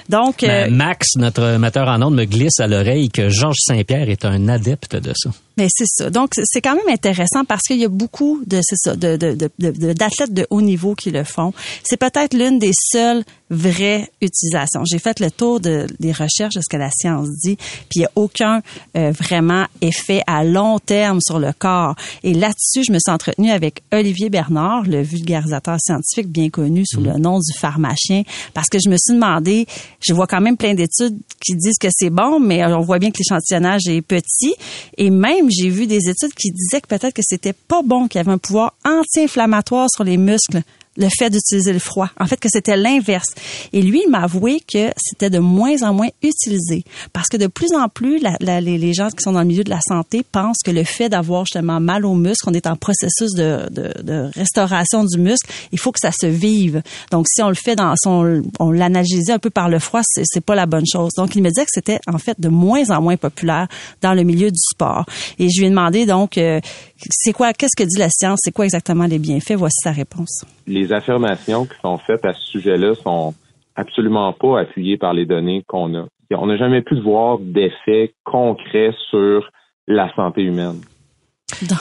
Donc, 0.08 0.42
euh, 0.42 0.46
Ben, 0.46 0.74
Max, 0.74 1.16
notre 1.16 1.56
metteur 1.56 1.88
en 1.88 2.02
ondes, 2.02 2.14
me 2.14 2.24
glisse 2.24 2.60
à 2.60 2.66
l'oreille 2.66 3.08
que 3.08 3.28
Georges 3.28 3.60
Saint-Pierre 3.66 4.08
est 4.08 4.24
un 4.24 4.48
adepte 4.48 4.96
de 4.96 5.12
ça. 5.16 5.30
Mais 5.56 5.68
c'est 5.70 5.86
ça. 5.86 6.10
Donc 6.10 6.30
c'est 6.44 6.60
quand 6.60 6.74
même 6.74 6.88
intéressant 6.88 7.44
parce 7.46 7.62
qu'il 7.62 7.78
y 7.78 7.84
a 7.84 7.88
beaucoup 7.88 8.42
de 8.46 8.60
c'est 8.62 8.76
ça 8.76 8.94
de 8.94 9.16
de- 9.16 9.32
de- 9.34 9.50
de- 9.58 9.92
d'athlètes 9.92 10.32
de, 10.34 10.46
haut 10.50 10.60
niveau 10.62 10.94
qui 10.94 11.10
le 11.10 11.24
font. 11.24 11.52
C'est 11.82 11.96
peut-être 11.96 12.34
l'une 12.34 12.58
des 12.58 12.72
seules 12.74 13.24
vraies 13.48 14.10
utilisations. 14.20 14.82
J'ai 14.84 14.98
fait 14.98 15.20
le 15.20 15.30
tour 15.30 15.60
de, 15.60 15.86
des 16.00 16.10
recherches 16.10 16.54
de 16.56 16.60
ce 16.60 16.68
que 16.68 16.76
la 16.76 16.90
science 16.90 17.28
dit, 17.44 17.56
puis 17.56 18.00
il 18.00 18.02
y 18.02 18.04
a 18.04 18.10
aucun 18.16 18.60
euh, 18.96 19.12
vraiment 19.12 19.66
effet 19.80 20.20
à 20.26 20.42
long 20.42 20.78
terme 20.80 21.20
sur 21.20 21.38
le 21.38 21.52
corps. 21.56 21.94
Et 22.24 22.34
là-dessus, 22.34 22.82
je 22.86 22.92
me 22.92 22.98
suis 22.98 23.12
entretenue 23.12 23.50
avec 23.52 23.82
Olivier 23.92 24.30
Bernard, 24.30 24.82
le 24.82 25.00
vulgarisateur 25.00 25.76
scientifique 25.80 26.26
bien 26.28 26.50
connu 26.50 26.82
sous 26.86 27.00
le 27.00 27.12
nom 27.18 27.38
du 27.38 27.56
pharmacien, 27.56 28.24
parce 28.52 28.66
que 28.68 28.78
je 28.84 28.90
me 28.90 28.96
suis 28.98 29.14
demandé, 29.14 29.66
je 30.04 30.12
vois 30.12 30.26
quand 30.26 30.40
même 30.40 30.56
plein 30.56 30.74
d'études 30.74 31.16
qui 31.40 31.54
disent 31.54 31.78
que 31.80 31.88
c'est 31.92 32.10
bon, 32.10 32.40
mais 32.40 32.64
on 32.66 32.80
voit 32.80 32.98
bien 32.98 33.10
que 33.12 33.18
l'échantillonnage 33.18 33.82
est 33.88 34.02
petit. 34.02 34.54
Et 34.98 35.08
même, 35.10 35.45
j'ai 35.50 35.68
vu 35.68 35.86
des 35.86 36.08
études 36.08 36.34
qui 36.34 36.50
disaient 36.50 36.80
que 36.80 36.88
peut-être 36.88 37.14
que 37.14 37.22
c'était 37.22 37.52
pas 37.52 37.82
bon, 37.82 38.08
qu'il 38.08 38.18
y 38.18 38.20
avait 38.20 38.32
un 38.32 38.38
pouvoir 38.38 38.74
anti-inflammatoire 38.84 39.88
sur 39.90 40.04
les 40.04 40.16
muscles 40.16 40.62
le 40.96 41.08
fait 41.08 41.30
d'utiliser 41.30 41.72
le 41.72 41.78
froid. 41.78 42.10
En 42.18 42.26
fait, 42.26 42.38
que 42.38 42.48
c'était 42.50 42.76
l'inverse. 42.76 43.28
Et 43.72 43.82
lui, 43.82 44.02
il 44.06 44.10
m'a 44.10 44.22
avoué 44.22 44.60
que 44.60 44.90
c'était 44.96 45.30
de 45.30 45.38
moins 45.38 45.82
en 45.82 45.92
moins 45.92 46.08
utilisé. 46.22 46.84
Parce 47.12 47.28
que 47.28 47.36
de 47.36 47.46
plus 47.46 47.72
en 47.74 47.88
plus, 47.88 48.20
les, 48.40 48.94
gens 48.94 49.08
qui 49.08 49.22
sont 49.22 49.32
dans 49.32 49.40
le 49.40 49.46
milieu 49.46 49.64
de 49.64 49.70
la 49.70 49.80
santé 49.86 50.22
pensent 50.22 50.62
que 50.64 50.70
le 50.70 50.84
fait 50.84 51.08
d'avoir 51.08 51.44
justement 51.44 51.80
mal 51.80 52.04
au 52.04 52.14
muscle, 52.14 52.48
on 52.48 52.54
est 52.54 52.66
en 52.66 52.76
processus 52.76 53.32
de, 53.34 54.30
restauration 54.36 55.04
du 55.04 55.18
muscle, 55.18 55.50
il 55.72 55.78
faut 55.78 55.92
que 55.92 56.00
ça 56.00 56.12
se 56.12 56.26
vive. 56.26 56.82
Donc, 57.10 57.26
si 57.28 57.42
on 57.42 57.48
le 57.48 57.54
fait 57.54 57.76
dans 57.76 57.94
son, 57.96 58.42
on 58.58 58.70
l'analysait 58.70 59.32
un 59.32 59.38
peu 59.38 59.50
par 59.50 59.68
le 59.68 59.78
froid, 59.78 60.00
c'est 60.04 60.44
pas 60.44 60.54
la 60.54 60.66
bonne 60.66 60.86
chose. 60.90 61.12
Donc, 61.16 61.34
il 61.36 61.42
me 61.42 61.48
disait 61.48 61.64
que 61.64 61.70
c'était 61.72 62.00
en 62.06 62.18
fait 62.18 62.38
de 62.40 62.48
moins 62.48 62.90
en 62.90 63.02
moins 63.02 63.16
populaire 63.16 63.68
dans 64.02 64.14
le 64.14 64.22
milieu 64.22 64.50
du 64.50 64.58
sport. 64.58 65.06
Et 65.38 65.48
je 65.50 65.60
lui 65.60 65.66
ai 65.66 65.70
demandé 65.70 66.06
donc, 66.06 66.38
euh, 66.38 66.60
c'est 66.98 67.32
quoi, 67.32 67.52
qu'est-ce 67.52 67.76
que 67.76 67.86
dit 67.86 67.98
la 67.98 68.08
science, 68.10 68.40
c'est 68.42 68.52
quoi 68.52 68.64
exactement 68.64 69.06
les 69.06 69.18
bienfaits? 69.18 69.54
Voici 69.56 69.78
sa 69.82 69.92
réponse. 69.92 70.44
les 70.66 70.92
affirmations 70.92 71.66
qui 71.66 71.76
sont 71.82 71.98
faites 71.98 72.24
à 72.24 72.32
ce 72.32 72.40
sujet-là 72.46 72.94
sont 73.02 73.34
absolument 73.74 74.32
pas 74.32 74.60
appuyées 74.60 74.96
par 74.96 75.12
les 75.12 75.26
données 75.26 75.62
qu'on 75.66 75.94
a. 75.94 76.06
On 76.30 76.46
n'a 76.46 76.56
jamais 76.56 76.82
pu 76.82 77.00
voir 77.00 77.38
d'effet 77.38 78.14
concret 78.24 78.90
sur 79.10 79.48
la 79.86 80.12
santé 80.14 80.42
humaine. 80.42 80.80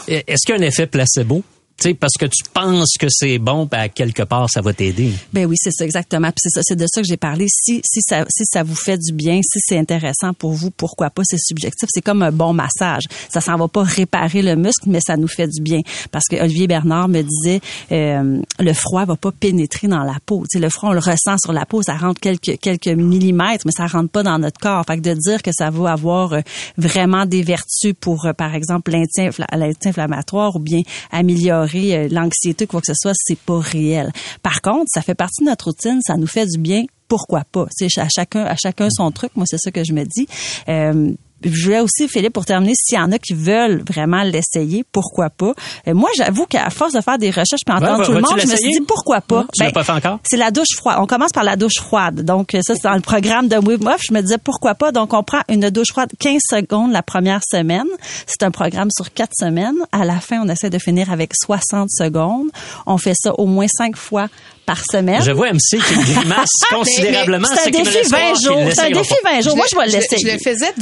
Est-ce 0.08 0.46
qu'il 0.46 0.56
y 0.56 0.60
a 0.60 0.62
un 0.62 0.68
effet 0.68 0.86
placebo? 0.88 1.42
Tu 1.78 1.90
sais, 1.90 1.94
parce 1.94 2.14
que 2.18 2.26
tu 2.26 2.42
penses 2.54 2.94
que 2.98 3.08
c'est 3.10 3.38
bon, 3.38 3.66
ben, 3.70 3.90
quelque 3.90 4.24
part, 4.24 4.50
ça 4.50 4.62
va 4.62 4.72
t'aider. 4.74 5.12
Ben 5.34 5.46
oui, 5.46 5.56
c'est 5.60 5.72
ça 5.72 5.84
exactement. 5.84 6.30
Puis 6.30 6.38
c'est 6.44 6.50
ça, 6.50 6.62
c'est 6.64 6.78
de 6.78 6.86
ça 6.90 7.02
que 7.02 7.08
j'ai 7.08 7.18
parlé. 7.18 7.48
Si 7.50 7.82
si 7.84 8.00
ça 8.02 8.24
si 8.30 8.46
ça 8.46 8.64
vous 8.64 8.76
fait 8.76 8.98
du 8.98 9.12
bien, 9.12 9.42
si 9.44 9.60
c'est 9.60 9.78
intéressant 9.78 10.34
pour 10.34 10.54
vous, 10.54 10.72
pourquoi 10.72 11.10
pas 11.10 11.24
C'est 11.26 11.38
subjectif. 11.38 11.90
C'est 11.92 12.02
comme 12.02 12.24
un 12.24 12.32
bon 12.32 12.54
massage. 12.54 13.04
Ça 13.30 13.42
s'en 13.42 13.58
va 13.58 13.68
pas 13.68 13.84
réparer 13.84 14.42
le 14.42 14.56
muscle, 14.56 14.88
mais 14.90 15.02
ça 15.06 15.18
nous 15.18 15.28
fait 15.28 15.48
du 15.50 15.62
bien. 15.62 15.82
Parce 16.12 16.26
que 16.30 16.38
Olivier 16.42 16.68
Bernard 16.68 17.10
me 17.10 17.22
disait, 17.22 17.60
euh, 17.92 18.40
le 18.60 18.74
froid 18.74 19.04
va 19.04 19.18
pas 19.18 19.34
pénétrer 19.34 19.90
dans 19.90 20.04
la 20.04 20.16
peau. 20.26 20.44
Tu 20.50 20.58
sais, 20.58 20.64
le 20.64 20.70
froid 20.70 20.92
on 20.92 20.94
le 20.94 21.00
ressent 21.00 21.36
sur 21.44 21.52
la 21.52 21.66
peau, 21.66 21.82
ça 21.82 21.98
rentre 21.98 22.22
quelques 22.22 22.58
quelques 22.62 22.88
millimètres, 22.88 23.66
mais 23.66 23.74
ça 23.76 23.86
rentre 23.88 24.10
pas 24.12 24.24
dans 24.24 24.40
notre 24.40 24.62
corps. 24.62 24.86
Fait 24.88 24.96
que 24.96 25.02
de 25.02 25.14
dire 25.14 25.42
que 25.42 25.52
ça 25.54 25.72
va 25.72 25.92
avoir 25.92 26.32
euh, 26.34 26.40
vraiment 26.78 27.26
des 27.26 27.42
vertus 27.44 27.94
pour, 28.00 28.26
euh, 28.28 28.32
par 28.34 28.56
exemple, 28.56 28.92
l'anti-infla- 28.92 29.48
l'anti-inflammatoire 29.58 30.56
ou 30.56 30.60
bien 30.60 30.82
améliorer 31.12 31.65
euh, 31.74 32.08
l'anxiété, 32.10 32.68
quoi 32.68 32.82
que 32.82 32.88
ce 32.88 32.94
soit, 32.96 33.14
c'est 33.16 33.38
pas 33.38 33.60
réel. 33.60 34.12
Par 34.42 34.62
contre, 34.62 34.86
ça 34.88 35.02
fait 35.02 35.16
partie 35.16 35.44
de 35.44 35.50
notre 35.50 35.66
routine, 35.66 36.00
ça 36.06 36.16
nous 36.16 36.28
fait 36.28 36.46
du 36.46 36.58
bien. 36.58 36.86
Pourquoi 37.08 37.44
pas? 37.52 37.68
Sais, 37.72 37.88
à 37.98 38.08
chacun, 38.10 38.46
à 38.46 38.56
chacun 38.56 38.90
son 38.90 39.12
truc. 39.12 39.32
Moi, 39.36 39.46
c'est 39.48 39.60
ça 39.60 39.72
que 39.72 39.84
je 39.84 39.94
me 39.94 40.04
dis. 40.04 40.28
Euh, 40.70 41.12
je 41.46 41.64
voulais 41.66 41.80
aussi, 41.80 42.08
Philippe, 42.08 42.34
pour 42.34 42.46
terminer, 42.46 42.74
s'il 42.76 42.98
y 42.98 43.02
en 43.02 43.12
a 43.12 43.18
qui 43.20 43.34
veulent 43.34 43.84
vraiment 43.88 44.24
l'essayer, 44.24 44.84
pourquoi 44.92 45.30
pas? 45.30 45.54
Euh, 45.88 45.94
moi, 45.94 46.10
j'avoue 46.18 46.46
qu'à 46.46 46.70
force 46.70 46.94
de 46.94 47.02
faire 47.02 47.18
des 47.18 47.30
recherches 47.30 47.62
puis 47.66 47.76
entendre 47.76 48.06
tout 48.06 48.12
le 48.12 48.22
monde, 48.22 48.40
je 48.40 48.48
me 48.48 48.56
suis 48.56 48.72
dit 48.72 48.82
pourquoi 48.88 49.22
pas? 49.22 49.42
Non, 49.42 49.48
tu 49.54 49.62
l'as 49.64 49.68
Ben, 49.68 49.74
pas 49.74 49.84
fait 49.84 49.92
encore? 49.92 50.20
c'est 50.24 50.38
la 50.38 50.52
douche 50.52 50.76
froide. 50.76 50.98
On 51.00 51.06
commence 51.06 51.32
par 51.32 51.44
la 51.44 51.56
douche 51.56 51.80
froide. 51.80 52.22
Donc, 52.24 52.54
euh, 52.56 52.62
ça, 52.66 52.74
c'est 52.76 52.84
dans 52.84 52.96
le 52.96 53.02
programme 53.02 53.48
de 53.48 53.58
Wim 53.58 53.88
Hof. 53.88 54.02
Je 54.08 54.14
me 54.14 54.22
disais 54.22 54.38
pourquoi 54.38 54.76
pas? 54.76 54.92
Donc, 54.92 55.14
on 55.14 55.24
prend 55.24 55.42
une 55.50 55.70
douche 55.70 55.90
froide 55.92 56.10
15 56.20 56.40
secondes 56.50 56.92
la 56.92 57.04
première 57.04 57.42
semaine. 57.50 57.86
C'est 58.28 58.44
un 58.44 58.52
programme 58.52 58.90
sur 58.96 59.14
quatre 59.14 59.34
semaines. 59.40 59.76
À 59.92 60.06
la 60.06 60.20
fin, 60.20 60.42
on 60.44 60.50
essaie 60.50 60.70
de 60.70 60.80
finir 60.80 61.12
avec 61.12 61.32
60 61.36 61.90
secondes. 61.92 62.48
On 62.86 62.98
fait 62.98 63.14
ça 63.16 63.34
au 63.40 63.46
moins 63.46 63.68
cinq 63.68 63.96
fois 63.96 64.28
par 64.66 64.82
semaine. 64.92 65.22
Je 65.22 65.32
vois 65.32 65.52
MC 65.52 65.78
qui 65.78 65.94
grimace 66.14 66.50
considérablement. 66.72 67.48
C'est 67.54 67.68
un 67.68 67.72
défi 67.72 67.94
laisse 67.98 68.08
croire 68.08 68.22
20 68.22 68.34
qu'il 68.34 68.48
jours. 68.48 68.64
C'est 68.74 68.82
un 68.82 68.90
défi 68.90 69.14
pas. 69.24 69.32
20 69.34 69.42
jours. 69.42 69.56
Moi, 69.58 69.66
je 69.72 69.76
vais 69.78 69.86
le- 69.86 69.92
l'essayer. 69.92 70.28
Je 70.28 70.34
le 70.34 70.40
faisais 70.40 70.74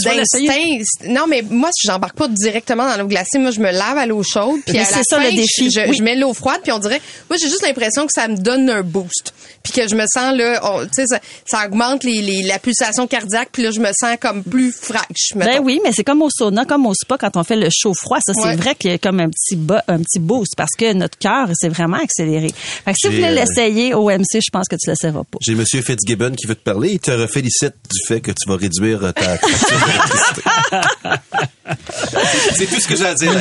Non, 1.07 1.25
mais 1.27 1.43
moi, 1.49 1.69
j'embarque 1.83 2.15
pas 2.17 2.27
directement 2.27 2.87
dans 2.87 2.97
l'eau 3.01 3.07
glacée. 3.07 3.37
Moi, 3.39 3.51
je 3.51 3.59
me 3.59 3.71
lave 3.71 3.97
à 3.97 4.05
l'eau 4.05 4.23
chaude. 4.23 4.59
Puis 4.65 4.73
Mais 4.73 4.81
à 4.81 4.85
c'est 4.85 4.95
la 4.97 5.03
ça, 5.03 5.17
fin, 5.17 5.23
le 5.29 5.35
défi. 5.35 5.71
Je, 5.71 5.89
Oui. 5.89 5.95
je 5.97 6.03
mets 6.03 6.15
l'eau 6.15 6.33
froide. 6.33 6.59
Puis 6.63 6.71
on 6.71 6.79
dirait, 6.79 7.01
moi, 7.29 7.37
j'ai 7.41 7.47
juste 7.49 7.61
l'impression 7.65 8.03
que 8.05 8.11
ça 8.13 8.27
me 8.27 8.35
donne 8.37 8.69
un 8.69 8.81
boost. 8.81 9.33
Puis 9.63 9.71
que 9.73 9.87
je 9.87 9.95
me 9.95 10.03
sens 10.13 10.35
là, 10.35 10.59
on- 10.63 10.83
tu 10.83 10.89
sais, 10.93 11.05
ça, 11.07 11.19
ça 11.45 11.65
augmente 11.65 12.03
les, 12.03 12.21
les- 12.21 12.43
la 12.43 12.59
pulsation 12.59 13.07
cardiaque. 13.07 13.49
Puis 13.51 13.63
là, 13.63 13.71
je 13.71 13.79
me 13.79 13.91
sens 13.97 14.17
comme 14.19 14.43
plus 14.43 14.71
fraîche. 14.73 15.33
Ben 15.35 15.59
oui, 15.63 15.79
mais 15.83 15.91
c'est 15.93 16.03
comme 16.03 16.21
au 16.21 16.29
sauna, 16.29 16.65
comme 16.65 16.85
au 16.85 16.93
spa 16.93 17.17
quand 17.17 17.37
on 17.37 17.43
fait 17.43 17.55
le 17.55 17.69
chaud 17.71 17.93
froid. 17.93 18.19
Ça, 18.25 18.33
c'est 18.33 18.43
Ouais. 18.49 18.55
vrai 18.55 18.75
qu'il 18.75 18.91
y 18.91 18.93
a 18.93 18.97
comme 18.97 19.19
un 19.19 19.29
petit 19.29 19.55
bo- 19.55 19.75
un 19.87 19.99
petit 19.99 20.19
boost 20.19 20.53
parce 20.57 20.71
que 20.77 20.91
notre 20.93 21.17
cœur 21.17 21.47
s'est 21.53 21.69
vraiment 21.69 21.97
accéléré. 21.97 22.51
Fait 22.85 22.91
que 22.91 22.97
si 22.99 23.07
vous 23.07 23.13
voulez 23.13 23.27
euh, 23.27 23.31
l'essayer 23.35 23.93
au 23.93 24.09
MC, 24.09 24.39
je 24.45 24.49
pense 24.51 24.67
que 24.67 24.75
tu 24.75 24.89
l'essaieras 24.89 25.23
pas. 25.23 25.37
J'ai 25.41 25.55
Monsieur 25.55 25.81
Fitzgibbon 25.81 26.31
qui 26.31 26.45
veut 26.47 26.55
te 26.55 26.63
parler. 26.63 26.91
Il 26.93 26.99
te 26.99 27.25
félicite 27.27 27.73
du 27.89 28.05
fait 28.05 28.19
que 28.21 28.31
tu 28.31 28.47
vas 28.49 28.57
réduire 28.57 29.13
ta. 29.13 29.37
C'est 32.55 32.67
tout 32.67 32.79
ce 32.79 32.87
que 32.87 32.95
j'ai 32.95 33.05
à 33.05 33.15
dire. 33.15 33.33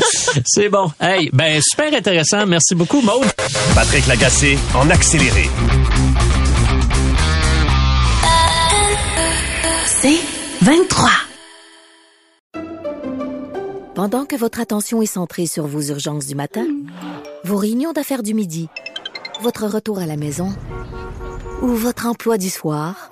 C'est 0.45 0.69
bon. 0.69 0.91
Hey, 1.01 1.31
ben 1.33 1.61
super 1.63 1.95
intéressant. 1.95 2.47
Merci 2.47 2.75
beaucoup, 2.75 3.01
Maude. 3.01 3.27
Patrick 3.75 4.07
Lagacé 4.07 4.59
en 4.75 4.89
accéléré. 4.91 5.49
C'est 9.87 10.21
23. 10.63 11.11
Pendant 13.95 14.25
que 14.25 14.37
votre 14.37 14.59
attention 14.59 15.03
est 15.03 15.07
centrée 15.07 15.47
sur 15.47 15.67
vos 15.67 15.83
urgences 15.83 16.27
du 16.27 16.35
matin, 16.35 16.67
vos 17.45 17.57
réunions 17.57 17.93
d'affaires 17.93 18.23
du 18.23 18.35
midi, 18.35 18.69
votre 19.43 19.67
retour 19.67 19.99
à 19.99 20.07
la 20.07 20.17
maison 20.17 20.49
ou 21.61 21.69
votre 21.69 22.07
emploi 22.07 22.39
du 22.39 22.51
soir, 22.51 23.12